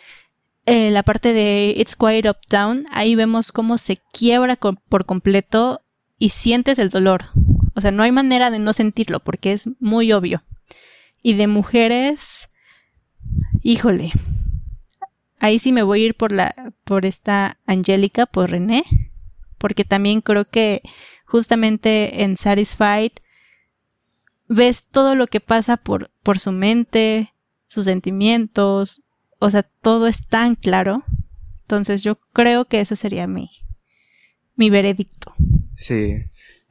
eh, 0.66 0.90
la 0.90 1.02
parte 1.02 1.32
de 1.32 1.72
It's 1.76 1.96
Quiet 1.96 2.26
Uptown, 2.26 2.86
ahí 2.90 3.14
vemos 3.14 3.52
cómo 3.52 3.78
se 3.78 3.98
quiebra 4.12 4.56
por 4.56 5.06
completo 5.06 5.80
y 6.18 6.30
sientes 6.30 6.78
el 6.78 6.90
dolor. 6.90 7.24
O 7.74 7.80
sea, 7.80 7.90
no 7.90 8.02
hay 8.02 8.12
manera 8.12 8.50
de 8.50 8.58
no 8.58 8.72
sentirlo 8.72 9.20
porque 9.20 9.52
es 9.52 9.68
muy 9.80 10.12
obvio. 10.12 10.44
Y 11.22 11.34
de 11.34 11.46
mujeres, 11.46 12.48
híjole, 13.62 14.12
ahí 15.40 15.58
sí 15.58 15.72
me 15.72 15.82
voy 15.82 16.02
a 16.02 16.06
ir 16.06 16.14
por 16.14 16.32
la, 16.32 16.72
por 16.84 17.04
esta 17.04 17.58
Angélica, 17.66 18.26
por 18.26 18.50
René, 18.50 18.82
porque 19.58 19.84
también 19.84 20.20
creo 20.20 20.48
que 20.48 20.82
justamente 21.24 22.22
en 22.22 22.36
Satisfied 22.36 23.12
ves 24.48 24.86
todo 24.90 25.14
lo 25.14 25.26
que 25.26 25.40
pasa 25.40 25.76
por, 25.76 26.10
por 26.22 26.38
su 26.38 26.52
mente, 26.52 27.32
sus 27.64 27.86
sentimientos, 27.86 29.02
o 29.38 29.50
sea, 29.50 29.62
todo 29.62 30.06
es 30.06 30.26
tan 30.26 30.54
claro. 30.54 31.04
Entonces 31.62 32.02
yo 32.02 32.16
creo 32.32 32.66
que 32.66 32.80
ese 32.80 32.94
sería 32.94 33.26
mi, 33.26 33.50
mi 34.54 34.70
veredicto. 34.70 35.34
Sí, 35.76 36.24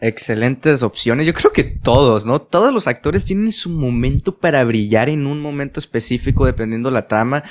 excelentes 0.04 0.84
opciones. 0.84 1.26
Yo 1.26 1.34
creo 1.34 1.54
que 1.54 1.64
todos, 1.64 2.26
¿no? 2.26 2.42
Todos 2.42 2.74
los 2.74 2.88
actores 2.88 3.24
tienen 3.24 3.54
su 3.54 3.70
momento 3.70 4.36
para 4.36 4.64
brillar 4.66 5.08
en 5.08 5.26
un 5.26 5.40
momento 5.40 5.80
específico 5.80 6.46
dependiendo 6.46 6.92
la 6.92 7.08
trama. 7.08 7.44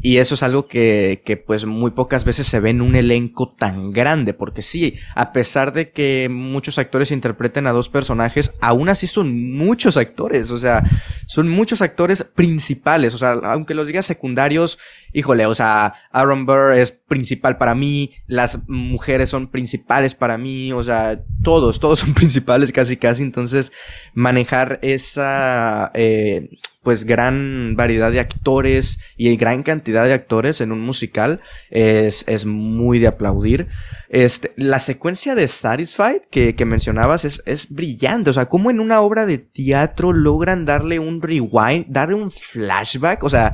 Y 0.00 0.16
eso 0.16 0.34
es 0.34 0.42
algo 0.42 0.66
que, 0.66 1.22
que 1.24 1.36
pues 1.36 1.66
muy 1.66 1.90
pocas 1.90 2.24
veces 2.24 2.46
se 2.46 2.60
ve 2.60 2.70
en 2.70 2.80
un 2.80 2.94
elenco 2.94 3.50
tan 3.50 3.92
grande. 3.92 4.32
Porque 4.32 4.62
sí, 4.62 4.94
a 5.14 5.32
pesar 5.32 5.74
de 5.74 5.90
que 5.90 6.28
muchos 6.30 6.78
actores 6.78 7.10
interpreten 7.10 7.66
a 7.66 7.72
dos 7.72 7.90
personajes, 7.90 8.54
aún 8.62 8.88
así 8.88 9.06
son 9.06 9.52
muchos 9.52 9.98
actores. 9.98 10.50
O 10.50 10.58
sea, 10.58 10.82
son 11.26 11.48
muchos 11.50 11.82
actores 11.82 12.24
principales. 12.24 13.12
O 13.14 13.18
sea, 13.18 13.32
aunque 13.32 13.74
los 13.74 13.86
digas 13.86 14.06
secundarios, 14.06 14.78
híjole, 15.12 15.46
o 15.46 15.54
sea, 15.54 15.94
Aaron 16.10 16.46
Burr 16.46 16.72
es 16.74 16.92
principal 16.92 17.56
para 17.58 17.74
mí, 17.74 18.12
las 18.26 18.68
mujeres 18.68 19.30
son 19.30 19.48
principales 19.48 20.14
para 20.14 20.38
mí, 20.38 20.72
o 20.72 20.82
sea, 20.84 21.20
todos, 21.42 21.80
todos 21.80 21.98
son 22.00 22.14
principales 22.14 22.72
casi 22.72 22.96
casi, 22.96 23.22
entonces 23.22 23.72
manejar 24.14 24.78
esa, 24.82 25.90
eh, 25.94 26.50
pues 26.82 27.04
gran 27.04 27.74
variedad 27.76 28.10
de 28.10 28.20
actores 28.20 28.98
y 29.16 29.36
gran 29.36 29.62
cantidad 29.62 30.04
de 30.04 30.14
actores 30.14 30.60
en 30.60 30.72
un 30.72 30.80
musical 30.80 31.40
es, 31.70 32.26
es 32.28 32.46
muy 32.46 32.98
de 32.98 33.08
aplaudir. 33.08 33.68
Este, 34.08 34.52
la 34.56 34.80
secuencia 34.80 35.34
de 35.34 35.48
Satisfied 35.48 36.22
que, 36.30 36.54
que 36.54 36.64
mencionabas 36.64 37.26
es, 37.26 37.42
es 37.44 37.74
brillante. 37.74 38.30
O 38.30 38.32
sea, 38.32 38.46
cómo 38.46 38.70
en 38.70 38.80
una 38.80 39.02
obra 39.02 39.26
de 39.26 39.36
teatro 39.36 40.14
logran 40.14 40.64
darle 40.64 40.98
un 40.98 41.20
rewind, 41.20 41.86
darle 41.88 42.14
un 42.14 42.30
flashback. 42.30 43.22
O 43.22 43.28
sea, 43.28 43.52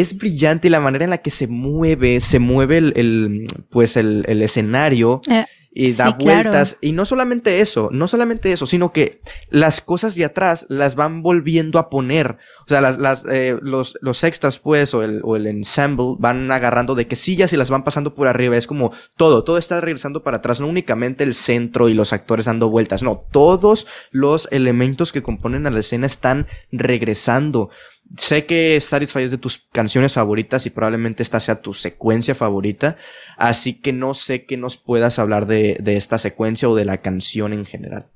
es 0.00 0.16
brillante 0.16 0.70
la 0.70 0.80
manera 0.80 1.04
en 1.04 1.10
la 1.10 1.18
que 1.18 1.30
se 1.30 1.46
mueve, 1.46 2.20
se 2.20 2.38
mueve 2.38 2.78
el, 2.78 3.46
pues 3.70 3.96
el, 3.96 4.24
el 4.28 4.42
escenario. 4.42 5.20
Eh, 5.30 5.44
y 5.70 5.92
da 5.92 6.10
vueltas. 6.18 6.78
Y 6.80 6.92
no 6.92 7.04
solamente 7.04 7.60
eso, 7.60 7.90
no 7.92 8.08
solamente 8.08 8.52
eso, 8.52 8.66
sino 8.66 8.92
que 8.92 9.20
las 9.48 9.80
cosas 9.80 10.14
de 10.14 10.24
atrás 10.24 10.66
las 10.68 10.96
van 10.96 11.22
volviendo 11.22 11.78
a 11.78 11.90
poner. 11.90 12.38
O 12.64 12.68
sea, 12.68 12.80
las, 12.80 12.98
las, 12.98 13.24
eh, 13.30 13.56
los, 13.62 13.96
los 14.00 14.24
extras, 14.24 14.58
pues, 14.58 14.92
o 14.94 15.02
el, 15.02 15.20
o 15.22 15.36
el 15.36 15.46
ensemble 15.46 16.16
van 16.18 16.50
agarrando 16.50 16.94
de 16.94 17.04
que 17.04 17.16
sillas 17.16 17.52
y 17.52 17.56
las 17.56 17.70
van 17.70 17.84
pasando 17.84 18.14
por 18.14 18.26
arriba. 18.26 18.56
Es 18.56 18.66
como 18.66 18.92
todo, 19.16 19.44
todo 19.44 19.58
está 19.58 19.80
regresando 19.80 20.22
para 20.22 20.38
atrás, 20.38 20.60
no 20.60 20.66
únicamente 20.66 21.22
el 21.22 21.34
centro 21.34 21.88
y 21.88 21.94
los 21.94 22.12
actores 22.12 22.46
dando 22.46 22.70
vueltas, 22.70 23.02
no, 23.02 23.24
todos 23.30 23.86
los 24.10 24.48
elementos 24.50 25.12
que 25.12 25.22
componen 25.22 25.66
a 25.66 25.70
la 25.70 25.80
escena 25.80 26.06
están 26.06 26.46
regresando. 26.72 27.70
Sé 28.16 28.46
que 28.46 28.80
Satisfy 28.80 29.24
es 29.24 29.30
de 29.30 29.38
tus 29.38 29.58
canciones 29.70 30.14
favoritas 30.14 30.64
y 30.64 30.70
probablemente 30.70 31.22
esta 31.22 31.40
sea 31.40 31.60
tu 31.60 31.74
secuencia 31.74 32.34
favorita, 32.34 32.96
así 33.36 33.74
que 33.74 33.92
no 33.92 34.14
sé 34.14 34.46
que 34.46 34.56
nos 34.56 34.76
puedas 34.78 35.18
hablar 35.18 35.46
de, 35.46 35.76
de 35.80 35.96
esta 35.96 36.18
secuencia 36.18 36.68
o 36.68 36.74
de 36.74 36.86
la 36.86 36.98
canción 36.98 37.52
en 37.52 37.66
general. 37.66 38.10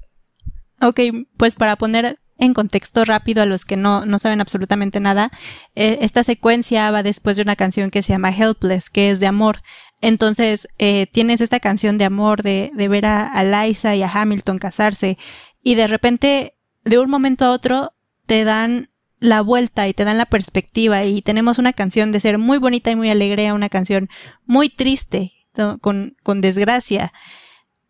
Ok, 0.81 1.01
pues 1.37 1.55
para 1.55 1.77
poner 1.77 2.19
en 2.39 2.55
contexto 2.55 3.05
rápido 3.05 3.43
a 3.43 3.47
los 3.47 3.65
que 3.65 3.77
no, 3.77 4.05
no 4.07 4.19
saben 4.19 4.41
absolutamente 4.41 4.99
nada, 4.99 5.31
eh, 5.75 5.99
esta 6.01 6.25
secuencia 6.25 6.91
va 6.91 7.03
después 7.03 7.37
de 7.37 7.43
una 7.43 7.55
canción 7.55 7.91
que 7.91 8.03
se 8.03 8.13
llama 8.13 8.31
Helpless, 8.31 8.91
que 8.91 9.11
es 9.11 9.21
de 9.21 9.27
amor. 9.27 9.63
Entonces, 10.01 10.69
eh, 10.79 11.07
tienes 11.13 11.41
esta 11.41 11.61
canción 11.61 11.99
de 11.99 12.05
amor 12.05 12.43
de, 12.43 12.73
de 12.75 12.89
ver 12.89 13.07
a, 13.07 13.29
a 13.29 13.45
Liza 13.45 13.95
y 13.95 14.03
a 14.03 14.11
Hamilton 14.11 14.59
casarse 14.59 15.19
y 15.63 15.77
de 15.77 15.87
repente, 15.87 16.57
de 16.85 16.99
un 16.99 17.11
momento 17.11 17.45
a 17.45 17.53
otro, 17.53 17.93
te 18.27 18.43
dan 18.45 18.89
la 19.23 19.41
vuelta 19.41 19.87
y 19.87 19.95
te 19.95 20.05
dan 20.05 20.19
la 20.19 20.27
perspectiva 20.27 21.05
y 21.05 21.23
tenemos 21.23 21.59
una 21.59 21.73
canción 21.73 22.11
de 22.11 22.19
ser 22.19 22.39
muy 22.39 22.59
bonita 22.59 22.91
y 22.91 22.97
muy 22.97 23.09
alegre 23.09 23.47
a 23.47 23.55
una 23.55 23.69
canción 23.69 24.09
muy 24.47 24.69
triste, 24.69 25.33
con, 25.81 26.17
con 26.25 26.41
desgracia. 26.41 27.13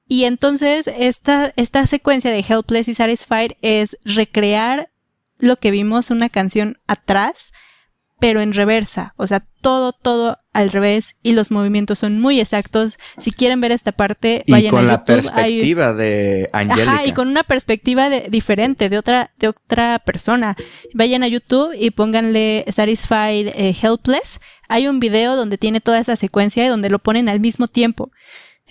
Y 0.06 0.24
entonces 0.24 0.90
esta, 0.94 1.50
esta 1.56 1.86
secuencia 1.86 2.30
de 2.30 2.44
Helpless 2.46 2.88
y 2.88 2.94
Satisfied 2.94 3.52
es 3.62 3.96
recrear 4.04 4.90
lo 5.38 5.56
que 5.56 5.70
vimos 5.70 6.10
una 6.10 6.28
canción 6.28 6.78
atrás, 6.86 7.52
pero 8.20 8.42
en 8.42 8.52
reversa, 8.52 9.14
o 9.16 9.26
sea, 9.26 9.40
todo, 9.62 9.92
todo 9.92 10.36
al 10.52 10.70
revés 10.70 11.16
y 11.22 11.32
los 11.32 11.50
movimientos 11.50 11.98
son 11.98 12.20
muy 12.20 12.40
exactos. 12.40 12.98
Si 13.18 13.32
quieren 13.32 13.60
ver 13.60 13.72
esta 13.72 13.92
parte, 13.92 14.44
vayan 14.48 14.70
con 14.70 14.78
a 14.80 14.82
YouTube. 14.82 14.92
la 14.92 15.04
perspectiva 15.04 15.94
de 15.94 16.48
Angélica. 16.52 16.92
Ajá, 16.92 17.06
y 17.06 17.12
con 17.12 17.28
una 17.28 17.42
perspectiva 17.42 18.10
diferente 18.10 18.88
de 18.88 18.98
otra, 18.98 19.30
de 19.38 19.48
otra 19.48 19.98
persona. 19.98 20.56
Vayan 20.94 21.22
a 21.22 21.28
YouTube 21.28 21.74
y 21.78 21.90
pónganle 21.90 22.64
Satisfied 22.68 23.48
eh, 23.54 23.74
Helpless. 23.80 24.40
Hay 24.68 24.88
un 24.88 25.00
video 25.00 25.36
donde 25.36 25.58
tiene 25.58 25.80
toda 25.80 25.98
esa 25.98 26.16
secuencia 26.16 26.64
y 26.64 26.68
donde 26.68 26.90
lo 26.90 26.98
ponen 26.98 27.28
al 27.28 27.40
mismo 27.40 27.68
tiempo. 27.68 28.10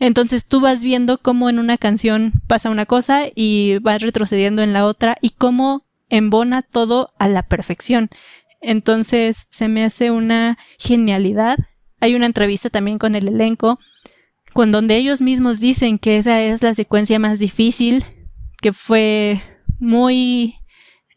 Entonces 0.01 0.45
tú 0.45 0.61
vas 0.61 0.83
viendo 0.83 1.19
cómo 1.19 1.49
en 1.49 1.59
una 1.59 1.77
canción 1.77 2.33
pasa 2.47 2.71
una 2.71 2.87
cosa 2.87 3.25
y 3.35 3.77
vas 3.81 4.01
retrocediendo 4.01 4.63
en 4.63 4.73
la 4.73 4.85
otra 4.85 5.15
y 5.21 5.31
cómo 5.31 5.85
embona 6.09 6.61
todo 6.61 7.13
a 7.19 7.27
la 7.27 7.43
perfección. 7.43 8.09
Entonces 8.61 9.47
se 9.49 9.67
me 9.67 9.83
hace 9.83 10.11
una 10.11 10.57
genialidad. 10.77 11.57
Hay 12.01 12.15
una 12.15 12.25
entrevista 12.25 12.69
también 12.69 12.99
con 12.99 13.15
el 13.15 13.27
elenco, 13.27 13.79
con 14.53 14.71
donde 14.71 14.97
ellos 14.97 15.21
mismos 15.21 15.59
dicen 15.59 15.97
que 15.97 16.17
esa 16.17 16.41
es 16.41 16.61
la 16.61 16.73
secuencia 16.73 17.19
más 17.19 17.39
difícil, 17.39 18.03
que 18.61 18.73
fue 18.73 19.39
muy, 19.79 20.55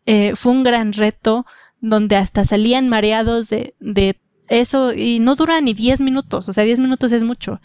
eh, 0.07 0.35
fue 0.37 0.53
un 0.53 0.63
gran 0.63 0.93
reto, 0.93 1.45
donde 1.81 2.17
hasta 2.17 2.45
salían 2.45 2.89
mareados 2.89 3.49
de, 3.49 3.75
de 3.81 4.17
eso 4.49 4.93
y 4.95 5.19
no 5.19 5.35
dura 5.35 5.61
ni 5.61 5.75
10 5.75 6.01
minutos, 6.01 6.49
o 6.49 6.53
sea, 6.53 6.65
10 6.65 6.79
minutos 6.79 7.13
es 7.13 7.25
mucho, 7.25 7.61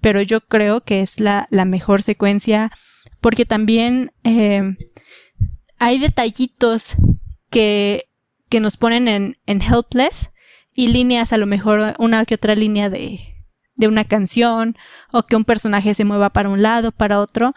pero 0.00 0.20
yo 0.20 0.40
creo 0.40 0.82
que 0.82 1.00
es 1.00 1.20
la, 1.20 1.46
la 1.50 1.64
mejor 1.64 2.02
secuencia 2.02 2.70
porque 3.20 3.46
también 3.46 4.12
eh, 4.24 4.76
hay 5.78 5.98
detallitos 5.98 6.96
que 7.50 8.08
que 8.54 8.60
nos 8.60 8.76
ponen 8.76 9.08
en, 9.08 9.36
en 9.46 9.60
Helpless 9.60 10.30
y 10.74 10.88
líneas, 10.88 11.32
a 11.32 11.38
lo 11.38 11.46
mejor 11.46 11.94
una 11.98 12.24
que 12.24 12.34
otra 12.34 12.54
línea 12.54 12.90
de, 12.90 13.20
de 13.76 13.88
una 13.88 14.04
canción 14.04 14.76
o 15.12 15.24
que 15.24 15.36
un 15.36 15.44
personaje 15.44 15.94
se 15.94 16.04
mueva 16.04 16.30
para 16.30 16.48
un 16.48 16.62
lado, 16.62 16.92
para 16.92 17.20
otro 17.20 17.54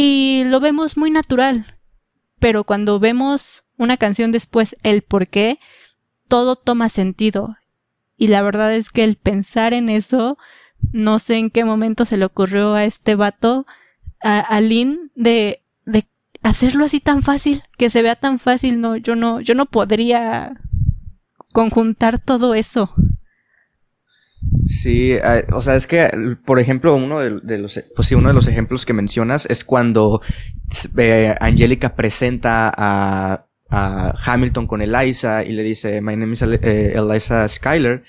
y 0.00 0.44
lo 0.46 0.60
vemos 0.60 0.96
muy 0.96 1.10
natural. 1.10 1.76
Pero 2.38 2.62
cuando 2.62 3.00
vemos 3.00 3.64
una 3.76 3.96
canción 3.96 4.30
después, 4.30 4.76
el 4.84 5.02
por 5.02 5.26
qué, 5.26 5.58
todo 6.28 6.54
toma 6.54 6.88
sentido. 6.88 7.56
Y 8.16 8.28
la 8.28 8.42
verdad 8.42 8.72
es 8.72 8.90
que 8.90 9.02
el 9.02 9.16
pensar 9.16 9.74
en 9.74 9.88
eso, 9.88 10.38
no 10.92 11.18
sé 11.18 11.38
en 11.38 11.50
qué 11.50 11.64
momento 11.64 12.04
se 12.04 12.16
le 12.16 12.26
ocurrió 12.26 12.74
a 12.74 12.84
este 12.84 13.16
vato, 13.16 13.66
a, 14.22 14.38
a 14.38 14.60
Lynn, 14.60 15.10
de, 15.16 15.64
de 15.84 16.06
hacerlo 16.42 16.84
así 16.84 17.00
tan 17.00 17.20
fácil, 17.20 17.64
que 17.76 17.90
se 17.90 18.02
vea 18.02 18.14
tan 18.14 18.38
fácil, 18.38 18.78
no, 18.78 18.96
yo 18.96 19.16
no, 19.16 19.40
yo 19.40 19.56
no 19.56 19.66
podría 19.66 20.60
conjuntar 21.58 22.20
todo 22.20 22.54
eso. 22.54 22.94
Sí, 24.68 25.16
o 25.52 25.60
sea, 25.60 25.74
es 25.74 25.88
que, 25.88 26.08
por 26.44 26.60
ejemplo, 26.60 26.94
uno 26.94 27.18
de, 27.18 27.58
los, 27.58 27.80
pues 27.96 28.06
sí, 28.06 28.14
uno 28.14 28.28
de 28.28 28.34
los 28.34 28.46
ejemplos 28.46 28.86
que 28.86 28.92
mencionas 28.92 29.44
es 29.46 29.64
cuando 29.64 30.22
eh, 30.96 31.34
Angélica 31.40 31.96
presenta 31.96 32.72
a, 32.76 33.44
Hamilton 33.70 34.66
con 34.66 34.80
Eliza 34.80 35.44
y 35.44 35.50
le 35.50 35.62
dice, 35.62 36.00
My 36.00 36.16
name 36.16 36.32
is 36.32 36.42
eh, 36.42 36.92
Eliza 36.94 37.46
Skyler. 37.48 38.02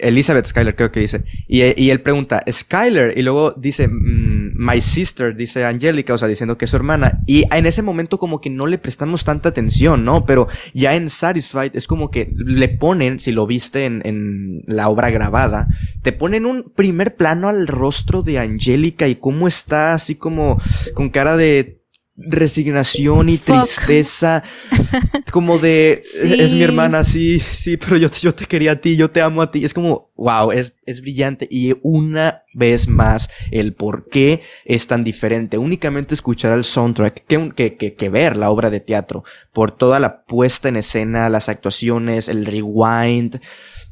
Elizabeth 0.00 0.46
Skyler 0.46 0.74
creo 0.74 0.90
que 0.90 1.00
dice. 1.00 1.24
Y, 1.46 1.60
él 1.62 2.02
pregunta, 2.02 2.42
Skyler, 2.50 3.16
y 3.16 3.22
luego 3.22 3.52
dice, 3.52 3.88
mm, 3.88 4.45
my 4.58 4.80
sister, 4.80 5.34
dice 5.34 5.64
Angélica, 5.64 6.14
o 6.14 6.18
sea, 6.18 6.28
diciendo 6.28 6.56
que 6.56 6.64
es 6.64 6.70
su 6.70 6.76
hermana. 6.76 7.20
Y 7.26 7.44
en 7.54 7.66
ese 7.66 7.82
momento 7.82 8.18
como 8.18 8.40
que 8.40 8.50
no 8.50 8.66
le 8.66 8.78
prestamos 8.78 9.24
tanta 9.24 9.50
atención, 9.50 10.04
¿no? 10.04 10.24
Pero 10.24 10.48
ya 10.74 10.94
en 10.94 11.10
Satisfied 11.10 11.72
es 11.74 11.86
como 11.86 12.10
que 12.10 12.32
le 12.34 12.68
ponen, 12.68 13.20
si 13.20 13.32
lo 13.32 13.46
viste 13.46 13.84
en, 13.84 14.02
en 14.04 14.62
la 14.66 14.88
obra 14.88 15.10
grabada, 15.10 15.68
te 16.02 16.12
ponen 16.12 16.46
un 16.46 16.72
primer 16.74 17.16
plano 17.16 17.48
al 17.48 17.66
rostro 17.66 18.22
de 18.22 18.38
Angélica 18.38 19.08
y 19.08 19.16
cómo 19.16 19.48
está 19.48 19.94
así 19.94 20.14
como 20.14 20.60
con 20.94 21.10
cara 21.10 21.36
de 21.36 21.76
resignación 22.16 23.28
y 23.28 23.36
tristeza, 23.36 24.42
como 25.30 25.58
de, 25.58 26.00
es 26.02 26.52
mi 26.52 26.62
hermana, 26.62 27.04
sí, 27.04 27.40
sí, 27.40 27.76
pero 27.76 27.96
yo, 27.96 28.10
yo 28.10 28.34
te 28.34 28.46
quería 28.46 28.72
a 28.72 28.76
ti, 28.76 28.96
yo 28.96 29.10
te 29.10 29.20
amo 29.20 29.42
a 29.42 29.50
ti. 29.50 29.64
Es 29.64 29.74
como, 29.74 30.10
wow, 30.16 30.52
es, 30.52 30.76
es 30.86 31.02
brillante. 31.02 31.46
Y 31.50 31.74
una 31.82 32.42
vez 32.54 32.88
más, 32.88 33.28
el 33.50 33.74
por 33.74 34.08
qué 34.08 34.40
es 34.64 34.86
tan 34.86 35.04
diferente. 35.04 35.58
Únicamente 35.58 36.14
escuchar 36.14 36.56
el 36.56 36.64
soundtrack 36.64 37.26
que, 37.26 37.52
que, 37.54 37.76
que, 37.76 37.94
que 37.94 38.08
ver 38.08 38.36
la 38.36 38.50
obra 38.50 38.70
de 38.70 38.80
teatro, 38.80 39.24
por 39.52 39.72
toda 39.72 40.00
la 40.00 40.24
puesta 40.24 40.68
en 40.68 40.76
escena, 40.76 41.28
las 41.28 41.48
actuaciones, 41.48 42.28
el 42.28 42.46
rewind, 42.46 43.40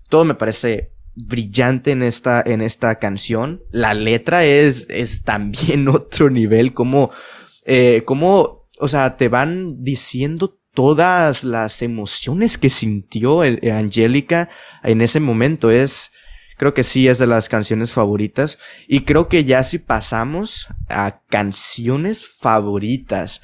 todo 0.09 0.25
me 0.25 0.35
parece 0.35 0.93
brillante 1.17 1.93
en 1.93 2.03
esta, 2.03 2.43
en 2.45 2.61
esta 2.61 2.99
canción. 2.99 3.63
La 3.71 3.95
letra 3.95 4.45
es, 4.45 4.87
es 4.91 5.23
también 5.23 5.89
otro 5.89 6.31
nivel, 6.31 6.75
como 6.75 7.11
eh, 7.65 8.03
cómo, 8.05 8.69
o 8.79 8.89
sea, 8.89 9.17
te 9.17 9.29
van 9.29 9.83
diciendo 9.83 10.59
todas 10.75 11.45
las 11.45 11.83
emociones 11.83 12.59
que 12.59 12.69
sintió 12.69 13.45
eh, 13.45 13.73
Angélica 13.73 14.49
en 14.83 15.01
ese 15.01 15.21
momento. 15.21 15.71
Es, 15.71 16.13
creo 16.59 16.75
que 16.75 16.83
sí 16.83 17.09
es 17.09 17.19
de 17.19 17.27
las 17.27 17.49
canciones 17.49 17.93
favoritas. 17.93 18.59
Y 18.87 19.01
creo 19.01 19.29
que 19.29 19.45
ya 19.45 19.63
si 19.63 19.79
pasamos 19.79 20.69
a 20.89 21.21
canciones 21.29 22.27
favoritas, 22.27 23.41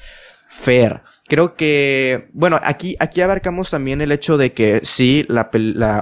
Fer, 0.47 1.01
creo 1.31 1.55
que, 1.55 2.27
bueno, 2.33 2.59
aquí, 2.61 2.97
aquí 2.99 3.21
abarcamos 3.21 3.69
también 3.69 4.01
el 4.01 4.11
hecho 4.11 4.37
de 4.37 4.51
que 4.51 4.81
sí, 4.83 5.25
la, 5.29 5.49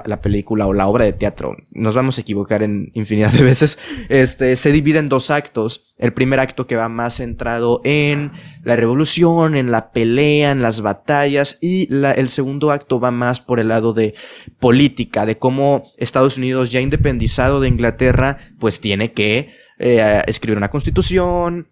la, 0.04 0.20
película 0.20 0.66
o 0.66 0.72
la 0.72 0.88
obra 0.88 1.04
de 1.04 1.12
teatro, 1.12 1.54
nos 1.70 1.94
vamos 1.94 2.18
a 2.18 2.22
equivocar 2.22 2.64
en 2.64 2.90
infinidad 2.94 3.30
de 3.30 3.44
veces, 3.44 3.78
este, 4.08 4.56
se 4.56 4.72
divide 4.72 4.98
en 4.98 5.08
dos 5.08 5.30
actos. 5.30 5.86
El 5.98 6.12
primer 6.12 6.40
acto 6.40 6.66
que 6.66 6.74
va 6.74 6.88
más 6.88 7.18
centrado 7.18 7.80
en 7.84 8.32
la 8.64 8.74
revolución, 8.74 9.54
en 9.54 9.70
la 9.70 9.92
pelea, 9.92 10.50
en 10.50 10.62
las 10.62 10.80
batallas, 10.80 11.58
y 11.60 11.86
la, 11.94 12.10
el 12.10 12.28
segundo 12.28 12.72
acto 12.72 12.98
va 12.98 13.12
más 13.12 13.40
por 13.40 13.60
el 13.60 13.68
lado 13.68 13.92
de 13.92 14.14
política, 14.58 15.26
de 15.26 15.38
cómo 15.38 15.84
Estados 15.96 16.38
Unidos, 16.38 16.72
ya 16.72 16.80
independizado 16.80 17.60
de 17.60 17.68
Inglaterra, 17.68 18.38
pues 18.58 18.80
tiene 18.80 19.12
que 19.12 19.48
eh, 19.78 20.22
escribir 20.26 20.58
una 20.58 20.70
constitución, 20.70 21.68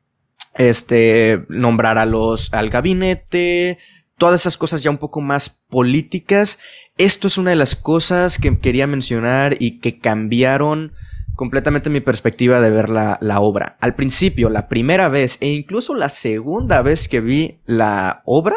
este, 0.54 1.44
nombrar 1.48 1.98
a 1.98 2.06
los, 2.06 2.52
al 2.52 2.70
gabinete, 2.70 3.78
todas 4.18 4.42
esas 4.42 4.56
cosas 4.56 4.82
ya 4.82 4.90
un 4.90 4.98
poco 4.98 5.20
más 5.20 5.48
políticas. 5.48 6.58
Esto 6.98 7.28
es 7.28 7.38
una 7.38 7.50
de 7.50 7.56
las 7.56 7.76
cosas 7.76 8.38
que 8.38 8.58
quería 8.58 8.86
mencionar 8.86 9.56
y 9.60 9.78
que 9.78 10.00
cambiaron 10.00 10.92
completamente 11.34 11.88
mi 11.88 12.00
perspectiva 12.00 12.60
de 12.60 12.70
ver 12.70 12.90
la, 12.90 13.16
la, 13.20 13.38
obra. 13.38 13.78
Al 13.80 13.94
principio, 13.94 14.50
la 14.50 14.68
primera 14.68 15.08
vez 15.08 15.38
e 15.40 15.52
incluso 15.52 15.94
la 15.94 16.08
segunda 16.08 16.82
vez 16.82 17.06
que 17.06 17.20
vi 17.20 17.60
la 17.64 18.22
obra, 18.24 18.56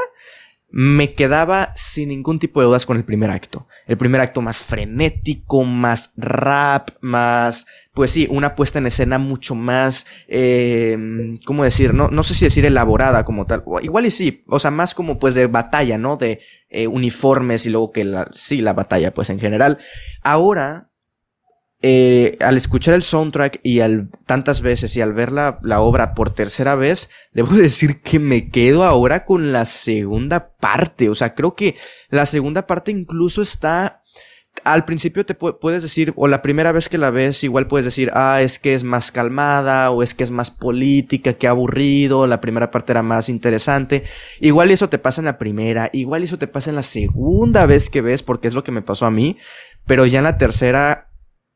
me 0.71 1.13
quedaba 1.13 1.73
sin 1.75 2.09
ningún 2.09 2.39
tipo 2.39 2.61
de 2.61 2.67
dudas 2.67 2.85
con 2.85 2.95
el 2.95 3.03
primer 3.03 3.29
acto. 3.29 3.67
El 3.87 3.97
primer 3.97 4.21
acto 4.21 4.41
más 4.41 4.63
frenético, 4.63 5.63
más 5.63 6.13
rap, 6.15 6.91
más, 7.01 7.65
pues 7.93 8.11
sí, 8.11 8.27
una 8.29 8.55
puesta 8.55 8.79
en 8.79 8.87
escena 8.87 9.17
mucho 9.17 9.53
más, 9.53 10.05
eh, 10.27 10.97
¿cómo 11.45 11.65
decir? 11.65 11.93
No, 11.93 12.07
no 12.09 12.23
sé 12.23 12.33
si 12.33 12.45
decir 12.45 12.65
elaborada 12.65 13.25
como 13.25 13.45
tal. 13.45 13.63
Igual 13.81 14.05
y 14.05 14.11
sí, 14.11 14.45
o 14.47 14.59
sea, 14.59 14.71
más 14.71 14.93
como 14.93 15.19
pues 15.19 15.35
de 15.35 15.47
batalla, 15.47 15.97
¿no? 15.97 16.15
De 16.15 16.39
eh, 16.69 16.87
uniformes 16.87 17.65
y 17.65 17.69
luego 17.69 17.91
que 17.91 18.05
la, 18.05 18.29
sí, 18.31 18.61
la 18.61 18.73
batalla, 18.73 19.13
pues 19.13 19.29
en 19.29 19.39
general. 19.39 19.77
Ahora, 20.23 20.90
eh, 21.83 22.37
al 22.41 22.57
escuchar 22.57 22.93
el 22.93 23.01
soundtrack 23.01 23.59
y 23.63 23.79
al 23.79 24.09
tantas 24.27 24.61
veces 24.61 24.95
y 24.95 25.01
al 25.01 25.13
ver 25.13 25.31
la, 25.31 25.59
la, 25.63 25.81
obra 25.81 26.13
por 26.13 26.31
tercera 26.31 26.75
vez, 26.75 27.09
debo 27.33 27.53
decir 27.55 28.01
que 28.01 28.19
me 28.19 28.49
quedo 28.49 28.83
ahora 28.83 29.25
con 29.25 29.51
la 29.51 29.65
segunda 29.65 30.53
parte. 30.59 31.09
O 31.09 31.15
sea, 31.15 31.33
creo 31.33 31.55
que 31.55 31.75
la 32.09 32.25
segunda 32.27 32.67
parte 32.67 32.91
incluso 32.91 33.41
está. 33.41 33.97
Al 34.63 34.85
principio 34.85 35.25
te 35.25 35.33
puedes 35.33 35.81
decir, 35.81 36.13
o 36.17 36.27
la 36.27 36.41
primera 36.41 36.71
vez 36.71 36.89
que 36.89 36.99
la 36.99 37.09
ves, 37.09 37.43
igual 37.43 37.67
puedes 37.67 37.85
decir, 37.85 38.11
ah, 38.13 38.41
es 38.41 38.59
que 38.59 38.75
es 38.75 38.83
más 38.83 39.11
calmada, 39.11 39.89
o 39.91 40.03
es 40.03 40.13
que 40.13 40.25
es 40.25 40.29
más 40.29 40.51
política, 40.51 41.33
que 41.33 41.47
aburrido, 41.47 42.27
la 42.27 42.41
primera 42.41 42.69
parte 42.69 42.91
era 42.91 43.01
más 43.01 43.29
interesante. 43.29 44.03
Igual 44.39 44.69
eso 44.69 44.89
te 44.89 44.99
pasa 44.99 45.21
en 45.21 45.25
la 45.25 45.37
primera, 45.37 45.89
igual 45.93 46.21
eso 46.21 46.37
te 46.37 46.47
pasa 46.47 46.69
en 46.69 46.75
la 46.75 46.83
segunda 46.83 47.65
vez 47.65 47.89
que 47.89 48.01
ves, 48.01 48.23
porque 48.23 48.49
es 48.49 48.53
lo 48.53 48.63
que 48.63 48.73
me 48.73 48.81
pasó 48.83 49.05
a 49.05 49.11
mí, 49.11 49.37
pero 49.87 50.05
ya 50.05 50.19
en 50.19 50.25
la 50.25 50.37
tercera 50.37 51.10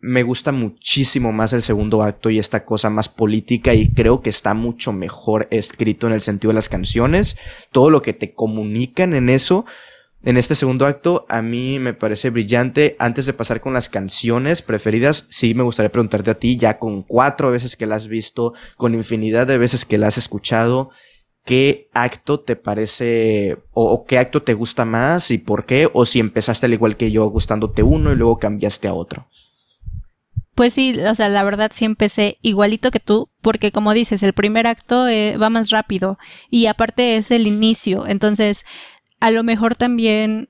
me 0.05 0.21
gusta 0.21 0.51
muchísimo 0.51 1.31
más 1.31 1.51
el 1.53 1.63
segundo 1.63 2.03
acto 2.03 2.29
y 2.29 2.37
esta 2.37 2.63
cosa 2.63 2.91
más 2.91 3.09
política 3.09 3.73
y 3.73 3.91
creo 3.91 4.21
que 4.21 4.29
está 4.29 4.53
mucho 4.53 4.93
mejor 4.93 5.47
escrito 5.49 6.05
en 6.05 6.13
el 6.13 6.21
sentido 6.21 6.49
de 6.49 6.55
las 6.55 6.69
canciones. 6.69 7.37
Todo 7.71 7.89
lo 7.89 8.03
que 8.03 8.13
te 8.13 8.31
comunican 8.31 9.15
en 9.15 9.29
eso, 9.29 9.65
en 10.23 10.37
este 10.37 10.53
segundo 10.53 10.85
acto, 10.85 11.25
a 11.27 11.41
mí 11.41 11.79
me 11.79 11.95
parece 11.95 12.29
brillante. 12.29 12.95
Antes 12.99 13.25
de 13.25 13.33
pasar 13.33 13.61
con 13.61 13.73
las 13.73 13.89
canciones 13.89 14.61
preferidas, 14.61 15.27
sí 15.31 15.55
me 15.55 15.63
gustaría 15.63 15.91
preguntarte 15.91 16.29
a 16.29 16.39
ti, 16.39 16.55
ya 16.55 16.77
con 16.77 17.01
cuatro 17.01 17.49
veces 17.49 17.75
que 17.75 17.87
la 17.87 17.95
has 17.95 18.07
visto, 18.07 18.53
con 18.77 18.93
infinidad 18.93 19.47
de 19.47 19.57
veces 19.57 19.85
que 19.85 19.97
la 19.97 20.07
has 20.07 20.19
escuchado, 20.19 20.91
¿qué 21.45 21.89
acto 21.93 22.41
te 22.41 22.55
parece 22.55 23.57
o, 23.71 24.05
qué 24.05 24.19
acto 24.19 24.43
te 24.43 24.53
gusta 24.53 24.85
más 24.85 25.31
y 25.31 25.39
por 25.39 25.65
qué? 25.65 25.89
O 25.93 26.05
si 26.05 26.19
empezaste 26.19 26.67
al 26.67 26.73
igual 26.73 26.95
que 26.95 27.09
yo 27.09 27.27
gustándote 27.27 27.81
uno 27.81 28.11
y 28.11 28.15
luego 28.15 28.37
cambiaste 28.37 28.87
a 28.87 28.93
otro. 28.93 29.27
Pues 30.55 30.73
sí, 30.73 30.97
o 31.01 31.13
sea, 31.15 31.27
la 31.27 31.43
verdad 31.43 31.69
sí 31.73 31.83
empecé 31.83 32.37
igualito 32.41 32.89
que 32.89 33.01
tú, 33.01 33.29
porque 33.41 33.73
como 33.73 33.93
dices, 33.93 34.23
el 34.23 34.31
primer 34.31 34.67
acto 34.67 35.05
eh, 35.07 35.35
va 35.37 35.49
más 35.49 35.69
rápido 35.69 36.17
y 36.49 36.67
aparte 36.67 37.17
es 37.17 37.29
el 37.31 37.45
inicio, 37.45 38.07
entonces 38.07 38.65
a 39.19 39.31
lo 39.31 39.43
mejor 39.43 39.75
también 39.75 40.49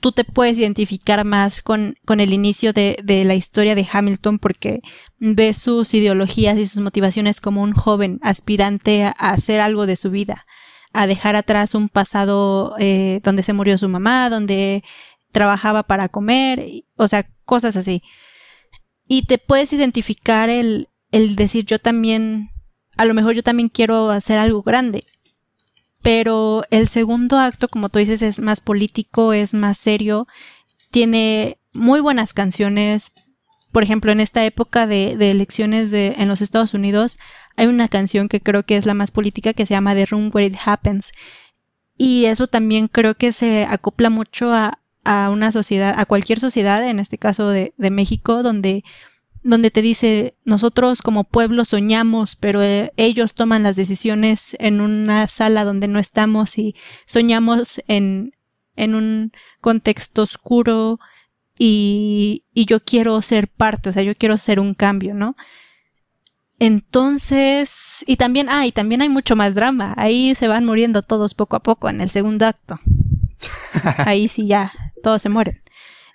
tú 0.00 0.10
te 0.10 0.24
puedes 0.24 0.58
identificar 0.58 1.24
más 1.24 1.62
con, 1.62 1.94
con 2.04 2.18
el 2.18 2.32
inicio 2.32 2.72
de, 2.72 2.98
de 3.04 3.24
la 3.24 3.36
historia 3.36 3.76
de 3.76 3.86
Hamilton 3.90 4.40
porque 4.40 4.80
ves 5.18 5.58
sus 5.58 5.94
ideologías 5.94 6.58
y 6.58 6.66
sus 6.66 6.82
motivaciones 6.82 7.40
como 7.40 7.62
un 7.62 7.74
joven 7.74 8.18
aspirante 8.22 9.04
a, 9.04 9.10
hacer 9.10 9.60
algo 9.60 9.86
de 9.86 9.94
su 9.94 10.10
vida, 10.10 10.46
a 10.92 11.06
dejar 11.06 11.36
atrás 11.36 11.76
un 11.76 11.88
pasado 11.88 12.74
eh, 12.80 13.20
donde 13.22 13.44
se 13.44 13.52
murió 13.52 13.78
su 13.78 13.88
mamá, 13.88 14.30
donde 14.30 14.82
trabajaba 15.30 15.84
para 15.84 16.08
comer, 16.08 16.64
o 16.96 17.06
sea, 17.06 17.28
cosas 17.44 17.76
así 17.76 18.02
y 19.08 19.22
te 19.22 19.38
puedes 19.38 19.72
identificar 19.72 20.50
el, 20.50 20.88
el 21.10 21.34
decir 21.34 21.64
yo 21.64 21.78
también, 21.78 22.50
a 22.96 23.06
lo 23.06 23.14
mejor 23.14 23.34
yo 23.34 23.42
también 23.42 23.70
quiero 23.70 24.10
hacer 24.10 24.38
algo 24.38 24.62
grande. 24.62 25.04
Pero 26.02 26.62
el 26.70 26.86
segundo 26.86 27.38
acto, 27.38 27.68
como 27.68 27.88
tú 27.88 27.98
dices, 27.98 28.22
es 28.22 28.40
más 28.40 28.60
político, 28.60 29.32
es 29.32 29.54
más 29.54 29.78
serio, 29.78 30.28
tiene 30.90 31.58
muy 31.74 32.00
buenas 32.00 32.34
canciones. 32.34 33.12
Por 33.72 33.82
ejemplo, 33.82 34.12
en 34.12 34.20
esta 34.20 34.44
época 34.44 34.86
de, 34.86 35.16
de 35.16 35.30
elecciones 35.30 35.90
de, 35.90 36.14
en 36.18 36.28
los 36.28 36.40
Estados 36.40 36.74
Unidos, 36.74 37.18
hay 37.56 37.66
una 37.66 37.88
canción 37.88 38.28
que 38.28 38.40
creo 38.40 38.64
que 38.64 38.76
es 38.76 38.86
la 38.86 38.94
más 38.94 39.10
política 39.10 39.54
que 39.54 39.66
se 39.66 39.74
llama 39.74 39.94
The 39.94 40.06
Room 40.06 40.30
Where 40.32 40.46
It 40.46 40.56
Happens. 40.64 41.12
Y 41.96 42.26
eso 42.26 42.46
también 42.46 42.88
creo 42.88 43.16
que 43.16 43.32
se 43.32 43.64
acopla 43.64 44.10
mucho 44.10 44.54
a, 44.54 44.78
a 45.08 45.30
una 45.30 45.50
sociedad, 45.50 45.94
a 45.96 46.04
cualquier 46.04 46.38
sociedad, 46.38 46.86
en 46.86 46.98
este 46.98 47.16
caso 47.16 47.48
de, 47.48 47.72
de 47.78 47.90
México, 47.90 48.42
donde, 48.42 48.84
donde 49.42 49.70
te 49.70 49.80
dice, 49.80 50.34
nosotros 50.44 51.00
como 51.00 51.24
pueblo 51.24 51.64
soñamos, 51.64 52.36
pero 52.36 52.62
eh, 52.62 52.92
ellos 52.98 53.32
toman 53.32 53.62
las 53.62 53.74
decisiones 53.74 54.54
en 54.60 54.82
una 54.82 55.26
sala 55.26 55.64
donde 55.64 55.88
no 55.88 55.98
estamos 55.98 56.58
y 56.58 56.76
soñamos 57.06 57.80
en, 57.88 58.32
en 58.76 58.94
un 58.94 59.32
contexto 59.62 60.20
oscuro 60.20 61.00
y, 61.58 62.44
y 62.52 62.66
yo 62.66 62.78
quiero 62.78 63.22
ser 63.22 63.48
parte, 63.48 63.88
o 63.88 63.92
sea, 63.94 64.02
yo 64.02 64.14
quiero 64.14 64.36
ser 64.36 64.60
un 64.60 64.74
cambio, 64.74 65.14
¿no? 65.14 65.36
Entonces, 66.58 68.04
y 68.06 68.16
también, 68.16 68.48
ah, 68.50 68.66
y 68.66 68.72
también 68.72 69.00
hay 69.00 69.08
mucho 69.08 69.36
más 69.36 69.54
drama. 69.54 69.94
Ahí 69.96 70.34
se 70.34 70.48
van 70.48 70.66
muriendo 70.66 71.00
todos 71.00 71.34
poco 71.34 71.56
a 71.56 71.62
poco 71.62 71.88
en 71.88 72.02
el 72.02 72.10
segundo 72.10 72.46
acto. 72.46 72.78
Ahí 73.98 74.28
sí 74.28 74.48
ya, 74.48 74.72
todos 75.02 75.22
se 75.22 75.28
mueren. 75.28 75.62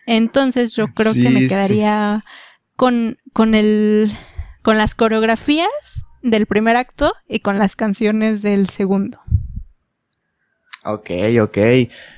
Entonces 0.06 0.76
yo 0.76 0.88
creo 0.94 1.14
que 1.14 1.30
me 1.30 1.48
quedaría 1.48 2.22
con, 2.76 3.18
con 3.32 3.56
el, 3.56 4.12
con 4.62 4.78
las 4.78 4.96
coreografías 4.96 6.06
del 6.22 6.46
primer 6.46 6.76
acto 6.76 7.14
y 7.28 7.40
con 7.40 7.60
las 7.60 7.76
canciones 7.76 8.42
del 8.42 8.70
segundo. 8.70 9.20
Ok, 10.86 11.12
ok. 11.42 11.58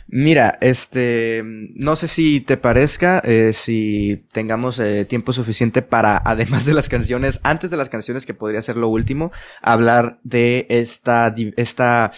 Mira, 0.08 0.58
este, 0.60 1.44
no 1.46 1.96
sé 1.96 2.08
si 2.08 2.42
te 2.42 2.58
parezca, 2.58 3.20
eh, 3.20 3.52
si 3.54 4.26
tengamos 4.32 4.80
eh, 4.80 5.06
tiempo 5.06 5.34
suficiente 5.34 5.84
para, 5.84 6.18
además 6.26 6.66
de 6.66 6.74
las 6.74 6.90
canciones, 6.90 7.42
antes 7.44 7.70
de 7.70 7.78
las 7.78 7.90
canciones, 7.90 8.26
que 8.26 8.34
podría 8.34 8.64
ser 8.64 8.78
lo 8.78 8.88
último, 8.88 9.32
hablar 9.62 10.20
de 10.24 10.66
esta, 10.70 11.34
esta 11.58 12.12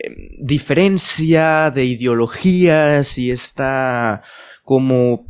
em, 0.00 0.28
diferencia 0.38 1.70
de 1.70 1.84
ideologías 1.84 3.18
y 3.18 3.30
esta 3.30 4.22
como 4.64 5.26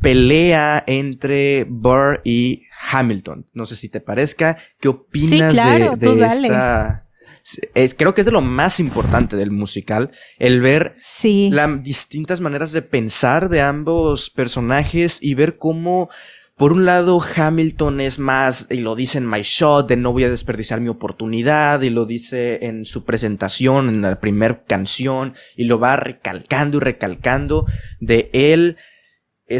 pelea 0.00 0.82
entre 0.86 1.64
Burr 1.64 2.20
y 2.24 2.64
Hamilton. 2.90 3.46
No 3.52 3.66
sé 3.66 3.76
si 3.76 3.88
te 3.88 4.00
parezca. 4.00 4.58
¿Qué 4.80 4.88
opinas 4.88 5.54
de, 5.54 5.96
de 5.96 6.26
esta? 6.26 7.02
creo 7.96 8.14
que 8.14 8.20
es 8.20 8.24
de 8.24 8.32
lo 8.32 8.40
más 8.40 8.78
importante 8.80 9.36
del 9.36 9.50
musical, 9.50 10.10
el 10.38 10.60
ver 10.60 10.94
las 11.50 11.82
distintas 11.82 12.40
maneras 12.40 12.72
de 12.72 12.82
pensar 12.82 13.48
de 13.48 13.60
ambos 13.60 14.30
personajes 14.30 15.18
y 15.20 15.34
ver 15.34 15.58
cómo, 15.58 16.08
por 16.56 16.72
un 16.72 16.84
lado, 16.84 17.20
Hamilton 17.20 18.00
es 18.00 18.18
más, 18.18 18.66
y 18.70 18.76
lo 18.76 18.94
dice 18.94 19.18
en 19.18 19.28
My 19.28 19.42
Shot, 19.42 19.88
de 19.88 19.96
no 19.96 20.12
voy 20.12 20.24
a 20.24 20.30
desperdiciar 20.30 20.80
mi 20.80 20.88
oportunidad, 20.88 21.80
y 21.82 21.90
lo 21.90 22.04
dice 22.04 22.66
en 22.66 22.84
su 22.84 23.04
presentación, 23.04 23.88
en 23.88 24.02
la 24.02 24.20
primera 24.20 24.62
canción, 24.64 25.34
y 25.56 25.64
lo 25.64 25.78
va 25.78 25.96
recalcando 25.96 26.76
y 26.76 26.80
recalcando 26.80 27.66
de 28.00 28.30
él 28.32 28.76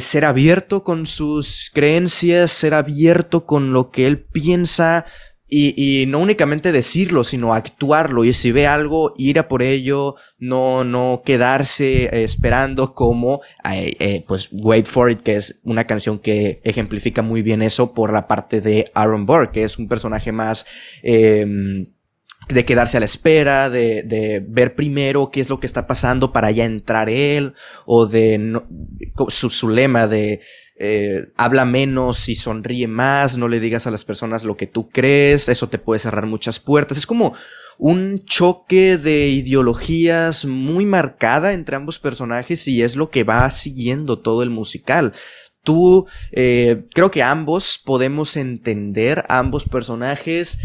ser 0.01 0.25
abierto 0.25 0.85
con 0.85 1.07
sus 1.07 1.71
creencias, 1.73 2.53
ser 2.53 2.75
abierto 2.75 3.47
con 3.47 3.73
lo 3.73 3.91
que 3.91 4.07
él 4.07 4.23
piensa, 4.23 5.05
y, 5.55 6.07
no 6.07 6.19
únicamente 6.19 6.73
decirlo, 6.73 7.25
sino 7.25 7.53
actuarlo. 7.53 8.25
Y 8.25 8.33
si 8.33 8.53
ve 8.53 8.67
algo, 8.67 9.13
ir 9.19 9.39
a 9.39 9.49
por 9.49 9.63
ello, 9.63 10.17
no, 10.39 10.83
no 10.83 11.23
quedarse 11.25 12.05
eh, 12.05 12.25
esperando 12.25 12.95
como, 12.95 13.43
eh, 13.71 14.25
pues, 14.27 14.49
Wait 14.51 14.87
for 14.87 15.11
It, 15.11 15.21
que 15.21 15.37
es 15.37 15.61
una 15.65 15.85
canción 15.87 16.19
que 16.19 16.63
ejemplifica 16.65 17.21
muy 17.21 17.43
bien 17.43 17.61
eso 17.61 17.93
por 17.93 18.13
la 18.13 18.29
parte 18.29 18.63
de 18.63 18.91
Aaron 18.95 19.27
Burr, 19.27 19.51
que 19.51 19.63
es 19.63 19.79
un 19.79 19.89
personaje 19.89 20.33
más, 20.33 20.65
em, 21.03 21.87
de 22.49 22.65
quedarse 22.65 22.97
a 22.97 23.01
la 23.01 23.07
espera, 23.07 23.69
de, 23.69 24.03
de, 24.05 24.43
ver 24.47 24.75
primero 24.75 25.31
qué 25.31 25.41
es 25.41 25.51
lo 25.51 25.61
que 25.61 25.67
está 25.67 25.87
pasando 25.87 26.33
para 26.33 26.51
ya 26.51 26.65
entrar 26.65 27.11
él, 27.11 27.53
o 27.85 28.07
de 28.07 28.63
su, 29.29 29.51
su 29.51 29.69
lema 29.69 30.07
de 30.07 30.41
eh, 30.79 31.27
habla 31.37 31.65
menos 31.65 32.29
y 32.29 32.35
sonríe 32.35 32.89
más, 32.89 33.37
no 33.37 33.49
le 33.49 33.61
digas 33.61 33.87
a 33.87 33.91
las 33.91 34.05
personas 34.05 34.45
lo 34.45 34.57
que 34.57 34.67
tú 34.67 34.89
crees, 34.89 35.49
eso 35.49 35.69
te 35.69 35.79
puede 35.79 36.01
cerrar 36.01 36.27
muchas 36.27 36.61
puertas. 36.61 36.99
Es 36.99 37.07
como 37.07 37.35
un 37.79 38.25
choque 38.25 38.99
de 38.99 39.29
ideologías 39.29 40.45
muy 40.45 40.85
marcada 40.87 41.53
entre 41.53 41.77
ambos 41.77 41.99
personajes 41.99 42.67
y 42.69 42.83
es 42.83 42.97
lo 42.97 43.11
que 43.11 43.25
va 43.25 43.51
siguiendo 43.51 44.19
todo 44.21 44.43
el 44.43 44.51
musical. 44.51 45.13
Tú, 45.63 46.07
eh, 46.33 46.85
creo 46.93 47.11
que 47.11 47.23
ambos 47.23 47.81
podemos 47.85 48.37
entender 48.37 49.25
ambos 49.29 49.69
personajes, 49.69 50.59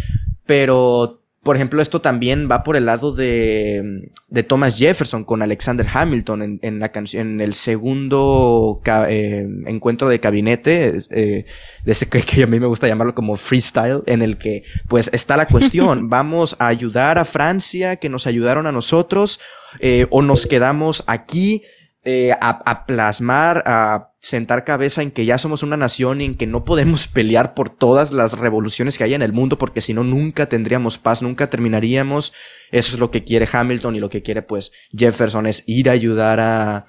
pero 0.46 1.22
por 1.48 1.56
ejemplo, 1.56 1.82
esto 1.82 2.02
también 2.02 2.50
va 2.52 2.62
por 2.62 2.76
el 2.76 2.88
lado 2.88 3.14
de, 3.14 4.12
de 4.28 4.44
Thomas 4.44 4.78
Jefferson 4.78 5.24
con 5.24 5.42
Alexander 5.42 5.88
Hamilton 5.90 6.60
en, 6.62 6.80
la 6.82 6.92
canción, 6.92 7.36
en 7.36 7.40
el 7.40 7.54
segundo 7.54 8.82
eh, 9.08 9.48
encuentro 9.66 10.10
de 10.10 10.18
gabinete, 10.18 10.98
eh, 11.10 11.46
de 11.86 11.92
ese 11.94 12.10
que, 12.10 12.44
a 12.44 12.48
mí 12.48 12.60
me 12.60 12.68
gusta 12.68 12.90
llamarlo 12.90 13.16
como 13.16 13.38
freestyle, 13.38 14.04
en 14.08 14.24
el 14.24 14.38
que 14.38 14.64
pues 14.90 15.10
está 15.14 15.38
la 15.38 15.46
cuestión, 15.46 16.10
vamos 16.10 16.58
a 16.60 16.68
ayudar 16.68 17.18
a 17.18 17.24
Francia, 17.24 17.96
que 17.96 18.10
nos 18.10 18.28
ayudaron 18.28 18.68
a 18.68 18.74
nosotros, 18.74 19.40
eh, 19.80 20.06
o 20.10 20.22
nos 20.22 20.48
quedamos 20.48 21.06
aquí 21.08 21.62
eh, 22.10 22.32
a, 22.40 22.86
plasmar, 22.86 23.64
a 23.66 24.14
sentar 24.22 24.64
cabeza 24.64 25.02
en 25.02 25.12
que 25.12 25.26
ya 25.26 25.38
somos 25.38 25.62
una 25.62 25.76
nación 25.76 26.22
y 26.22 26.26
en 26.26 26.38
que 26.38 26.48
no 26.48 26.64
podemos 26.64 27.06
pelear 27.14 27.54
por 27.54 27.70
todas 27.70 28.14
las 28.14 28.40
revoluciones 28.40 28.98
que 28.98 29.04
hay 29.04 29.14
en 29.14 29.22
el 29.22 29.34
mundo 29.34 29.58
porque 29.58 29.82
si 29.82 29.94
no 29.94 30.06
nunca 30.06 30.48
tendríamos 30.48 30.98
paz, 30.98 31.22
nunca 31.22 31.50
terminaríamos. 31.50 32.32
Eso 32.72 32.94
es 32.94 33.00
lo 33.02 33.12
que 33.12 33.26
quiere 33.26 33.46
Hamilton 33.52 33.98
y 33.98 34.00
lo 34.00 34.10
que 34.10 34.22
quiere 34.22 34.42
pues 34.42 34.72
Jefferson 34.98 35.48
es 35.48 35.66
ir 35.68 35.90
a 35.90 35.92
ayudar 35.92 36.40
a, 36.40 36.88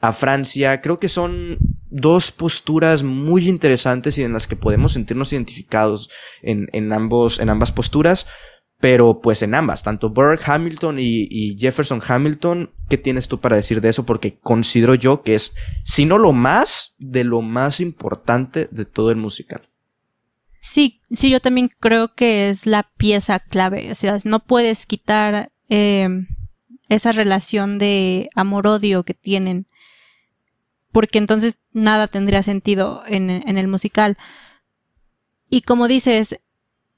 a 0.00 0.12
Francia. 0.12 0.82
Creo 0.82 0.98
que 0.98 1.08
son 1.08 1.56
dos 1.88 2.30
posturas 2.30 3.02
muy 3.02 3.48
interesantes 3.48 4.18
y 4.18 4.22
en 4.22 4.34
las 4.34 4.46
que 4.46 4.56
podemos 4.56 4.92
sentirnos 4.92 5.32
identificados 5.32 6.10
en, 6.42 6.68
en 6.74 6.92
ambos, 6.92 7.38
en 7.38 7.48
ambas 7.48 7.72
posturas 7.72 8.26
pero 8.80 9.20
pues 9.20 9.42
en 9.42 9.54
ambas, 9.54 9.82
tanto 9.82 10.10
Burke 10.10 10.44
Hamilton 10.46 10.98
y, 11.00 11.56
Jefferson 11.58 12.00
Hamilton, 12.06 12.70
¿qué 12.88 12.96
tienes 12.96 13.26
tú 13.26 13.40
para 13.40 13.56
decir 13.56 13.80
de 13.80 13.88
eso? 13.88 14.06
Porque 14.06 14.38
considero 14.38 14.94
yo 14.94 15.22
que 15.22 15.34
es, 15.34 15.54
si 15.84 16.04
no 16.06 16.16
lo 16.16 16.32
más, 16.32 16.94
de 16.98 17.24
lo 17.24 17.42
más 17.42 17.80
importante 17.80 18.68
de 18.70 18.84
todo 18.84 19.10
el 19.10 19.16
musical. 19.16 19.68
Sí, 20.60 21.00
sí, 21.10 21.30
yo 21.30 21.40
también 21.40 21.70
creo 21.80 22.14
que 22.14 22.50
es 22.50 22.66
la 22.66 22.84
pieza 22.96 23.40
clave, 23.40 23.90
o 23.90 23.94
sea, 23.94 24.18
no 24.24 24.40
puedes 24.40 24.86
quitar 24.86 25.50
em, 25.68 26.28
esa 26.88 27.12
relación 27.12 27.78
de 27.78 28.28
amor-odio 28.36 29.02
que 29.04 29.14
tienen, 29.14 29.66
porque 30.92 31.18
entonces 31.18 31.58
nada 31.72 32.06
tendría 32.06 32.42
sentido 32.44 33.02
en, 33.06 33.30
en 33.30 33.58
el 33.58 33.66
musical. 33.66 34.16
Y 35.50 35.62
como 35.62 35.88
dices, 35.88 36.40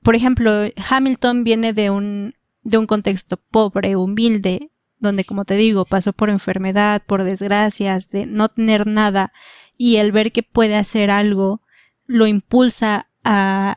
por 0.03 0.15
ejemplo, 0.15 0.51
Hamilton 0.89 1.45
viene 1.45 1.73
de 1.73 1.91
un, 1.91 2.35
de 2.63 2.79
un 2.79 2.87
contexto 2.87 3.37
pobre, 3.37 3.97
humilde, 3.97 4.71
donde, 4.99 5.25
como 5.25 5.45
te 5.45 5.55
digo, 5.55 5.85
pasó 5.85 6.13
por 6.13 6.31
enfermedad, 6.31 7.03
por 7.07 7.25
desgracias, 7.25 8.11
de 8.11 8.27
no 8.27 8.49
tener 8.49 8.87
nada, 8.87 9.33
y 9.77 9.97
el 9.97 10.13
ver 10.13 10.33
que 10.33 10.43
puede 10.43 10.77
hacer 10.77 11.11
algo 11.11 11.63
lo 12.07 12.27
impulsa 12.27 13.09
a, 13.25 13.77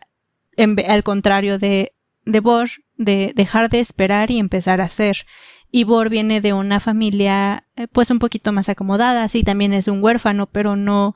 al 0.58 1.04
contrario 1.04 1.60
de, 1.60 1.94
de 2.26 2.40
Bor, 2.40 2.70
de 2.98 3.32
dejar 3.36 3.70
de 3.70 3.80
esperar 3.80 4.32
y 4.32 4.40
empezar 4.40 4.82
a 4.82 4.86
hacer. 4.86 5.26
Y 5.72 5.86
Bor 5.86 6.10
viene 6.10 6.42
de 6.42 6.54
una 6.54 6.80
familia, 6.80 7.64
eh, 7.76 7.88
pues 7.88 8.12
un 8.12 8.20
poquito 8.20 8.52
más 8.52 8.70
acomodada, 8.70 9.28
sí, 9.30 9.44
también 9.44 9.74
es 9.74 9.88
un 9.88 10.04
huérfano, 10.04 10.48
pero 10.48 10.76
no, 10.76 11.16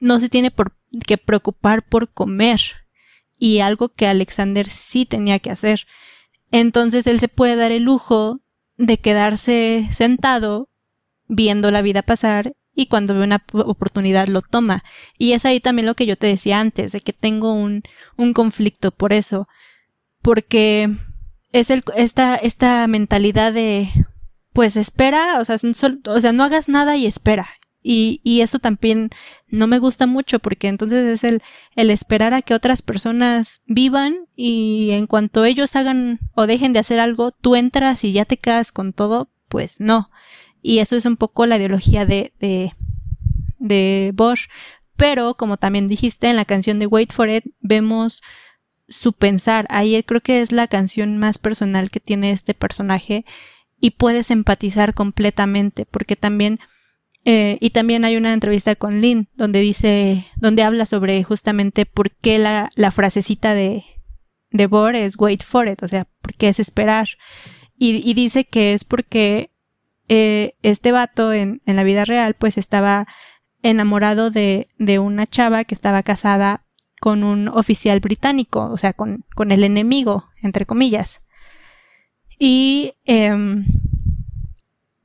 no 0.00 0.20
se 0.20 0.28
tiene 0.28 0.50
por, 0.50 0.76
que 1.06 1.16
preocupar 1.16 1.82
por 1.86 2.12
comer 2.12 2.83
y 3.44 3.60
algo 3.60 3.90
que 3.90 4.06
Alexander 4.06 4.70
sí 4.70 5.04
tenía 5.04 5.38
que 5.38 5.50
hacer. 5.50 5.86
Entonces 6.50 7.06
él 7.06 7.20
se 7.20 7.28
puede 7.28 7.56
dar 7.56 7.72
el 7.72 7.82
lujo 7.82 8.40
de 8.78 8.96
quedarse 8.96 9.86
sentado 9.92 10.70
viendo 11.28 11.70
la 11.70 11.82
vida 11.82 12.00
pasar 12.00 12.54
y 12.74 12.86
cuando 12.86 13.12
ve 13.12 13.22
una 13.22 13.44
oportunidad 13.52 14.28
lo 14.28 14.40
toma. 14.40 14.82
Y 15.18 15.34
es 15.34 15.44
ahí 15.44 15.60
también 15.60 15.84
lo 15.84 15.94
que 15.94 16.06
yo 16.06 16.16
te 16.16 16.26
decía 16.26 16.58
antes, 16.58 16.92
de 16.92 17.02
que 17.02 17.12
tengo 17.12 17.52
un, 17.52 17.82
un 18.16 18.32
conflicto 18.32 18.92
por 18.92 19.12
eso. 19.12 19.46
Porque 20.22 20.96
es 21.52 21.68
el, 21.68 21.82
esta, 21.96 22.36
esta 22.36 22.86
mentalidad 22.86 23.52
de, 23.52 23.90
pues 24.54 24.78
espera, 24.78 25.38
o 25.38 25.44
sea, 25.44 25.56
o 25.56 26.20
sea, 26.22 26.32
no 26.32 26.44
hagas 26.44 26.70
nada 26.70 26.96
y 26.96 27.04
espera. 27.04 27.46
Y, 27.86 28.22
y, 28.24 28.40
eso 28.40 28.58
también 28.58 29.10
no 29.48 29.66
me 29.66 29.78
gusta 29.78 30.06
mucho 30.06 30.38
porque 30.38 30.68
entonces 30.68 31.06
es 31.06 31.22
el, 31.22 31.42
el 31.76 31.90
esperar 31.90 32.32
a 32.32 32.40
que 32.40 32.54
otras 32.54 32.80
personas 32.80 33.60
vivan 33.66 34.26
y 34.34 34.92
en 34.92 35.06
cuanto 35.06 35.44
ellos 35.44 35.76
hagan 35.76 36.18
o 36.34 36.46
dejen 36.46 36.72
de 36.72 36.78
hacer 36.78 36.98
algo, 36.98 37.30
tú 37.30 37.56
entras 37.56 38.02
y 38.04 38.14
ya 38.14 38.24
te 38.24 38.38
quedas 38.38 38.72
con 38.72 38.94
todo, 38.94 39.30
pues 39.50 39.82
no. 39.82 40.10
Y 40.62 40.78
eso 40.78 40.96
es 40.96 41.04
un 41.04 41.18
poco 41.18 41.46
la 41.46 41.58
ideología 41.58 42.06
de, 42.06 42.32
de, 42.40 42.72
de 43.58 44.12
Bosch. 44.14 44.48
Pero, 44.96 45.34
como 45.34 45.58
también 45.58 45.86
dijiste 45.86 46.30
en 46.30 46.36
la 46.36 46.46
canción 46.46 46.78
de 46.78 46.86
Wait 46.86 47.12
for 47.12 47.28
It, 47.28 47.44
vemos 47.60 48.22
su 48.88 49.12
pensar. 49.12 49.66
Ahí 49.68 50.02
creo 50.04 50.22
que 50.22 50.40
es 50.40 50.52
la 50.52 50.68
canción 50.68 51.18
más 51.18 51.38
personal 51.38 51.90
que 51.90 52.00
tiene 52.00 52.30
este 52.30 52.54
personaje 52.54 53.26
y 53.78 53.90
puedes 53.90 54.30
empatizar 54.30 54.94
completamente 54.94 55.84
porque 55.84 56.16
también 56.16 56.60
eh, 57.24 57.56
y 57.60 57.70
también 57.70 58.04
hay 58.04 58.16
una 58.16 58.32
entrevista 58.32 58.76
con 58.76 59.00
Lynn 59.00 59.28
donde 59.34 59.60
dice, 59.60 60.26
donde 60.36 60.62
habla 60.62 60.84
sobre 60.84 61.22
justamente 61.24 61.86
por 61.86 62.10
qué 62.10 62.38
la, 62.38 62.68
la 62.76 62.90
frasecita 62.90 63.54
de, 63.54 63.82
de 64.50 64.66
Bor 64.66 64.94
es 64.94 65.16
wait 65.18 65.42
for 65.42 65.66
it, 65.66 65.82
o 65.82 65.88
sea, 65.88 66.06
por 66.20 66.34
qué 66.34 66.48
es 66.48 66.60
esperar. 66.60 67.08
Y, 67.76 68.14
dice 68.14 68.44
que 68.44 68.72
es 68.72 68.84
porque 68.84 69.50
eh, 70.08 70.54
este 70.62 70.92
vato 70.92 71.32
en, 71.32 71.60
en, 71.66 71.76
la 71.76 71.82
vida 71.82 72.04
real 72.04 72.34
pues 72.34 72.56
estaba 72.56 73.06
enamorado 73.62 74.30
de, 74.30 74.68
de 74.78 74.98
una 74.98 75.26
chava 75.26 75.64
que 75.64 75.74
estaba 75.74 76.02
casada 76.02 76.66
con 77.00 77.24
un 77.24 77.48
oficial 77.48 78.00
británico, 78.00 78.70
o 78.70 78.78
sea, 78.78 78.92
con, 78.92 79.24
con 79.34 79.50
el 79.50 79.64
enemigo, 79.64 80.28
entre 80.42 80.66
comillas. 80.66 81.22
Y, 82.38 82.92
eh, 83.06 83.34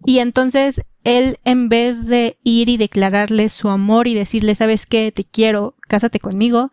y 0.06 0.20
entonces 0.20 0.82
él 1.04 1.38
en 1.46 1.70
vez 1.70 2.06
de 2.08 2.40
ir 2.44 2.70
y 2.70 2.78
declararle 2.78 3.50
su 3.50 3.70
amor 3.70 4.08
y 4.08 4.14
decirle, 4.14 4.56
sabes 4.56 4.86
qué, 4.86 5.12
te 5.12 5.24
quiero, 5.24 5.76
cásate 5.88 6.20
conmigo, 6.20 6.72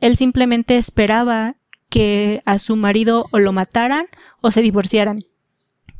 él 0.00 0.16
simplemente 0.16 0.76
esperaba 0.76 1.56
que 1.88 2.42
a 2.44 2.58
su 2.58 2.76
marido 2.76 3.26
o 3.32 3.38
lo 3.38 3.52
mataran 3.52 4.06
o 4.42 4.50
se 4.50 4.62
divorciaran. 4.62 5.20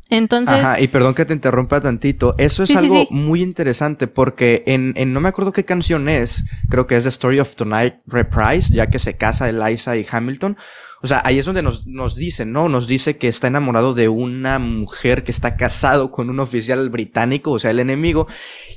Entonces. 0.09 0.55
Ajá, 0.55 0.79
y 0.79 0.87
perdón 0.87 1.13
que 1.13 1.25
te 1.25 1.33
interrumpa 1.33 1.81
tantito. 1.81 2.35
Eso 2.37 2.63
es 2.63 2.75
algo 2.75 3.07
muy 3.09 3.41
interesante 3.41 4.07
porque 4.07 4.63
en, 4.65 4.93
en, 4.95 5.13
no 5.13 5.19
me 5.19 5.29
acuerdo 5.29 5.51
qué 5.51 5.65
canción 5.65 6.07
es, 6.07 6.45
creo 6.69 6.87
que 6.87 6.95
es 6.95 7.03
The 7.03 7.09
Story 7.09 7.39
of 7.39 7.55
Tonight 7.55 7.95
Reprise, 8.05 8.73
ya 8.73 8.89
que 8.89 8.99
se 8.99 9.17
casa 9.17 9.49
Eliza 9.49 9.97
y 9.97 10.05
Hamilton. 10.09 10.57
O 11.03 11.07
sea, 11.07 11.21
ahí 11.23 11.37
es 11.37 11.45
donde 11.45 11.61
nos, 11.61 11.85
nos 11.85 12.15
dicen, 12.15 12.51
¿no? 12.51 12.69
Nos 12.69 12.87
dice 12.87 13.17
que 13.17 13.27
está 13.27 13.47
enamorado 13.47 13.93
de 13.93 14.07
una 14.07 14.57
mujer 14.57 15.23
que 15.23 15.31
está 15.31 15.55
casado 15.55 16.11
con 16.11 16.29
un 16.29 16.39
oficial 16.39 16.89
británico, 16.89 17.51
o 17.51 17.59
sea, 17.59 17.71
el 17.71 17.79
enemigo. 17.79 18.27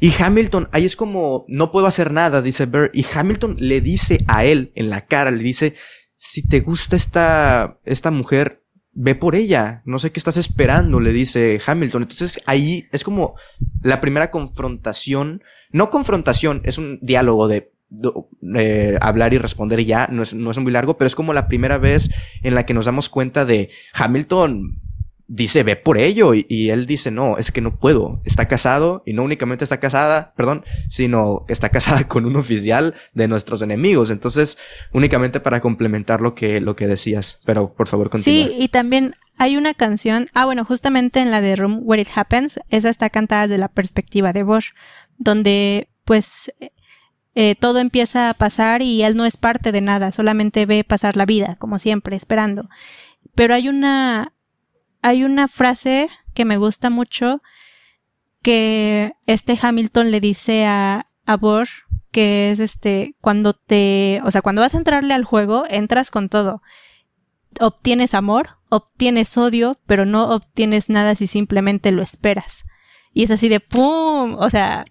Y 0.00 0.12
Hamilton, 0.18 0.68
ahí 0.72 0.84
es 0.84 0.96
como, 0.96 1.46
no 1.48 1.70
puedo 1.70 1.86
hacer 1.86 2.12
nada, 2.12 2.42
dice 2.42 2.66
Burr. 2.66 2.90
Y 2.92 3.06
Hamilton 3.12 3.56
le 3.58 3.80
dice 3.80 4.18
a 4.26 4.44
él 4.44 4.70
en 4.74 4.90
la 4.90 5.06
cara, 5.06 5.30
le 5.30 5.42
dice, 5.42 5.74
si 6.16 6.46
te 6.46 6.60
gusta 6.60 6.96
esta, 6.96 7.78
esta 7.84 8.10
mujer, 8.10 8.59
ve 8.92 9.14
por 9.14 9.34
ella, 9.34 9.82
no 9.84 9.98
sé 9.98 10.12
qué 10.12 10.20
estás 10.20 10.36
esperando, 10.36 11.00
le 11.00 11.12
dice 11.12 11.60
Hamilton. 11.64 12.02
Entonces 12.02 12.40
ahí 12.46 12.88
es 12.92 13.04
como 13.04 13.34
la 13.82 14.00
primera 14.00 14.30
confrontación, 14.30 15.42
no 15.70 15.90
confrontación, 15.90 16.60
es 16.64 16.78
un 16.78 16.98
diálogo 17.02 17.48
de 17.48 17.72
hablar 19.00 19.34
y 19.34 19.38
responder 19.38 19.84
ya, 19.84 20.08
no 20.10 20.22
es, 20.22 20.34
no 20.34 20.50
es 20.50 20.58
muy 20.58 20.72
largo, 20.72 20.96
pero 20.96 21.06
es 21.06 21.14
como 21.14 21.32
la 21.32 21.48
primera 21.48 21.78
vez 21.78 22.10
en 22.42 22.54
la 22.54 22.66
que 22.66 22.74
nos 22.74 22.86
damos 22.86 23.08
cuenta 23.08 23.44
de 23.44 23.70
Hamilton 23.94 24.80
dice, 25.30 25.62
ve 25.62 25.76
por 25.76 25.96
ello. 25.96 26.34
Y, 26.34 26.70
él 26.70 26.86
dice, 26.86 27.10
no, 27.10 27.38
es 27.38 27.52
que 27.52 27.60
no 27.60 27.78
puedo. 27.78 28.20
Está 28.24 28.48
casado 28.48 29.02
y 29.06 29.12
no 29.12 29.22
únicamente 29.22 29.64
está 29.64 29.80
casada, 29.80 30.34
perdón, 30.36 30.64
sino 30.90 31.46
está 31.48 31.68
casada 31.70 32.06
con 32.06 32.26
un 32.26 32.36
oficial 32.36 32.94
de 33.14 33.28
nuestros 33.28 33.62
enemigos. 33.62 34.10
Entonces, 34.10 34.58
únicamente 34.92 35.40
para 35.40 35.60
complementar 35.60 36.20
lo 36.20 36.34
que, 36.34 36.60
lo 36.60 36.76
que 36.76 36.86
decías. 36.86 37.40
Pero 37.44 37.72
por 37.72 37.88
favor, 37.88 38.10
continúa. 38.10 38.48
Sí, 38.48 38.56
y 38.58 38.68
también 38.68 39.14
hay 39.38 39.56
una 39.56 39.72
canción, 39.72 40.26
ah, 40.34 40.44
bueno, 40.44 40.64
justamente 40.64 41.20
en 41.20 41.30
la 41.30 41.40
de 41.40 41.56
Room 41.56 41.80
Where 41.84 42.02
It 42.02 42.08
Happens, 42.14 42.60
esa 42.68 42.90
está 42.90 43.08
cantada 43.08 43.46
desde 43.46 43.58
la 43.58 43.68
perspectiva 43.68 44.32
de 44.32 44.42
Bosch, 44.42 44.74
donde 45.16 45.88
pues 46.04 46.52
eh, 47.36 47.54
todo 47.54 47.78
empieza 47.78 48.30
a 48.30 48.34
pasar 48.34 48.82
y 48.82 49.04
él 49.04 49.16
no 49.16 49.24
es 49.24 49.36
parte 49.36 49.70
de 49.70 49.80
nada, 49.80 50.10
solamente 50.10 50.66
ve 50.66 50.82
pasar 50.82 51.16
la 51.16 51.24
vida, 51.24 51.54
como 51.58 51.78
siempre, 51.78 52.16
esperando. 52.16 52.68
Pero 53.36 53.54
hay 53.54 53.68
una, 53.68 54.34
hay 55.02 55.24
una 55.24 55.48
frase 55.48 56.08
que 56.34 56.44
me 56.44 56.56
gusta 56.56 56.90
mucho 56.90 57.40
que 58.42 59.12
este 59.26 59.58
Hamilton 59.60 60.10
le 60.10 60.20
dice 60.20 60.66
a, 60.66 61.06
a 61.26 61.36
Bosch 61.36 61.84
que 62.10 62.50
es 62.50 62.58
este, 62.58 63.14
cuando 63.20 63.52
te, 63.52 64.20
o 64.24 64.30
sea, 64.30 64.42
cuando 64.42 64.62
vas 64.62 64.74
a 64.74 64.78
entrarle 64.78 65.14
al 65.14 65.24
juego, 65.24 65.64
entras 65.68 66.10
con 66.10 66.28
todo. 66.28 66.62
Obtienes 67.60 68.14
amor, 68.14 68.58
obtienes 68.68 69.36
odio, 69.36 69.78
pero 69.86 70.06
no 70.06 70.30
obtienes 70.30 70.88
nada 70.88 71.14
si 71.14 71.26
simplemente 71.26 71.92
lo 71.92 72.02
esperas. 72.02 72.64
Y 73.12 73.24
es 73.24 73.30
así 73.30 73.48
de 73.48 73.60
¡pum! 73.60 74.36
O 74.38 74.50
sea, 74.50 74.84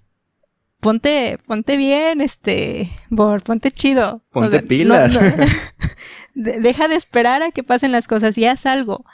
ponte, 0.80 1.40
ponte 1.48 1.78
bien, 1.78 2.22
este, 2.22 2.90
Bor, 3.10 3.44
ponte 3.44 3.72
chido. 3.72 4.24
Ponte 4.32 4.62
pilas. 4.62 5.18
deja 6.34 6.88
de 6.88 6.96
esperar 6.96 7.42
a 7.42 7.52
que 7.52 7.64
pasen 7.64 7.92
las 7.92 8.08
cosas 8.08 8.38
y 8.38 8.46
haz 8.46 8.66
algo. 8.66 9.06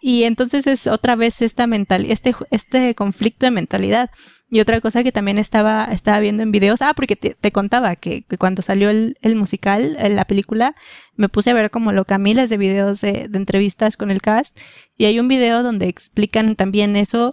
Y 0.00 0.24
entonces 0.24 0.66
es 0.66 0.86
otra 0.86 1.16
vez 1.16 1.42
esta 1.42 1.66
mental, 1.66 2.06
este, 2.06 2.34
este 2.50 2.94
conflicto 2.94 3.46
de 3.46 3.50
mentalidad. 3.50 4.10
Y 4.48 4.60
otra 4.60 4.80
cosa 4.80 5.02
que 5.02 5.10
también 5.10 5.38
estaba, 5.38 5.86
estaba 5.86 6.20
viendo 6.20 6.42
en 6.42 6.52
videos, 6.52 6.80
ah, 6.80 6.94
porque 6.94 7.16
te, 7.16 7.50
contaba 7.50 7.96
que, 7.96 8.24
cuando 8.38 8.62
salió 8.62 8.90
el, 8.90 9.16
musical, 9.34 9.96
la 10.10 10.24
película, 10.24 10.76
me 11.16 11.28
puse 11.28 11.50
a 11.50 11.54
ver 11.54 11.70
como 11.70 11.92
lo 11.92 12.04
miles 12.20 12.48
de 12.50 12.56
videos 12.56 13.00
de, 13.00 13.26
de, 13.28 13.38
entrevistas 13.38 13.96
con 13.96 14.10
el 14.10 14.22
cast. 14.22 14.60
Y 14.96 15.06
hay 15.06 15.18
un 15.18 15.26
video 15.26 15.62
donde 15.64 15.88
explican 15.88 16.54
también 16.54 16.94
eso, 16.94 17.32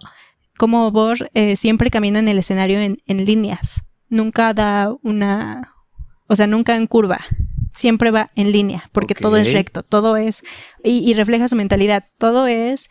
cómo 0.56 0.90
Bor 0.90 1.30
eh, 1.34 1.56
siempre 1.56 1.90
camina 1.90 2.18
en 2.18 2.28
el 2.28 2.38
escenario 2.38 2.80
en, 2.80 2.96
en 3.06 3.24
líneas. 3.24 3.82
Nunca 4.08 4.52
da 4.52 4.92
una, 5.02 5.74
o 6.26 6.34
sea, 6.34 6.46
nunca 6.48 6.74
en 6.74 6.88
curva 6.88 7.20
siempre 7.74 8.10
va 8.10 8.28
en 8.36 8.52
línea, 8.52 8.88
porque 8.92 9.14
todo 9.14 9.36
es 9.36 9.52
recto, 9.52 9.82
todo 9.82 10.16
es, 10.16 10.42
y, 10.82 11.12
refleja 11.14 11.48
su 11.48 11.56
mentalidad, 11.56 12.04
todo 12.18 12.46
es 12.46 12.90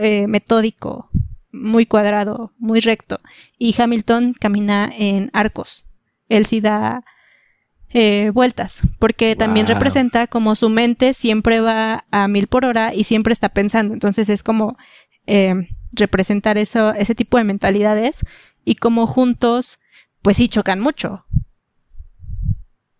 eh, 0.00 0.26
metódico, 0.26 1.08
muy 1.52 1.86
cuadrado, 1.86 2.52
muy 2.58 2.80
recto. 2.80 3.20
Y 3.56 3.74
Hamilton 3.80 4.34
camina 4.38 4.90
en 4.98 5.30
arcos. 5.32 5.86
Él 6.28 6.44
sí 6.44 6.60
da 6.60 7.04
eh, 7.90 8.30
vueltas, 8.34 8.82
porque 8.98 9.36
también 9.36 9.66
representa 9.66 10.26
como 10.26 10.54
su 10.54 10.70
mente 10.70 11.14
siempre 11.14 11.60
va 11.60 12.04
a 12.10 12.28
mil 12.28 12.48
por 12.48 12.64
hora 12.64 12.92
y 12.92 13.04
siempre 13.04 13.32
está 13.32 13.48
pensando. 13.50 13.94
Entonces 13.94 14.28
es 14.28 14.42
como 14.42 14.76
eh, 15.26 15.54
representar 15.92 16.58
eso, 16.58 16.92
ese 16.94 17.14
tipo 17.14 17.38
de 17.38 17.44
mentalidades 17.44 18.24
y 18.64 18.74
como 18.74 19.06
juntos, 19.06 19.78
pues 20.20 20.36
sí 20.38 20.48
chocan 20.48 20.80
mucho 20.80 21.24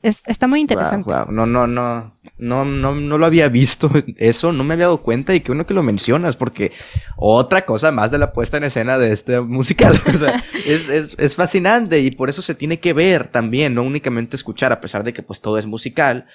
está 0.07 0.47
muy 0.47 0.61
interesante. 0.61 1.13
No, 1.31 1.47
no, 1.47 1.67
no, 1.67 2.17
no, 2.39 2.65
no, 2.65 2.95
no 2.95 3.19
lo 3.19 3.27
había 3.27 3.49
visto 3.49 3.91
eso, 4.17 4.53
no 4.53 4.65
me 4.65 4.75
había 4.75 4.87
dado 4.87 5.03
cuenta 5.03 5.35
y 5.35 5.41
qué 5.41 5.53
bueno 5.53 5.67
que 5.67 5.75
lo 5.75 5.83
mencionas 5.83 6.37
porque 6.37 6.73
otra 7.17 7.65
cosa 7.65 7.93
más 7.93 8.11
de 8.11 8.19
la 8.19 8.33
puesta 8.33 8.57
en 8.57 8.65
escena 8.65 8.99
de 8.99 9.13
este 9.13 9.41
musical. 9.41 10.01
o 10.15 10.19
sea, 10.19 10.35
es, 10.67 10.89
es, 10.89 11.17
es, 11.19 11.37
fascinante 11.37 12.01
y 12.01 12.11
por 12.11 12.31
eso 12.31 12.43
se 12.43 12.55
tiene 12.55 12.81
que 12.81 12.93
ver 12.93 13.29
también, 13.29 13.75
no 13.75 13.83
únicamente 13.83 14.37
escuchar, 14.37 14.73
a 14.73 14.81
pesar 14.81 15.05
de 15.05 15.13
que 15.13 15.23
pues 15.23 15.41
todo 15.41 15.59
es 15.59 15.67
musical. 15.67 16.27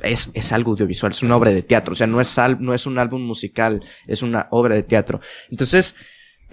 Es, 0.00 0.30
es 0.34 0.52
algo 0.52 0.72
audiovisual, 0.72 1.12
es 1.12 1.22
una 1.22 1.36
obra 1.36 1.50
de 1.52 1.62
teatro, 1.62 1.92
o 1.92 1.94
sea, 1.94 2.06
no 2.06 2.20
es, 2.20 2.36
no 2.58 2.74
es 2.74 2.84
un 2.84 2.98
álbum 2.98 3.22
musical, 3.22 3.82
es 4.06 4.22
una 4.22 4.48
obra 4.50 4.74
de 4.74 4.82
teatro. 4.82 5.20
Entonces, 5.50 5.94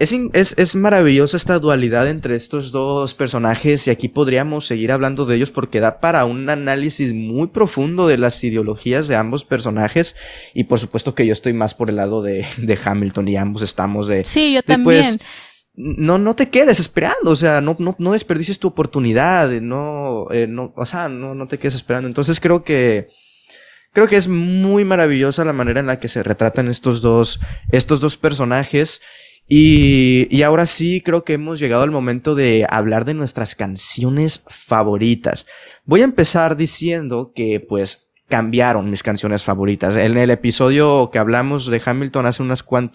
es, 0.02 0.12
es, 0.32 0.54
es, 0.58 0.74
maravillosa 0.74 1.36
esta 1.36 1.60
dualidad 1.60 2.08
entre 2.08 2.34
estos 2.34 2.72
dos 2.72 3.14
personajes 3.14 3.86
y 3.86 3.90
aquí 3.90 4.08
podríamos 4.08 4.66
seguir 4.66 4.90
hablando 4.90 5.26
de 5.26 5.36
ellos 5.36 5.52
porque 5.52 5.78
da 5.78 6.00
para 6.00 6.24
un 6.24 6.50
análisis 6.50 7.14
muy 7.14 7.46
profundo 7.46 8.08
de 8.08 8.18
las 8.18 8.42
ideologías 8.42 9.06
de 9.06 9.14
ambos 9.14 9.44
personajes 9.44 10.16
y 10.54 10.64
por 10.64 10.80
supuesto 10.80 11.14
que 11.14 11.24
yo 11.24 11.32
estoy 11.32 11.52
más 11.52 11.74
por 11.74 11.88
el 11.88 11.96
lado 11.96 12.20
de, 12.20 12.44
de 12.56 12.78
Hamilton 12.84 13.28
y 13.28 13.36
ambos 13.36 13.62
estamos 13.62 14.08
de... 14.08 14.24
Sí, 14.24 14.54
yo 14.54 14.62
también. 14.64 15.20
no, 15.76 16.18
no 16.18 16.34
te 16.34 16.50
quedes 16.50 16.80
esperando, 16.80 17.30
o 17.30 17.36
sea, 17.36 17.60
no, 17.60 17.76
no, 17.78 17.94
no 17.96 18.12
desperdicies 18.12 18.58
tu 18.58 18.66
oportunidad, 18.66 19.50
no, 19.60 20.26
eh, 20.32 20.48
no, 20.48 20.72
o 20.76 20.84
sea, 20.84 21.08
no, 21.08 21.36
no 21.36 21.46
te 21.46 21.58
quedes 21.58 21.76
esperando. 21.76 22.08
Entonces 22.08 22.40
creo 22.40 22.64
que, 22.64 23.08
creo 23.92 24.08
que 24.08 24.16
es 24.16 24.26
muy 24.26 24.84
maravillosa 24.84 25.44
la 25.44 25.52
manera 25.52 25.78
en 25.78 25.86
la 25.86 26.00
que 26.00 26.08
se 26.08 26.24
retratan 26.24 26.66
estos 26.66 27.02
dos, 27.02 27.38
estos 27.70 28.00
dos 28.00 28.16
personajes. 28.16 29.00
Y, 29.54 30.42
ahora 30.44 30.64
sí 30.64 31.02
creo 31.02 31.24
que 31.24 31.34
hemos 31.34 31.60
llegado 31.60 31.82
al 31.82 31.90
momento 31.90 32.34
de 32.34 32.66
hablar 32.70 33.04
de 33.04 33.12
nuestras 33.12 33.54
canciones 33.54 34.42
favoritas. 34.48 35.46
Voy 35.84 36.00
a 36.00 36.04
empezar 36.04 36.56
diciendo 36.56 37.32
que 37.34 37.60
pues 37.60 38.14
cambiaron 38.30 38.88
mis 38.88 39.02
canciones 39.02 39.44
favoritas. 39.44 39.94
En 39.96 40.16
el 40.16 40.30
episodio 40.30 41.10
que 41.12 41.18
hablamos 41.18 41.66
de 41.66 41.82
Hamilton 41.84 42.24
hace, 42.24 42.42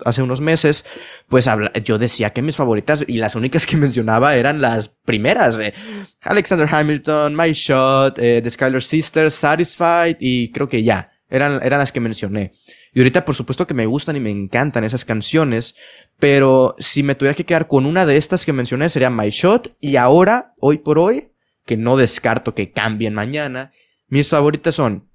hace 0.04 0.24
unos 0.24 0.42
meses, 0.42 0.84
pues 1.28 1.48
yo 1.84 2.00
decía 2.00 2.32
que 2.32 2.42
mis 2.42 2.56
favoritas 2.56 3.06
y 3.08 3.18
las 3.18 3.36
únicas 3.36 3.68
que 3.68 3.78
mencionaba 3.86 4.36
eran 4.36 4.60
las 4.60 4.90
primeras. 4.90 5.60
Eh, 5.60 5.76
Alexander 6.24 6.68
Hamilton, 6.72 7.36
My 7.36 7.52
Shot, 7.52 8.18
eh, 8.18 8.42
The 8.42 8.50
Skylar 8.50 8.82
Sisters, 8.82 9.36
Satisfied 9.36 10.18
y 10.20 10.52
creo 10.52 10.68
que 10.68 10.82
ya. 10.82 11.12
Eran, 11.30 11.62
eran 11.62 11.78
las 11.78 11.92
que 11.92 12.00
mencioné. 12.00 12.54
Y 12.98 13.00
ahorita 13.00 13.26
por 13.26 13.36
supuesto 13.36 13.68
que 13.68 13.76
me 13.76 13.86
gustan 13.86 14.16
y 14.16 14.20
me 14.20 14.32
encantan 14.32 14.84
esas 14.84 15.06
canciones, 15.06 15.76
pero 16.18 16.76
si 16.80 17.04
me 17.04 17.14
tuviera 17.14 17.36
que 17.36 17.46
quedar 17.46 17.68
con 17.68 17.86
una 17.86 18.08
de 18.08 18.18
estas 18.18 18.44
que 18.44 18.54
mencioné 18.54 18.90
sería 18.90 19.12
My 19.12 19.30
Shot 19.30 19.78
y 19.80 19.98
ahora, 19.98 20.56
hoy 20.60 20.80
por 20.80 20.98
hoy, 20.98 21.28
que 21.64 21.78
no 21.78 21.96
descarto 21.96 22.56
que 22.56 22.72
cambien 22.72 23.14
mañana, 23.14 23.70
mis 24.08 24.30
favoritas 24.30 24.74
son 24.74 25.12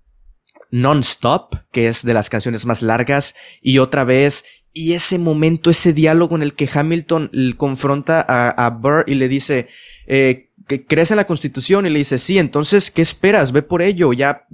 Non-Stop, 0.70 1.56
que 1.72 1.88
es 1.88 2.04
de 2.04 2.14
las 2.14 2.30
canciones 2.30 2.66
más 2.66 2.82
largas, 2.82 3.34
y 3.60 3.78
otra 3.78 4.04
vez, 4.04 4.44
y 4.72 4.92
ese 4.92 5.18
momento, 5.18 5.68
ese 5.68 5.92
diálogo 5.92 6.36
en 6.36 6.42
el 6.42 6.54
que 6.54 6.70
Hamilton 6.72 7.32
confronta 7.56 8.20
a, 8.20 8.70
Burr 8.70 9.02
y 9.08 9.16
le 9.16 9.26
dice, 9.26 9.66
eh, 10.06 10.52
que 10.68 10.86
crees 10.86 11.10
en 11.10 11.16
la 11.16 11.26
constitución 11.26 11.84
y 11.84 11.90
le 11.90 11.98
dice, 11.98 12.18
sí, 12.18 12.38
entonces, 12.38 12.92
¿qué 12.92 13.02
esperas? 13.02 13.50
Ve 13.50 13.62
por 13.62 13.82
ello, 13.82 14.12
ya 14.12 14.46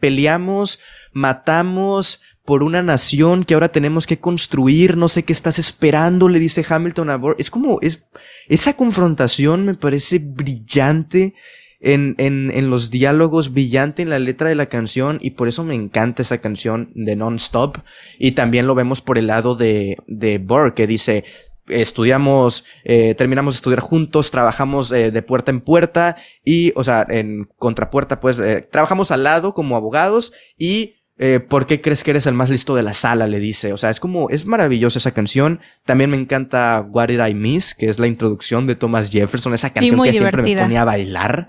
peleamos, 0.00 0.80
matamos, 1.12 2.20
por 2.44 2.62
una 2.62 2.82
nación 2.82 3.44
que 3.44 3.54
ahora 3.54 3.70
tenemos 3.70 4.06
que 4.06 4.18
construir, 4.18 4.96
no 4.96 5.08
sé 5.08 5.22
qué 5.22 5.32
estás 5.32 5.58
esperando, 5.58 6.28
le 6.28 6.38
dice 6.38 6.64
Hamilton 6.68 7.10
a 7.10 7.16
Burr. 7.16 7.36
Es 7.38 7.50
como, 7.50 7.78
es, 7.80 8.06
esa 8.48 8.74
confrontación 8.74 9.64
me 9.64 9.74
parece 9.74 10.18
brillante 10.18 11.34
en, 11.80 12.14
en, 12.18 12.50
en 12.52 12.70
los 12.70 12.90
diálogos, 12.90 13.52
brillante 13.52 14.02
en 14.02 14.10
la 14.10 14.18
letra 14.18 14.48
de 14.48 14.54
la 14.54 14.66
canción 14.66 15.18
y 15.20 15.30
por 15.30 15.48
eso 15.48 15.62
me 15.62 15.74
encanta 15.74 16.22
esa 16.22 16.38
canción 16.38 16.90
de 16.94 17.16
Non-Stop. 17.16 17.78
Y 18.18 18.32
también 18.32 18.66
lo 18.66 18.74
vemos 18.74 19.00
por 19.00 19.18
el 19.18 19.28
lado 19.28 19.54
de, 19.54 19.96
de 20.06 20.38
Burr 20.38 20.74
que 20.74 20.86
dice, 20.86 21.24
estudiamos, 21.68 22.64
eh, 22.84 23.14
terminamos 23.16 23.54
de 23.54 23.56
estudiar 23.56 23.80
juntos, 23.80 24.32
trabajamos 24.32 24.90
eh, 24.90 25.10
de 25.12 25.22
puerta 25.22 25.52
en 25.52 25.60
puerta 25.60 26.16
y, 26.44 26.72
o 26.74 26.82
sea, 26.82 27.06
en 27.08 27.48
contrapuerta, 27.56 28.18
pues, 28.18 28.38
eh, 28.40 28.66
trabajamos 28.70 29.10
al 29.12 29.22
lado 29.22 29.54
como 29.54 29.76
abogados 29.76 30.32
y 30.58 30.94
eh, 31.24 31.38
¿por 31.38 31.66
qué 31.66 31.80
crees 31.80 32.02
que 32.02 32.10
eres 32.10 32.26
el 32.26 32.34
más 32.34 32.50
listo 32.50 32.74
de 32.74 32.82
la 32.82 32.94
sala? 32.94 33.28
Le 33.28 33.38
dice. 33.38 33.72
O 33.72 33.76
sea, 33.76 33.90
es 33.90 34.00
como, 34.00 34.28
es 34.28 34.44
maravillosa 34.44 34.98
esa 34.98 35.12
canción. 35.12 35.60
También 35.84 36.10
me 36.10 36.16
encanta 36.16 36.84
What 36.90 37.10
Did 37.10 37.24
I 37.24 37.32
Miss, 37.32 37.76
que 37.76 37.88
es 37.88 38.00
la 38.00 38.08
introducción 38.08 38.66
de 38.66 38.74
Thomas 38.74 39.12
Jefferson, 39.12 39.54
esa 39.54 39.70
canción 39.70 40.02
que 40.02 40.10
siempre 40.10 40.42
me 40.42 40.56
ponía 40.56 40.82
a 40.82 40.84
bailar. 40.84 41.46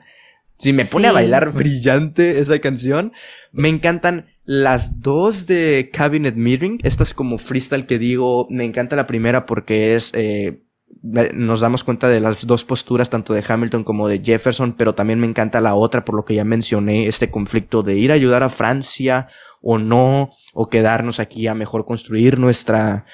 Sí, 0.60 0.74
me 0.74 0.86
pone 0.86 1.08
a 1.08 1.12
bailar 1.12 1.54
brillante 1.54 2.38
esa 2.38 2.60
canción. 2.60 3.14
Me 3.52 3.68
encantan 3.68 4.28
las 4.46 5.02
dos 5.02 5.48
de 5.48 5.90
Cabinet 5.92 6.36
Meeting. 6.36 6.78
Esta 6.84 7.02
es 7.02 7.16
como 7.16 7.40
freestyle 7.40 7.88
que 7.88 7.98
digo. 7.98 8.46
Me 8.52 8.66
encanta 8.66 8.96
la 8.96 9.08
primera 9.08 9.48
porque 9.48 9.96
es 9.96 10.12
eh, 10.14 10.62
nos 11.02 11.62
damos 11.62 11.84
cuenta 11.84 12.08
de 12.08 12.20
las 12.20 12.46
dos 12.46 12.64
posturas, 12.64 13.10
tanto 13.10 13.34
de 13.34 13.44
Hamilton 13.46 13.84
como 13.84 14.08
de 14.08 14.22
Jefferson, 14.24 14.74
pero 14.74 14.96
también 14.96 15.20
me 15.20 15.28
encanta 15.28 15.60
la 15.60 15.76
otra, 15.76 16.06
por 16.06 16.16
lo 16.16 16.24
que 16.24 16.36
ya 16.36 16.46
mencioné, 16.46 17.08
este 17.08 17.30
conflicto 17.30 17.84
de 17.84 17.96
ir 17.96 18.12
a 18.12 18.16
ayudar 18.16 18.44
a 18.44 18.50
Francia 18.50 19.28
o 19.64 19.80
no, 19.80 20.32
o 20.54 20.70
quedarnos 20.70 21.20
aquí 21.20 21.48
a 21.48 21.56
mejor 21.56 21.86
construir 21.86 22.38
nuestra, 22.38 23.06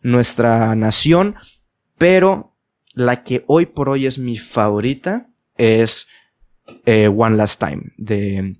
nuestra 0.00 0.74
nación. 0.74 1.34
Pero 1.98 2.56
la 2.94 3.22
que 3.22 3.44
hoy 3.46 3.66
por 3.66 3.90
hoy 3.90 4.06
es 4.06 4.18
mi 4.18 4.38
favorita 4.38 5.28
es 5.58 6.06
eh, 6.86 7.08
One 7.08 7.36
Last 7.36 7.60
Time, 7.60 7.92
de, 7.98 8.56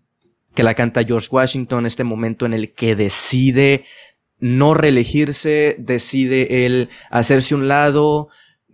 que 0.55 0.62
la 0.62 0.74
canta 0.74 1.05
George 1.05 1.28
Washington, 1.30 1.86
este 1.86 2.05
momento 2.05 2.44
en 2.44 2.53
el 2.53 2.74
que 2.74 2.94
decide 2.94 3.84
no 4.38 4.74
reelegirse, 4.74 5.76
decide 5.78 6.66
él 6.66 6.90
hacerse 7.11 7.55
un 7.55 7.68
lado, 7.68 8.28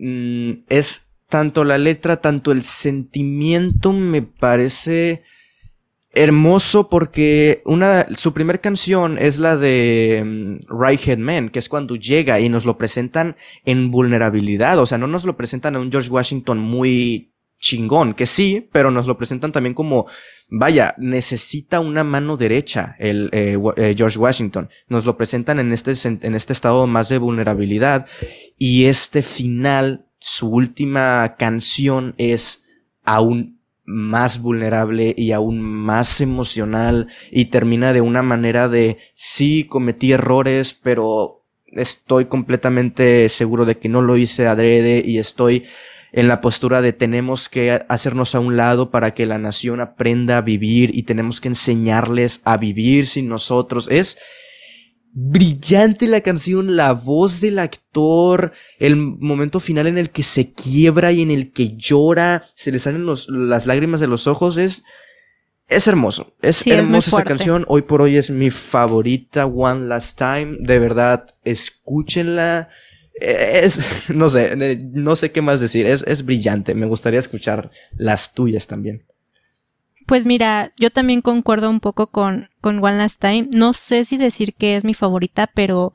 Mm, 0.05 0.63
es 0.69 1.15
tanto 1.29 1.63
la 1.63 1.77
letra, 1.77 2.19
tanto 2.21 2.51
el 2.51 2.63
sentimiento 2.63 3.93
me 3.93 4.21
parece 4.21 5.23
hermoso 6.13 6.89
porque 6.89 7.63
una, 7.65 8.05
su 8.15 8.33
primer 8.33 8.61
canción 8.61 9.17
es 9.17 9.39
la 9.39 9.57
de 9.57 10.19
um, 10.21 10.59
Right 10.79 11.07
Head 11.07 11.17
Man, 11.17 11.49
que 11.49 11.59
es 11.59 11.67
cuando 11.67 11.95
llega 11.95 12.39
y 12.39 12.49
nos 12.49 12.65
lo 12.65 12.77
presentan 12.77 13.35
en 13.65 13.89
vulnerabilidad, 13.89 14.77
o 14.77 14.85
sea, 14.85 14.99
no 14.99 15.07
nos 15.07 15.25
lo 15.25 15.35
presentan 15.35 15.75
a 15.75 15.79
un 15.79 15.91
George 15.91 16.11
Washington 16.11 16.59
muy 16.59 17.33
chingón, 17.59 18.13
que 18.13 18.27
sí, 18.27 18.69
pero 18.71 18.91
nos 18.91 19.07
lo 19.07 19.17
presentan 19.17 19.51
también 19.51 19.73
como, 19.73 20.05
vaya, 20.49 20.93
necesita 20.97 21.79
una 21.79 22.03
mano 22.03 22.37
derecha 22.37 22.95
el 22.99 23.29
eh, 23.31 23.57
eh, 23.77 23.95
George 23.97 24.19
Washington. 24.19 24.69
Nos 24.89 25.05
lo 25.05 25.17
presentan 25.17 25.59
en 25.59 25.71
este, 25.71 25.93
en 26.07 26.35
este 26.35 26.53
estado 26.53 26.85
más 26.87 27.09
de 27.09 27.17
vulnerabilidad 27.17 28.05
y 28.57 28.85
este 28.85 29.21
final, 29.23 30.05
su 30.19 30.49
última 30.49 31.35
canción 31.37 32.13
es 32.17 32.65
aún 33.03 33.62
más 33.85 34.41
vulnerable 34.41 35.13
y 35.17 35.31
aún 35.31 35.61
más 35.61 36.21
emocional 36.21 37.07
y 37.31 37.45
termina 37.45 37.93
de 37.93 38.01
una 38.01 38.23
manera 38.23 38.69
de 38.69 38.97
sí 39.13 39.65
cometí 39.65 40.13
errores 40.13 40.79
pero 40.81 41.43
estoy 41.67 42.25
completamente 42.25 43.27
seguro 43.29 43.65
de 43.65 43.77
que 43.77 43.89
no 43.89 44.01
lo 44.01 44.15
hice 44.15 44.47
adrede 44.47 45.01
y 45.05 45.17
estoy 45.17 45.65
en 46.13 46.27
la 46.27 46.41
postura 46.41 46.81
de 46.81 46.93
tenemos 46.93 47.49
que 47.49 47.71
hacernos 47.89 48.35
a 48.35 48.39
un 48.39 48.55
lado 48.55 48.91
para 48.91 49.15
que 49.15 49.25
la 49.25 49.39
nación 49.39 49.81
aprenda 49.81 50.37
a 50.37 50.41
vivir 50.41 50.95
y 50.95 51.03
tenemos 51.03 51.41
que 51.41 51.47
enseñarles 51.47 52.41
a 52.45 52.57
vivir 52.57 53.07
sin 53.07 53.27
nosotros. 53.27 53.89
Es 53.89 54.19
brillante 55.13 56.07
la 56.07 56.21
canción, 56.21 56.75
la 56.75 56.93
voz 56.93 57.39
del 57.39 57.59
actor, 57.59 58.51
el 58.79 58.95
momento 58.95 59.59
final 59.59 59.87
en 59.87 59.97
el 59.97 60.09
que 60.09 60.23
se 60.23 60.53
quiebra 60.53 61.11
y 61.11 61.21
en 61.21 61.31
el 61.31 61.51
que 61.51 61.75
llora, 61.77 62.45
se 62.55 62.71
le 62.71 62.79
salen 62.79 63.05
las 63.05 63.65
lágrimas 63.67 63.99
de 63.99 64.07
los 64.07 64.27
ojos, 64.27 64.57
es, 64.57 64.83
es 65.69 65.87
hermoso. 65.87 66.33
Es 66.41 66.65
hermosa 66.67 67.11
esa 67.11 67.23
canción. 67.23 67.63
Hoy 67.67 67.83
por 67.83 68.01
hoy 68.01 68.17
es 68.17 68.29
mi 68.29 68.49
favorita, 68.49 69.45
One 69.45 69.87
Last 69.87 70.17
Time. 70.17 70.57
De 70.59 70.79
verdad, 70.79 71.33
escúchenla 71.43 72.69
es, 73.13 73.79
no 74.09 74.29
sé, 74.29 74.55
no 74.91 75.15
sé 75.15 75.31
qué 75.31 75.41
más 75.41 75.59
decir, 75.59 75.85
es, 75.85 76.03
es 76.07 76.25
brillante, 76.25 76.75
me 76.75 76.85
gustaría 76.85 77.19
escuchar 77.19 77.69
las 77.95 78.33
tuyas 78.33 78.67
también. 78.67 79.03
Pues 80.05 80.25
mira, 80.25 80.71
yo 80.77 80.89
también 80.91 81.21
concuerdo 81.21 81.69
un 81.69 81.79
poco 81.79 82.07
con, 82.07 82.49
con 82.61 82.83
One 82.83 82.97
Last 82.97 83.21
Time. 83.21 83.47
No 83.51 83.73
sé 83.73 84.05
si 84.05 84.17
decir 84.17 84.53
que 84.53 84.75
es 84.75 84.83
mi 84.83 84.93
favorita, 84.93 85.47
pero 85.47 85.93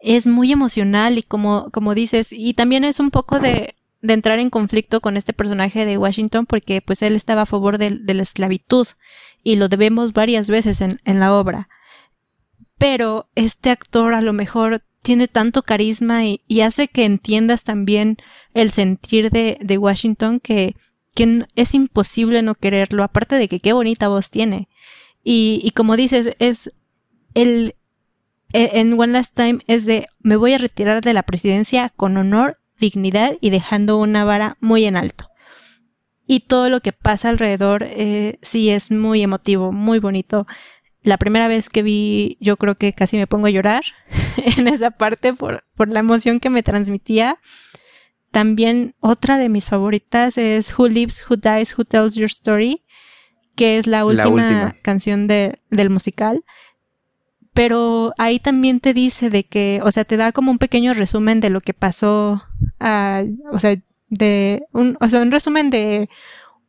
es 0.00 0.26
muy 0.26 0.52
emocional 0.52 1.18
y 1.18 1.22
como, 1.22 1.70
como 1.70 1.94
dices, 1.94 2.32
y 2.32 2.54
también 2.54 2.84
es 2.84 3.00
un 3.00 3.10
poco 3.10 3.40
de, 3.40 3.74
de 4.02 4.14
entrar 4.14 4.38
en 4.38 4.50
conflicto 4.50 5.00
con 5.00 5.16
este 5.16 5.32
personaje 5.32 5.84
de 5.84 5.98
Washington 5.98 6.46
porque 6.46 6.80
pues 6.80 7.02
él 7.02 7.16
estaba 7.16 7.42
a 7.42 7.46
favor 7.46 7.78
de, 7.78 7.90
la 7.90 8.22
esclavitud 8.22 8.86
y 9.42 9.56
lo 9.56 9.68
debemos 9.68 10.12
varias 10.12 10.48
veces 10.48 10.80
en, 10.80 10.98
en 11.04 11.20
la 11.20 11.34
obra. 11.34 11.68
Pero 12.78 13.28
este 13.34 13.70
actor 13.70 14.14
a 14.14 14.20
lo 14.20 14.32
mejor 14.32 14.82
tiene 15.02 15.28
tanto 15.28 15.62
carisma 15.62 16.24
y, 16.24 16.60
hace 16.60 16.88
que 16.88 17.04
entiendas 17.04 17.64
también 17.64 18.16
el 18.54 18.70
sentir 18.70 19.30
de, 19.30 19.58
de 19.60 19.78
Washington 19.78 20.40
que, 20.40 20.74
que, 21.16 21.46
es 21.56 21.74
imposible 21.74 22.42
no 22.42 22.54
quererlo, 22.54 23.02
aparte 23.02 23.36
de 23.36 23.48
que 23.48 23.58
qué 23.58 23.72
bonita 23.72 24.06
voz 24.06 24.30
tiene. 24.30 24.68
Y, 25.24 25.60
y 25.64 25.72
como 25.72 25.96
dices, 25.96 26.36
es 26.38 26.70
el, 27.34 27.74
e, 28.52 28.80
en 28.80 28.92
One 28.98 29.12
Last 29.12 29.34
Time 29.34 29.58
es 29.66 29.84
de 29.86 30.06
me 30.20 30.36
voy 30.36 30.52
a 30.52 30.58
retirar 30.58 31.00
de 31.00 31.14
la 31.14 31.24
presidencia 31.24 31.90
con 31.90 32.16
honor, 32.16 32.52
dignidad 32.78 33.36
y 33.40 33.50
dejando 33.50 33.96
una 33.98 34.24
vara 34.24 34.56
muy 34.60 34.84
en 34.84 34.96
alto. 34.96 35.28
Y 36.28 36.40
todo 36.40 36.70
lo 36.70 36.80
que 36.80 36.92
pasa 36.92 37.30
alrededor 37.30 37.84
eh, 37.84 38.38
sí 38.42 38.70
es 38.70 38.92
muy 38.92 39.22
emotivo, 39.22 39.72
muy 39.72 39.98
bonito 39.98 40.46
la 41.06 41.18
primera 41.18 41.46
vez 41.46 41.70
que 41.70 41.84
vi, 41.84 42.36
yo 42.40 42.56
creo 42.56 42.74
que 42.74 42.92
casi 42.92 43.16
me 43.16 43.28
pongo 43.28 43.46
a 43.46 43.50
llorar 43.50 43.84
en 44.58 44.66
esa 44.66 44.90
parte 44.90 45.32
por, 45.32 45.64
por 45.76 45.90
la 45.90 46.00
emoción 46.00 46.40
que 46.40 46.50
me 46.50 46.64
transmitía. 46.64 47.36
También 48.36 48.94
otra 49.00 49.38
de 49.38 49.48
mis 49.48 49.64
favoritas 49.64 50.36
es 50.36 50.78
Who 50.78 50.88
Lives, 50.88 51.24
Who 51.26 51.36
Dies, 51.36 51.74
Who 51.78 51.86
Tells 51.86 52.16
Your 52.16 52.26
Story, 52.26 52.82
que 53.54 53.78
es 53.78 53.86
la 53.86 54.04
última, 54.04 54.76
canción 54.82 55.26
de, 55.26 55.58
del 55.70 55.88
musical. 55.88 56.44
Pero 57.54 58.12
ahí 58.18 58.38
también 58.38 58.80
te 58.80 58.92
dice 58.92 59.30
de 59.30 59.44
que, 59.44 59.80
o 59.82 59.90
sea, 59.90 60.04
te 60.04 60.18
da 60.18 60.32
como 60.32 60.50
un 60.50 60.58
pequeño 60.58 60.92
resumen 60.92 61.40
de 61.40 61.48
lo 61.48 61.62
que 61.62 61.72
pasó, 61.72 62.44
o 62.78 63.58
sea, 63.58 63.74
de 64.10 64.66
un, 64.72 64.98
o 65.00 65.08
sea, 65.08 65.22
un 65.22 65.32
resumen 65.32 65.70
de 65.70 66.10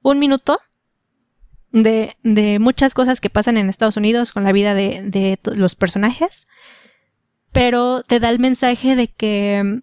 un 0.01 0.19
minuto 0.19 0.57
de, 1.73 2.15
de 2.23 2.59
muchas 2.59 2.93
cosas 2.93 3.19
que 3.19 3.29
pasan 3.29 3.57
en 3.57 3.67
Estados 3.67 3.97
Unidos 3.97 4.31
con 4.31 4.45
la 4.45 4.53
vida 4.53 4.73
de, 4.73 5.01
de 5.01 5.37
los 5.53 5.75
personajes, 5.75 6.47
pero 7.51 8.03
te 8.03 8.21
da 8.21 8.29
el 8.29 8.39
mensaje 8.39 8.95
de 8.95 9.09
que, 9.09 9.81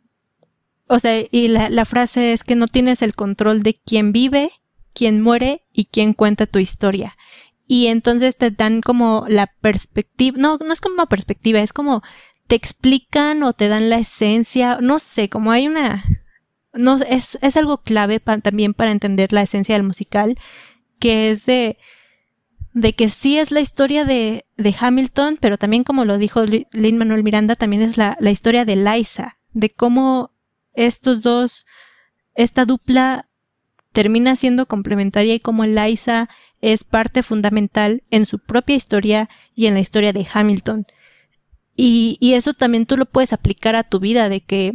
o 0.88 0.98
sea, 0.98 1.24
y 1.30 1.48
la, 1.48 1.84
frase 1.84 2.32
es 2.32 2.44
que 2.44 2.56
no 2.56 2.66
tienes 2.66 3.02
el 3.02 3.14
control 3.14 3.62
de 3.62 3.74
quién 3.74 4.12
vive, 4.12 4.50
quién 4.92 5.20
muere 5.20 5.64
y 5.72 5.86
quién 5.86 6.12
cuenta 6.12 6.46
tu 6.46 6.58
historia. 6.58 7.16
Y 7.66 7.86
entonces 7.86 8.36
te 8.36 8.50
dan 8.50 8.82
como 8.82 9.24
la 9.28 9.46
perspectiva, 9.46 10.36
no, 10.38 10.58
no 10.58 10.72
es 10.72 10.80
como 10.80 11.06
perspectiva, 11.06 11.60
es 11.60 11.72
como 11.72 12.02
te 12.46 12.56
explican 12.56 13.42
o 13.42 13.54
te 13.54 13.68
dan 13.68 13.88
la 13.88 13.96
esencia, 13.96 14.78
no 14.82 14.98
sé, 14.98 15.30
como 15.30 15.50
hay 15.50 15.66
una, 15.66 16.04
no, 16.74 16.96
es, 17.08 17.38
es 17.40 17.56
algo 17.56 17.78
clave 17.78 18.20
también 18.20 18.74
para 18.74 18.90
entender 18.90 19.32
la 19.32 19.42
esencia 19.42 19.74
del 19.74 19.84
musical 19.84 20.36
que 20.98 21.30
es 21.30 21.46
de, 21.46 21.78
de 22.72 22.92
que 22.92 23.08
sí 23.08 23.38
es 23.38 23.50
la 23.50 23.60
historia 23.60 24.04
de, 24.04 24.44
de 24.56 24.74
Hamilton, 24.78 25.38
pero 25.40 25.56
también 25.58 25.84
como 25.84 26.04
lo 26.04 26.18
dijo 26.18 26.44
Lin 26.44 26.98
Manuel 26.98 27.22
Miranda, 27.22 27.56
también 27.56 27.82
es 27.82 27.96
la, 27.96 28.16
la 28.20 28.30
historia 28.30 28.64
de 28.64 28.76
Liza, 28.76 29.38
de 29.52 29.70
cómo 29.70 30.33
estos 30.74 31.22
dos, 31.22 31.66
esta 32.34 32.64
dupla 32.64 33.28
termina 33.92 34.36
siendo 34.36 34.66
complementaria 34.66 35.34
y 35.34 35.40
cómo 35.40 35.64
Liza 35.64 36.28
es 36.60 36.82
parte 36.84 37.22
fundamental 37.22 38.02
en 38.10 38.26
su 38.26 38.38
propia 38.38 38.76
historia 38.76 39.30
y 39.54 39.66
en 39.66 39.74
la 39.74 39.80
historia 39.80 40.12
de 40.12 40.26
Hamilton. 40.30 40.86
Y, 41.76 42.16
y, 42.20 42.34
eso 42.34 42.54
también 42.54 42.86
tú 42.86 42.96
lo 42.96 43.06
puedes 43.06 43.32
aplicar 43.32 43.74
a 43.74 43.82
tu 43.82 43.98
vida, 44.00 44.28
de 44.28 44.40
que 44.40 44.74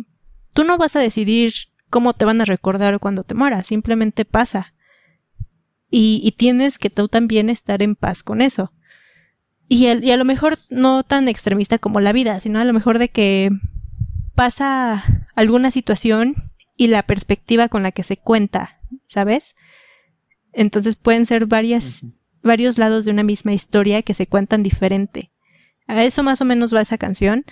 tú 0.54 0.64
no 0.64 0.78
vas 0.78 0.96
a 0.96 1.00
decidir 1.00 1.54
cómo 1.90 2.14
te 2.14 2.26
van 2.26 2.42
a 2.42 2.46
recordar 2.46 3.00
cuando 3.00 3.24
te 3.24 3.36
mueras, 3.36 3.68
simplemente 3.68 4.26
pasa. 4.26 4.74
Y, 5.90 6.34
tienes 6.38 6.78
que 6.78 6.90
tú 6.90 7.08
también 7.08 7.50
estar 7.50 7.82
en 7.82 7.96
paz 7.96 8.22
con 8.22 8.42
eso. 8.42 8.72
Y, 9.68 9.88
y 9.88 10.12
a 10.12 10.18
lo 10.18 10.26
mejor 10.26 10.60
no 10.70 11.04
tan 11.04 11.28
extremista 11.28 11.80
como 11.80 12.00
la 12.00 12.14
vida, 12.14 12.40
sino 12.40 12.60
a 12.60 12.66
lo 12.66 12.74
mejor 12.74 13.00
de 13.00 13.10
que 13.10 13.50
pasa 14.40 15.28
alguna 15.36 15.70
situación 15.70 16.54
y 16.78 16.88
la 16.88 17.04
perspectiva 17.04 17.68
con 17.68 17.84
la 17.84 17.92
que 17.92 18.04
se 18.04 18.16
cuenta, 18.16 18.80
¿sabes? 19.06 19.58
Entonces 20.54 20.96
pueden 20.96 21.26
ser 21.26 21.46
varias, 21.46 22.06
varios 22.42 22.78
lados 22.78 23.04
de 23.04 23.12
una 23.12 23.24
misma 23.24 23.52
historia 23.52 24.02
que 24.02 24.14
se 24.14 24.28
cuentan 24.28 24.64
diferente. 24.64 25.34
A 25.88 26.06
eso 26.06 26.24
más 26.24 26.40
o 26.40 26.46
menos 26.46 26.74
va 26.74 26.80
esa 26.80 26.98
canción. 26.98 27.44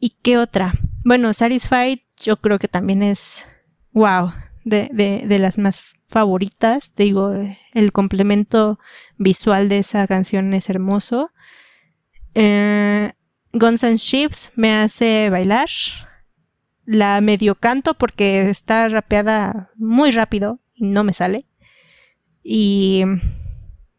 ¿Y 0.00 0.16
qué 0.22 0.38
otra? 0.38 0.72
Bueno, 1.04 1.34
Satisfied 1.34 1.98
yo 2.22 2.40
creo 2.40 2.58
que 2.58 2.68
también 2.68 3.02
es 3.02 3.46
wow 3.92 4.32
de, 4.64 4.88
de, 4.94 5.26
de 5.26 5.38
las 5.38 5.58
más 5.58 5.96
favoritas. 6.02 6.94
Digo, 6.96 7.34
el 7.74 7.92
complemento 7.92 8.78
visual 9.18 9.68
de 9.68 9.80
esa 9.80 10.06
canción 10.06 10.54
es 10.54 10.70
hermoso. 10.70 11.30
Eh, 12.32 13.12
Guns 13.52 13.84
and 13.84 13.98
Ships 13.98 14.52
me 14.56 14.72
hace 14.72 15.28
bailar. 15.28 15.68
La 16.86 17.20
medio 17.20 17.54
canto 17.54 17.94
porque 17.94 18.48
está 18.48 18.88
rapeada 18.88 19.70
muy 19.76 20.10
rápido 20.10 20.56
y 20.76 20.86
no 20.86 21.04
me 21.04 21.12
sale. 21.12 21.44
Y 22.42 23.02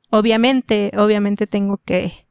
obviamente, 0.09 0.91
obviamente 0.97 1.47
tengo 1.47 1.77
que, 1.83 2.27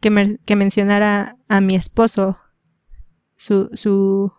que, 0.00 0.56
mencionar 0.56 1.02
a, 1.02 1.36
a, 1.48 1.60
mi 1.60 1.74
esposo 1.74 2.38
su, 3.32 3.70
su, 3.72 4.32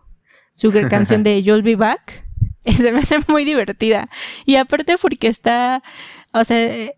su 0.54 0.72
canción 0.90 1.22
de 1.22 1.42
You'll 1.42 1.62
Be 1.62 1.76
Back. 1.76 2.24
Se 2.64 2.92
me 2.92 3.00
hace 3.00 3.18
muy 3.28 3.44
divertida. 3.44 4.08
Y 4.46 4.56
aparte 4.56 4.96
porque 4.96 5.28
está, 5.28 5.82
o 6.32 6.44
sea, 6.44 6.92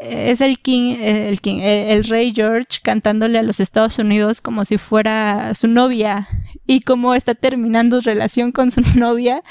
es 0.00 0.40
el 0.40 0.58
King, 0.58 0.96
el 0.98 1.40
King, 1.40 1.60
el, 1.60 2.04
rey 2.04 2.32
George 2.34 2.78
cantándole 2.82 3.38
a 3.38 3.42
los 3.42 3.60
Estados 3.60 3.98
Unidos 3.98 4.40
como 4.40 4.64
si 4.64 4.78
fuera 4.78 5.54
su 5.54 5.68
novia 5.68 6.26
y 6.66 6.80
como 6.80 7.14
está 7.14 7.34
terminando 7.34 8.00
relación 8.00 8.50
con 8.50 8.70
su 8.70 8.80
novia 8.98 9.42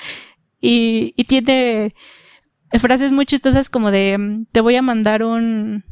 y, 0.60 1.14
y 1.16 1.24
tiene 1.26 1.94
frases 2.80 3.12
muy 3.12 3.26
chistosas 3.26 3.70
como 3.70 3.92
de 3.92 4.46
te 4.52 4.62
voy 4.62 4.76
a 4.76 4.82
mandar 4.82 5.24
un 5.24 5.84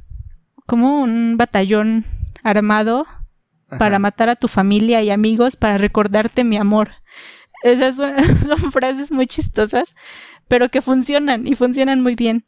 como 0.65 1.01
un 1.01 1.37
batallón 1.37 2.05
armado 2.43 3.05
para 3.79 3.99
matar 3.99 4.29
a 4.29 4.35
tu 4.35 4.47
familia 4.47 5.01
y 5.01 5.11
amigos 5.11 5.55
para 5.55 5.77
recordarte 5.77 6.43
mi 6.43 6.57
amor. 6.57 6.91
Esas 7.63 7.95
son 7.95 8.13
frases 8.71 9.11
muy 9.11 9.27
chistosas, 9.27 9.95
pero 10.47 10.69
que 10.69 10.81
funcionan 10.81 11.47
y 11.47 11.55
funcionan 11.55 12.01
muy 12.01 12.15
bien. 12.15 12.45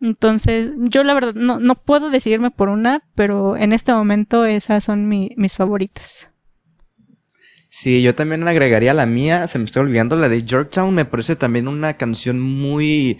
Entonces, 0.00 0.72
yo 0.76 1.02
la 1.04 1.14
verdad 1.14 1.34
no, 1.34 1.60
no 1.60 1.74
puedo 1.74 2.10
decidirme 2.10 2.50
por 2.50 2.68
una, 2.68 3.02
pero 3.14 3.56
en 3.56 3.72
este 3.72 3.92
momento 3.92 4.44
esas 4.44 4.84
son 4.84 5.08
mis 5.08 5.54
favoritas. 5.54 6.30
Sí, 7.76 8.02
yo 8.02 8.14
también 8.14 8.46
agregaría 8.46 8.94
la 8.94 9.04
mía, 9.04 9.48
se 9.48 9.58
me 9.58 9.64
está 9.64 9.80
olvidando, 9.80 10.14
la 10.14 10.28
de 10.28 10.44
Georgetown, 10.46 10.94
me 10.94 11.04
parece 11.04 11.34
también 11.34 11.66
una 11.66 11.94
canción 11.94 12.40
muy 12.40 13.18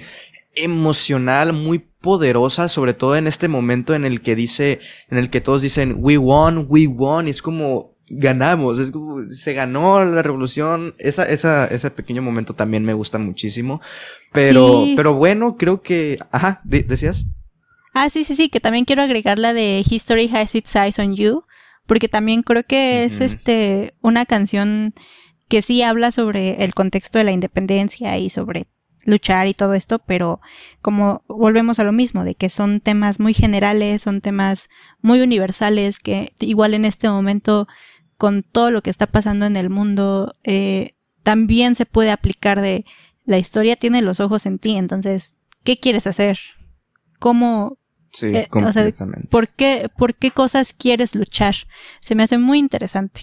emocional, 0.55 1.53
muy 1.53 1.81
poderosa, 1.81 2.69
sobre 2.69 2.95
todo 2.95 3.17
en 3.17 3.27
este 3.27 3.49
momento 3.49 3.95
en 3.95 4.05
el 4.05 4.21
que 4.21 4.37
dice, 4.37 4.79
en 5.11 5.19
el 5.19 5.29
que 5.29 5.41
todos 5.41 5.63
dicen, 5.63 5.97
we 5.99 6.19
won, 6.19 6.67
we 6.69 6.87
won, 6.87 7.27
es 7.27 7.43
como, 7.43 7.94
ganamos, 8.09 8.79
es 8.79 8.93
como, 8.93 9.29
se 9.29 9.55
ganó 9.55 10.05
la 10.05 10.23
revolución, 10.23 10.95
esa, 10.99 11.25
esa, 11.25 11.67
ese 11.67 11.91
pequeño 11.91 12.23
momento 12.23 12.53
también 12.53 12.85
me 12.85 12.95
gusta 12.95 13.19
muchísimo, 13.19 13.81
pero, 14.33 14.85
pero 14.97 15.15
bueno, 15.15 15.57
creo 15.57 15.83
que, 15.83 16.19
ajá, 16.31 16.61
decías. 16.65 17.27
Ah, 17.95 18.11
sí, 18.11 18.25
sí, 18.25 18.35
sí, 18.35 18.49
que 18.49 18.61
también 18.61 18.85
quiero 18.85 19.03
agregar 19.03 19.39
la 19.39 19.53
de 19.53 19.83
History 19.89 20.31
Has 20.35 20.55
Its 20.55 20.77
Eyes 20.77 20.99
on 20.99 21.15
You, 21.15 21.43
porque 21.87 22.09
también 22.09 22.43
creo 22.43 22.65
que 22.65 23.05
es 23.05 23.21
este, 23.21 23.95
una 24.01 24.27
canción 24.27 24.95
que 25.49 25.63
sí 25.63 25.83
habla 25.83 26.11
sobre 26.11 26.65
el 26.65 26.75
contexto 26.75 27.19
de 27.19 27.25
la 27.25 27.33
independencia 27.33 28.19
y 28.19 28.31
sobre 28.31 28.67
luchar 29.07 29.47
y 29.47 29.55
todo 29.55 29.75
esto, 29.75 29.99
pero 29.99 30.41
como 30.81 31.19
volvemos 31.29 31.79
a 31.79 31.85
lo 31.85 31.93
mismo, 31.93 32.25
de 32.25 32.35
que 32.35 32.51
son 32.51 32.81
temas 32.81 33.21
muy 33.21 33.35
generales, 33.35 34.03
son 34.03 34.21
temas 34.21 34.69
muy 35.03 35.21
universales, 35.21 35.99
que 35.99 36.33
igual 36.41 36.75
en 36.75 36.85
este 36.85 37.09
momento 37.09 37.69
con 38.17 38.43
todo 38.43 38.71
lo 38.71 38.83
que 38.83 38.91
está 38.91 39.07
pasando 39.07 39.47
en 39.47 39.57
el 39.57 39.71
mundo, 39.71 40.33
eh, 40.43 40.95
también 41.23 41.75
se 41.75 41.87
puede 41.87 42.11
aplicar 42.11 42.61
de 42.61 42.85
la 43.25 43.39
historia 43.39 43.77
tiene 43.77 44.03
los 44.03 44.21
ojos 44.21 44.47
en 44.47 44.59
ti, 44.59 44.77
entonces, 44.77 45.37
¿qué 45.65 45.79
quieres 45.79 46.07
hacer? 46.07 46.39
¿Cómo? 47.19 47.79
Sí, 48.13 48.27
eh, 48.27 48.47
completamente. 48.49 49.27
¿por 49.29 49.49
qué, 49.49 49.89
¿Por 49.97 50.15
qué 50.15 50.31
cosas 50.31 50.73
quieres 50.73 51.15
luchar? 51.15 51.55
Se 52.01 52.15
me 52.15 52.23
hace 52.23 52.39
muy 52.39 52.59
interesante. 52.59 53.23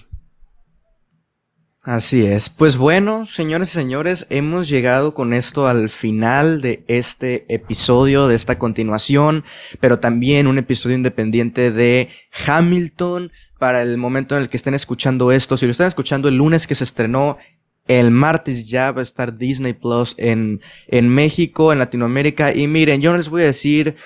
Así 1.84 2.24
es. 2.26 2.50
Pues 2.50 2.78
bueno, 2.78 3.26
señores 3.26 3.70
y 3.70 3.74
señores, 3.74 4.28
hemos 4.30 4.70
llegado 4.70 5.16
con 5.16 5.34
esto 5.34 5.68
al 5.68 5.89
final 5.89 6.62
de 6.62 6.84
este 6.88 7.52
episodio, 7.52 8.28
de 8.28 8.36
esta 8.36 8.60
continuación, 8.60 9.44
pero 9.80 10.00
también 10.00 10.46
un 10.46 10.60
episodio 10.60 10.96
independiente 10.96 11.72
de 11.72 12.10
Hamilton 12.46 13.32
para 13.62 13.84
el 13.84 13.99
momento 13.99 14.36
en 14.36 14.41
el 14.41 14.49
que 14.49 14.57
estén 14.57 14.74
escuchando 14.74 15.32
esto. 15.32 15.55
Si 15.55 15.68
lo 15.68 15.72
están 15.72 15.86
escuchando 15.86 16.30
el 16.30 16.36
lunes 16.38 16.66
que 16.66 16.74
se 16.74 16.84
estrenó, 16.84 17.38
el 17.86 18.09
martes 18.09 18.68
ya 18.68 18.91
va 18.91 19.01
a 19.01 19.03
estar 19.03 19.38
Disney 19.38 19.74
Plus 19.74 20.16
en, 20.18 20.62
en 20.88 21.07
México, 21.07 21.72
en 21.72 21.78
Latinoamérica. 21.78 22.55
Y 22.55 22.66
miren, 22.66 23.01
yo 23.01 23.12
no 23.12 23.18
les 23.18 23.30
voy 23.30 23.43
a 23.43 23.45
decir, 23.45 23.97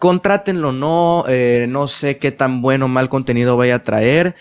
contrátenlo 0.00 0.72
no, 0.72 1.24
eh, 1.28 1.66
no 1.68 1.86
sé 1.86 2.18
qué 2.18 2.32
tan 2.32 2.60
bueno 2.60 2.86
o 2.86 2.88
mal 2.88 3.08
contenido 3.08 3.56
vaya 3.56 3.76
a 3.76 3.84
traer 3.84 4.34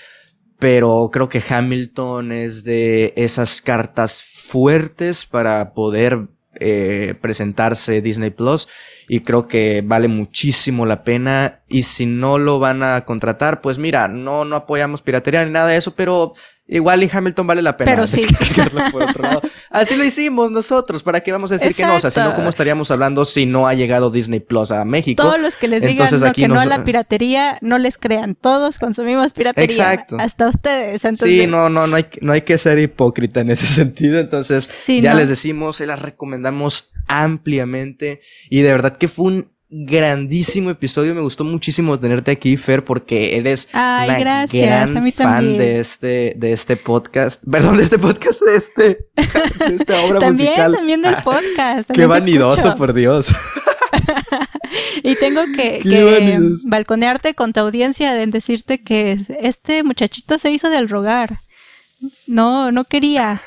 pero 0.60 1.10
creo 1.14 1.30
que 1.30 1.44
Hamilton 1.48 2.32
es 2.32 2.64
de 2.64 3.14
esas 3.16 3.62
cartas 3.62 4.24
fuertes 4.24 5.26
para 5.26 5.76
poder 5.76 6.30
eh, 6.60 7.16
presentarse 7.20 8.02
Disney 8.02 8.30
Plus 8.30 8.68
y 9.08 9.22
creo 9.22 9.48
que 9.48 9.84
vale 9.86 10.08
muchísimo 10.08 10.86
la 10.86 11.04
pena. 11.04 11.62
Y 11.68 11.84
si 11.84 12.06
no 12.06 12.38
lo 12.38 12.60
van 12.60 12.84
a 12.84 13.02
contratar 13.06 13.62
pues 13.62 13.78
mira 13.78 14.08
no 14.08 14.46
no 14.46 14.56
apoyamos 14.56 15.02
piratería 15.02 15.46
ni 15.46 15.52
nada 15.52 15.68
de 15.68 15.78
eso 15.78 15.96
pero 15.96 16.34
Igual 16.70 17.02
y 17.04 17.10
Hamilton 17.12 17.48
vale 17.48 17.62
la 17.62 17.78
pena. 17.78 17.90
Pero 17.90 18.08
sí. 18.08 18.26
Así 19.70 19.96
lo 19.96 20.04
hicimos 20.04 20.52
nosotros. 20.52 21.02
¿Para 21.02 21.22
qué 21.22 21.32
vamos 21.32 21.52
a 21.52 21.56
decir 21.56 21.74
que 21.74 21.84
no? 21.84 21.96
O 21.96 22.00
sea, 22.00 22.10
si 22.10 22.20
no, 22.20 22.36
¿cómo 22.36 22.50
estaríamos 22.50 22.92
hablando 22.92 23.24
si 23.26 23.46
no 23.46 23.68
ha 23.68 23.74
llegado 23.74 24.12
Disney 24.12 24.42
Plus 24.42 24.72
a 24.72 24.84
México? 24.84 25.24
Todos 25.24 25.40
los 25.40 25.56
que 25.56 25.70
les 25.70 25.84
digan 25.84 26.34
que 26.34 26.48
no 26.48 26.60
a 26.60 26.66
la 26.66 26.84
piratería, 26.84 27.58
no 27.62 27.78
les 27.78 27.98
crean. 27.98 28.36
Todos 28.36 28.78
consumimos 28.78 29.32
piratería. 29.32 29.94
Exacto. 29.94 30.18
Hasta 30.20 30.50
ustedes. 30.50 31.06
Entonces... 31.06 31.42
Sí, 31.42 31.48
no, 31.48 31.70
no, 31.70 31.88
no 31.88 31.96
hay, 31.96 32.08
no 32.22 32.34
hay 32.34 32.42
que 32.42 32.58
ser 32.58 32.80
hipócrita 32.80 33.40
en 33.40 33.52
ese 33.52 33.66
sentido. 33.68 34.20
Entonces, 34.20 34.70
ya 35.02 35.14
les 35.14 35.30
decimos, 35.30 35.78
se 35.78 35.86
las 35.86 36.02
recomendamos 36.02 36.92
ampliamente. 37.08 38.20
Y 38.50 38.62
de 38.62 38.72
verdad 38.72 38.98
que 38.98 39.08
fue 39.08 39.26
un 39.28 39.57
grandísimo 39.70 40.70
episodio. 40.70 41.14
Me 41.14 41.22
gustó 41.22 41.44
muchísimo 41.44 42.00
tenerte 42.00 42.32
aquí, 42.32 42.58
Fer, 42.58 42.84
porque 42.84 43.38
eres 43.38 43.68
Ay, 43.74 44.10
una 44.10 44.20
gracias. 44.20 44.92
gran 44.92 45.12
fan 45.14 45.58
de 45.58 45.80
este, 45.80 46.34
de 46.38 46.54
este 46.54 46.78
podcast. 46.78 47.44
Perdón, 47.50 47.78
de 47.78 47.84
este 47.84 48.00
podcast, 48.00 48.42
de 48.42 48.56
este, 48.56 49.08
de 49.68 49.76
esta 49.76 50.02
obra 50.06 50.20
también, 50.20 50.50
musical. 50.50 50.74
También 50.74 51.02
del 51.02 51.16
podcast. 51.24 51.92
Qué 51.92 52.06
vanidoso, 52.06 52.76
por 52.78 52.94
Dios. 52.94 53.28
y 55.04 55.16
tengo 55.16 55.42
que, 55.56 55.80
que 55.80 56.40
balconearte 56.66 57.34
con 57.34 57.54
tu 57.54 57.60
audiencia 57.60 58.22
en 58.22 58.32
decirte 58.32 58.82
que 58.82 59.18
este 59.42 59.84
muchachito 59.84 60.38
se 60.40 60.52
hizo 60.52 60.70
del 60.70 60.90
rogar. 60.90 61.38
No, 62.28 62.72
no 62.72 62.86
quería. 62.86 63.42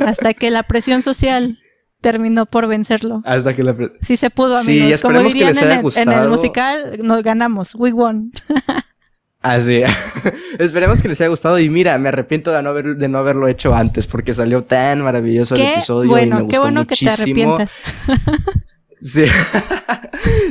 Hasta 0.00 0.32
que 0.32 0.50
la 0.50 0.62
presión 0.62 1.02
social 1.02 1.58
terminó 2.06 2.46
por 2.46 2.68
vencerlo. 2.68 3.20
Hasta 3.24 3.52
que 3.52 3.64
la... 3.64 3.76
Sí 4.00 4.16
se 4.16 4.30
pudo, 4.30 4.56
amigos. 4.56 5.00
Como 5.00 5.20
dirían 5.24 5.58
en 5.58 5.64
el, 5.72 5.92
en 5.96 6.12
el, 6.12 6.28
musical, 6.28 6.92
nos 7.02 7.24
ganamos. 7.24 7.74
We 7.74 7.92
won. 7.92 8.30
Así. 9.42 9.82
Esperemos 10.60 11.02
que 11.02 11.08
les 11.08 11.20
haya 11.20 11.30
gustado. 11.30 11.58
Y 11.58 11.68
mira, 11.68 11.98
me 11.98 12.08
arrepiento 12.08 12.52
de 12.52 12.62
no, 12.62 12.70
haber, 12.70 12.96
de 12.96 13.08
no 13.08 13.18
haberlo 13.18 13.48
hecho 13.48 13.74
antes 13.74 14.06
porque 14.06 14.34
salió 14.34 14.62
tan 14.62 15.02
maravilloso 15.02 15.56
el 15.56 15.62
episodio. 15.62 16.08
Bueno, 16.08 16.38
y 16.38 16.42
me 16.44 16.48
qué 16.48 16.60
bueno 16.60 16.82
muchísimo. 16.82 17.10
que 17.10 17.16
te 17.16 17.22
arrepientas. 17.22 17.82
Sí. 19.02 19.26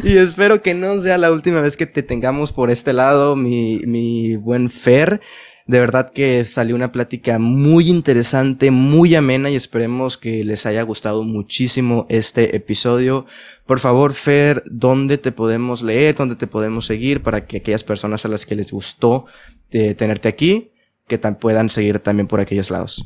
y 0.04 0.18
espero 0.18 0.62
que 0.62 0.76
no 0.76 1.02
sea 1.02 1.18
la 1.18 1.32
última 1.32 1.62
vez 1.62 1.76
que 1.76 1.88
te 1.88 2.04
tengamos 2.04 2.54
por 2.54 2.70
este 2.70 2.94
lado, 2.94 3.36
mi, 3.36 3.82
mi 3.86 4.36
buen 4.36 4.70
Fer. 4.70 5.20
De 5.68 5.80
verdad 5.80 6.12
que 6.12 6.46
salió 6.46 6.76
una 6.76 6.92
plática 6.92 7.40
muy 7.40 7.90
interesante, 7.90 8.70
muy 8.70 9.16
amena 9.16 9.50
y 9.50 9.56
esperemos 9.56 10.16
que 10.16 10.44
les 10.44 10.68
haya 10.68 10.84
gustado 10.84 11.24
muchísimo 11.24 12.06
este 12.08 12.56
episodio. 12.56 13.26
Por 13.66 13.80
favor, 13.80 14.14
Fer, 14.14 14.62
¿dónde 14.70 15.18
te 15.18 15.32
podemos 15.32 15.82
leer? 15.82 16.14
¿Dónde 16.14 16.36
te 16.36 16.46
podemos 16.46 16.86
seguir 16.86 17.24
para 17.24 17.48
que 17.48 17.58
aquellas 17.58 17.84
personas 17.84 18.26
a 18.26 18.28
las 18.28 18.46
que 18.46 18.54
les 18.54 18.72
gustó 18.72 19.26
eh, 19.72 19.96
tenerte 19.96 20.28
aquí, 20.28 20.70
que 21.08 21.18
puedan 21.18 21.70
seguir 21.70 21.98
también 21.98 22.28
por 22.28 22.40
aquellos 22.40 22.70
lados? 22.70 23.04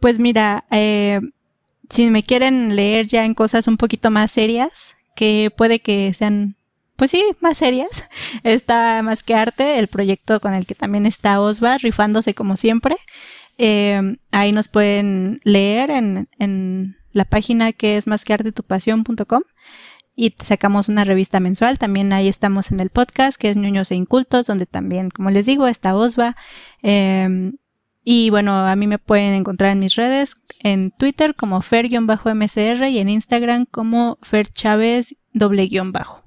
Pues 0.00 0.18
mira, 0.18 0.64
eh, 0.70 1.20
si 1.90 2.10
me 2.10 2.22
quieren 2.22 2.74
leer 2.74 3.06
ya 3.06 3.26
en 3.26 3.34
cosas 3.34 3.68
un 3.68 3.76
poquito 3.76 4.10
más 4.10 4.30
serias, 4.30 4.94
que 5.14 5.50
puede 5.54 5.78
que 5.80 6.14
sean 6.14 6.56
pues 6.96 7.10
sí, 7.10 7.22
más 7.40 7.58
serias. 7.58 8.08
Está 8.44 9.02
Más 9.02 9.22
que 9.22 9.34
Arte, 9.34 9.78
el 9.78 9.88
proyecto 9.88 10.40
con 10.40 10.54
el 10.54 10.66
que 10.66 10.74
también 10.74 11.06
está 11.06 11.40
Osva, 11.40 11.78
rifándose 11.78 12.34
como 12.34 12.56
siempre. 12.56 12.96
Eh, 13.58 14.00
ahí 14.30 14.52
nos 14.52 14.68
pueden 14.68 15.40
leer 15.44 15.90
en, 15.90 16.96
la 17.12 17.24
página 17.26 17.72
que 17.72 17.98
es 17.98 18.06
másqueartetupasión.com 18.06 19.42
y 20.16 20.34
sacamos 20.40 20.88
una 20.88 21.04
revista 21.04 21.40
mensual. 21.40 21.78
También 21.78 22.12
ahí 22.12 22.28
estamos 22.28 22.72
en 22.72 22.80
el 22.80 22.88
podcast 22.88 23.38
que 23.38 23.50
es 23.50 23.56
Ñuños 23.56 23.90
e 23.90 23.96
Incultos, 23.96 24.46
donde 24.46 24.66
también, 24.66 25.10
como 25.10 25.30
les 25.30 25.44
digo, 25.46 25.66
está 25.66 25.94
Osva. 25.94 26.36
Eh, 26.82 27.52
y 28.04 28.30
bueno, 28.30 28.66
a 28.66 28.74
mí 28.76 28.86
me 28.86 28.98
pueden 28.98 29.34
encontrar 29.34 29.70
en 29.70 29.78
mis 29.78 29.94
redes, 29.94 30.42
en 30.60 30.90
Twitter 30.90 31.34
como 31.34 31.60
fer-mcr 31.60 32.88
y 32.88 32.98
en 32.98 33.08
Instagram 33.08 33.66
como 33.66 34.18
ferchávez 34.22 35.16
doble-bajo. 35.32 36.21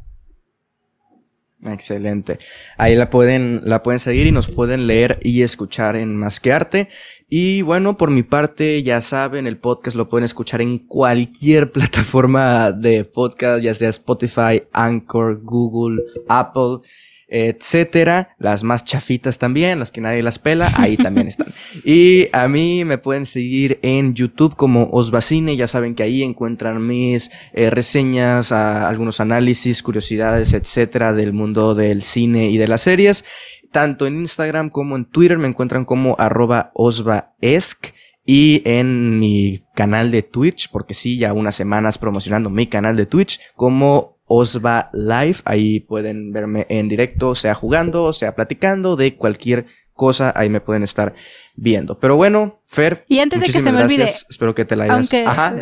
Excelente. 1.65 2.39
Ahí 2.77 2.95
la 2.95 3.09
pueden, 3.09 3.61
la 3.63 3.81
pueden 3.81 3.99
seguir 3.99 4.27
y 4.27 4.31
nos 4.31 4.47
pueden 4.47 4.87
leer 4.87 5.19
y 5.23 5.41
escuchar 5.41 5.95
en 5.95 6.15
Más 6.15 6.39
que 6.39 6.53
Arte. 6.53 6.89
Y 7.27 7.63
bueno, 7.63 7.97
por 7.97 8.11
mi 8.11 8.21
parte, 8.21 8.83
ya 8.83 9.01
saben, 9.01 9.47
el 9.47 9.57
podcast 9.57 9.97
lo 9.97 10.07
pueden 10.07 10.25
escuchar 10.25 10.61
en 10.61 10.77
cualquier 10.77 11.71
plataforma 11.73 12.71
de 12.71 13.03
podcast, 13.03 13.63
ya 13.63 13.73
sea 13.73 13.89
Spotify, 13.89 14.63
Anchor, 14.71 15.41
Google, 15.41 16.03
Apple 16.27 16.87
etcétera. 17.27 18.35
Las 18.37 18.63
más 18.63 18.85
chafitas 18.85 19.39
también, 19.39 19.79
las 19.79 19.91
que 19.91 20.01
nadie 20.01 20.23
las 20.23 20.39
pela, 20.39 20.71
ahí 20.77 20.97
también 21.05 21.27
están. 21.27 21.47
Y 21.83 22.27
a 22.31 22.47
mí 22.47 22.85
me 22.85 22.97
pueden 22.97 23.25
seguir 23.25 23.79
en 23.81 24.13
YouTube 24.13 24.55
como 24.55 24.89
Osbacine, 24.91 25.55
ya 25.55 25.67
saben 25.67 25.95
que 25.95 26.03
ahí 26.03 26.23
encuentran 26.23 26.85
mis 26.85 27.31
eh, 27.53 27.69
reseñas, 27.69 28.51
algunos 28.51 29.19
análisis, 29.19 29.81
curiosidades, 29.81 30.53
etcétera, 30.53 31.13
del 31.13 31.33
mundo 31.33 31.75
del 31.75 32.01
cine 32.01 32.49
y 32.49 32.57
de 32.57 32.67
las 32.67 32.81
series. 32.81 33.25
Tanto 33.71 34.07
en 34.07 34.15
Instagram 34.17 34.69
como 34.69 34.95
en 34.95 35.05
Twitter 35.05 35.37
me 35.37 35.47
encuentran 35.47 35.85
como 35.85 36.15
arroba 36.17 36.71
osvaesc 36.73 37.87
y 38.25 38.63
en 38.65 39.19
mi 39.19 39.63
canal 39.75 40.09
de 40.09 40.23
Twitch, 40.23 40.69
porque 40.71 40.95
sí, 40.95 41.17
ya 41.17 41.33
unas 41.33 41.55
semanas 41.55 41.97
promocionando 41.99 42.49
mi 42.49 42.67
canal 42.67 42.95
de 42.95 43.05
Twitch 43.05 43.39
como 43.55 44.14
Osva 44.25 44.89
Live. 44.93 45.37
Ahí 45.45 45.79
pueden 45.79 46.31
verme 46.31 46.65
en 46.69 46.89
directo, 46.89 47.35
sea 47.35 47.55
jugando, 47.55 48.11
sea 48.13 48.35
platicando 48.35 48.95
de 48.95 49.15
cualquier 49.15 49.65
cosa. 49.93 50.33
Ahí 50.35 50.49
me 50.49 50.59
pueden 50.59 50.83
estar 50.83 51.15
viendo. 51.55 51.99
Pero 51.99 52.15
bueno, 52.17 52.61
Fer. 52.67 53.05
Y 53.07 53.19
antes 53.19 53.41
de 53.41 53.47
que 53.47 53.61
se 53.61 53.71
me 53.71 53.81
olvide. 53.81 54.03
Espero 54.03 54.53
que 54.53 54.65
te 54.65 54.75
la 54.75 54.85
hayas. 54.85 54.97
Aunque, 54.97 55.25
Ajá, 55.25 55.55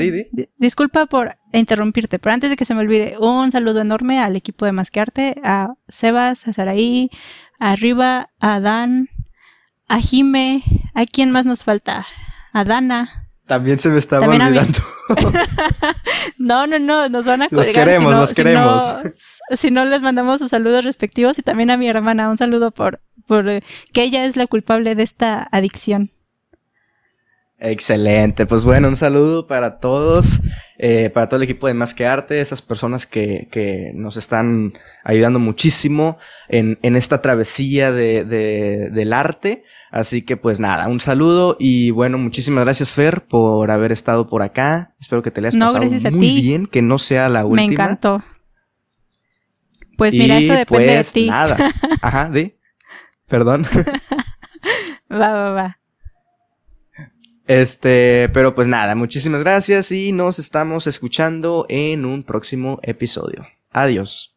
Disculpa 0.58 1.06
por 1.06 1.32
interrumpirte, 1.52 2.20
pero 2.20 2.34
antes 2.34 2.50
de 2.50 2.56
que 2.56 2.66
se 2.66 2.74
me 2.74 2.82
olvide, 2.82 3.16
un 3.20 3.52
saludo 3.52 3.82
enorme 3.82 4.20
al 4.20 4.36
equipo 4.36 4.66
de 4.66 4.72
Masquearte, 4.72 5.36
a 5.44 5.76
Sebas, 5.88 6.48
a 6.48 6.54
Saraí, 6.54 7.10
Arriba, 7.60 8.30
a 8.40 8.60
Dan, 8.60 9.10
a 9.88 10.00
Jime, 10.00 10.64
¿a 10.94 11.06
quién 11.06 11.32
más 11.32 11.46
nos 11.46 11.64
falta? 11.64 12.06
A 12.52 12.66
Dana. 12.66 13.30
También 13.48 13.80
se 13.80 13.90
me 13.90 14.00
estaba 14.00 14.26
olvidando. 14.26 14.80
no, 16.38 16.68
no, 16.68 16.80
no, 16.80 17.10
nos 17.10 17.26
van 17.26 17.44
a 17.44 17.50
colgar. 17.50 17.66
Los 17.66 17.76
queremos, 17.76 18.04
si 18.04 18.14
no, 18.14 18.20
los 18.22 18.34
queremos. 18.34 18.84
Si 19.56 19.72
no, 19.72 19.86
les 19.86 20.02
mandamos 20.02 20.40
sus 20.40 20.50
saludos 20.50 20.86
respectivos 20.86 21.38
y 21.40 21.42
también 21.42 21.72
a 21.72 21.78
mi 21.78 21.88
hermana 21.88 22.30
un 22.30 22.38
saludo 22.38 22.72
por, 22.72 23.02
por 23.28 23.50
eh, 23.50 23.64
que 23.94 24.04
ella 24.04 24.26
es 24.26 24.38
la 24.38 24.48
culpable 24.48 24.96
de 24.96 25.04
esta 25.04 25.48
adicción. 25.52 26.12
Excelente, 27.66 28.46
pues 28.46 28.66
bueno, 28.66 28.90
un 28.90 28.98
saludo 28.98 29.48
para 29.48 29.80
todos, 29.80 30.42
eh, 30.78 31.10
para 31.14 31.30
todo 31.30 31.38
el 31.38 31.44
equipo 31.44 31.68
de 31.68 31.74
Más 31.74 31.94
que 31.94 32.06
Arte, 32.06 32.42
esas 32.42 32.62
personas 32.62 33.08
que, 33.08 33.48
que 33.52 33.92
nos 33.96 34.18
están 34.18 34.74
ayudando 35.06 35.40
muchísimo 35.40 36.18
en, 36.50 36.78
en 36.82 36.98
esta 36.98 37.22
travesía 37.22 37.94
de, 37.94 38.26
de, 38.26 38.90
del 38.90 39.14
arte. 39.14 39.64
Así 39.94 40.24
que 40.24 40.38
pues 40.38 40.60
nada, 40.60 40.88
un 40.88 41.00
saludo 41.00 41.56
y 41.60 41.92
bueno, 41.92 42.18
muchísimas 42.18 42.64
gracias 42.64 42.96
Fer 42.96 43.28
por 43.28 43.70
haber 43.70 43.92
estado 43.92 44.26
por 44.26 44.42
acá. 44.42 44.96
Espero 45.00 45.22
que 45.22 45.30
te 45.30 45.40
le 45.40 45.50
hayas 45.50 45.56
no, 45.56 45.72
pasado 45.72 46.18
muy 46.18 46.42
bien, 46.42 46.66
que 46.66 46.82
no 46.82 46.98
sea 46.98 47.30
la 47.30 47.46
última. 47.46 47.68
Me 47.68 47.74
encantó. 47.74 48.24
Pues 49.96 50.16
mira, 50.16 50.40
eso 50.40 50.56
depende 50.56 50.94
de 50.94 50.96
pues, 50.96 51.14
ti. 51.14 51.28
Nada. 51.28 51.56
Ajá, 52.02 52.32
di. 52.32 52.56
Perdón. 53.28 53.68
va, 55.12 55.32
va, 55.32 55.52
va. 55.52 55.80
Este, 57.46 58.30
pero 58.34 58.56
pues 58.56 58.68
nada, 58.68 58.96
muchísimas 58.96 59.42
gracias 59.42 59.92
y 59.92 60.12
nos 60.12 60.40
estamos 60.40 60.88
escuchando 60.88 61.68
en 61.70 62.06
un 62.06 62.24
próximo 62.24 62.80
episodio. 62.82 63.46
Adiós. 63.70 64.33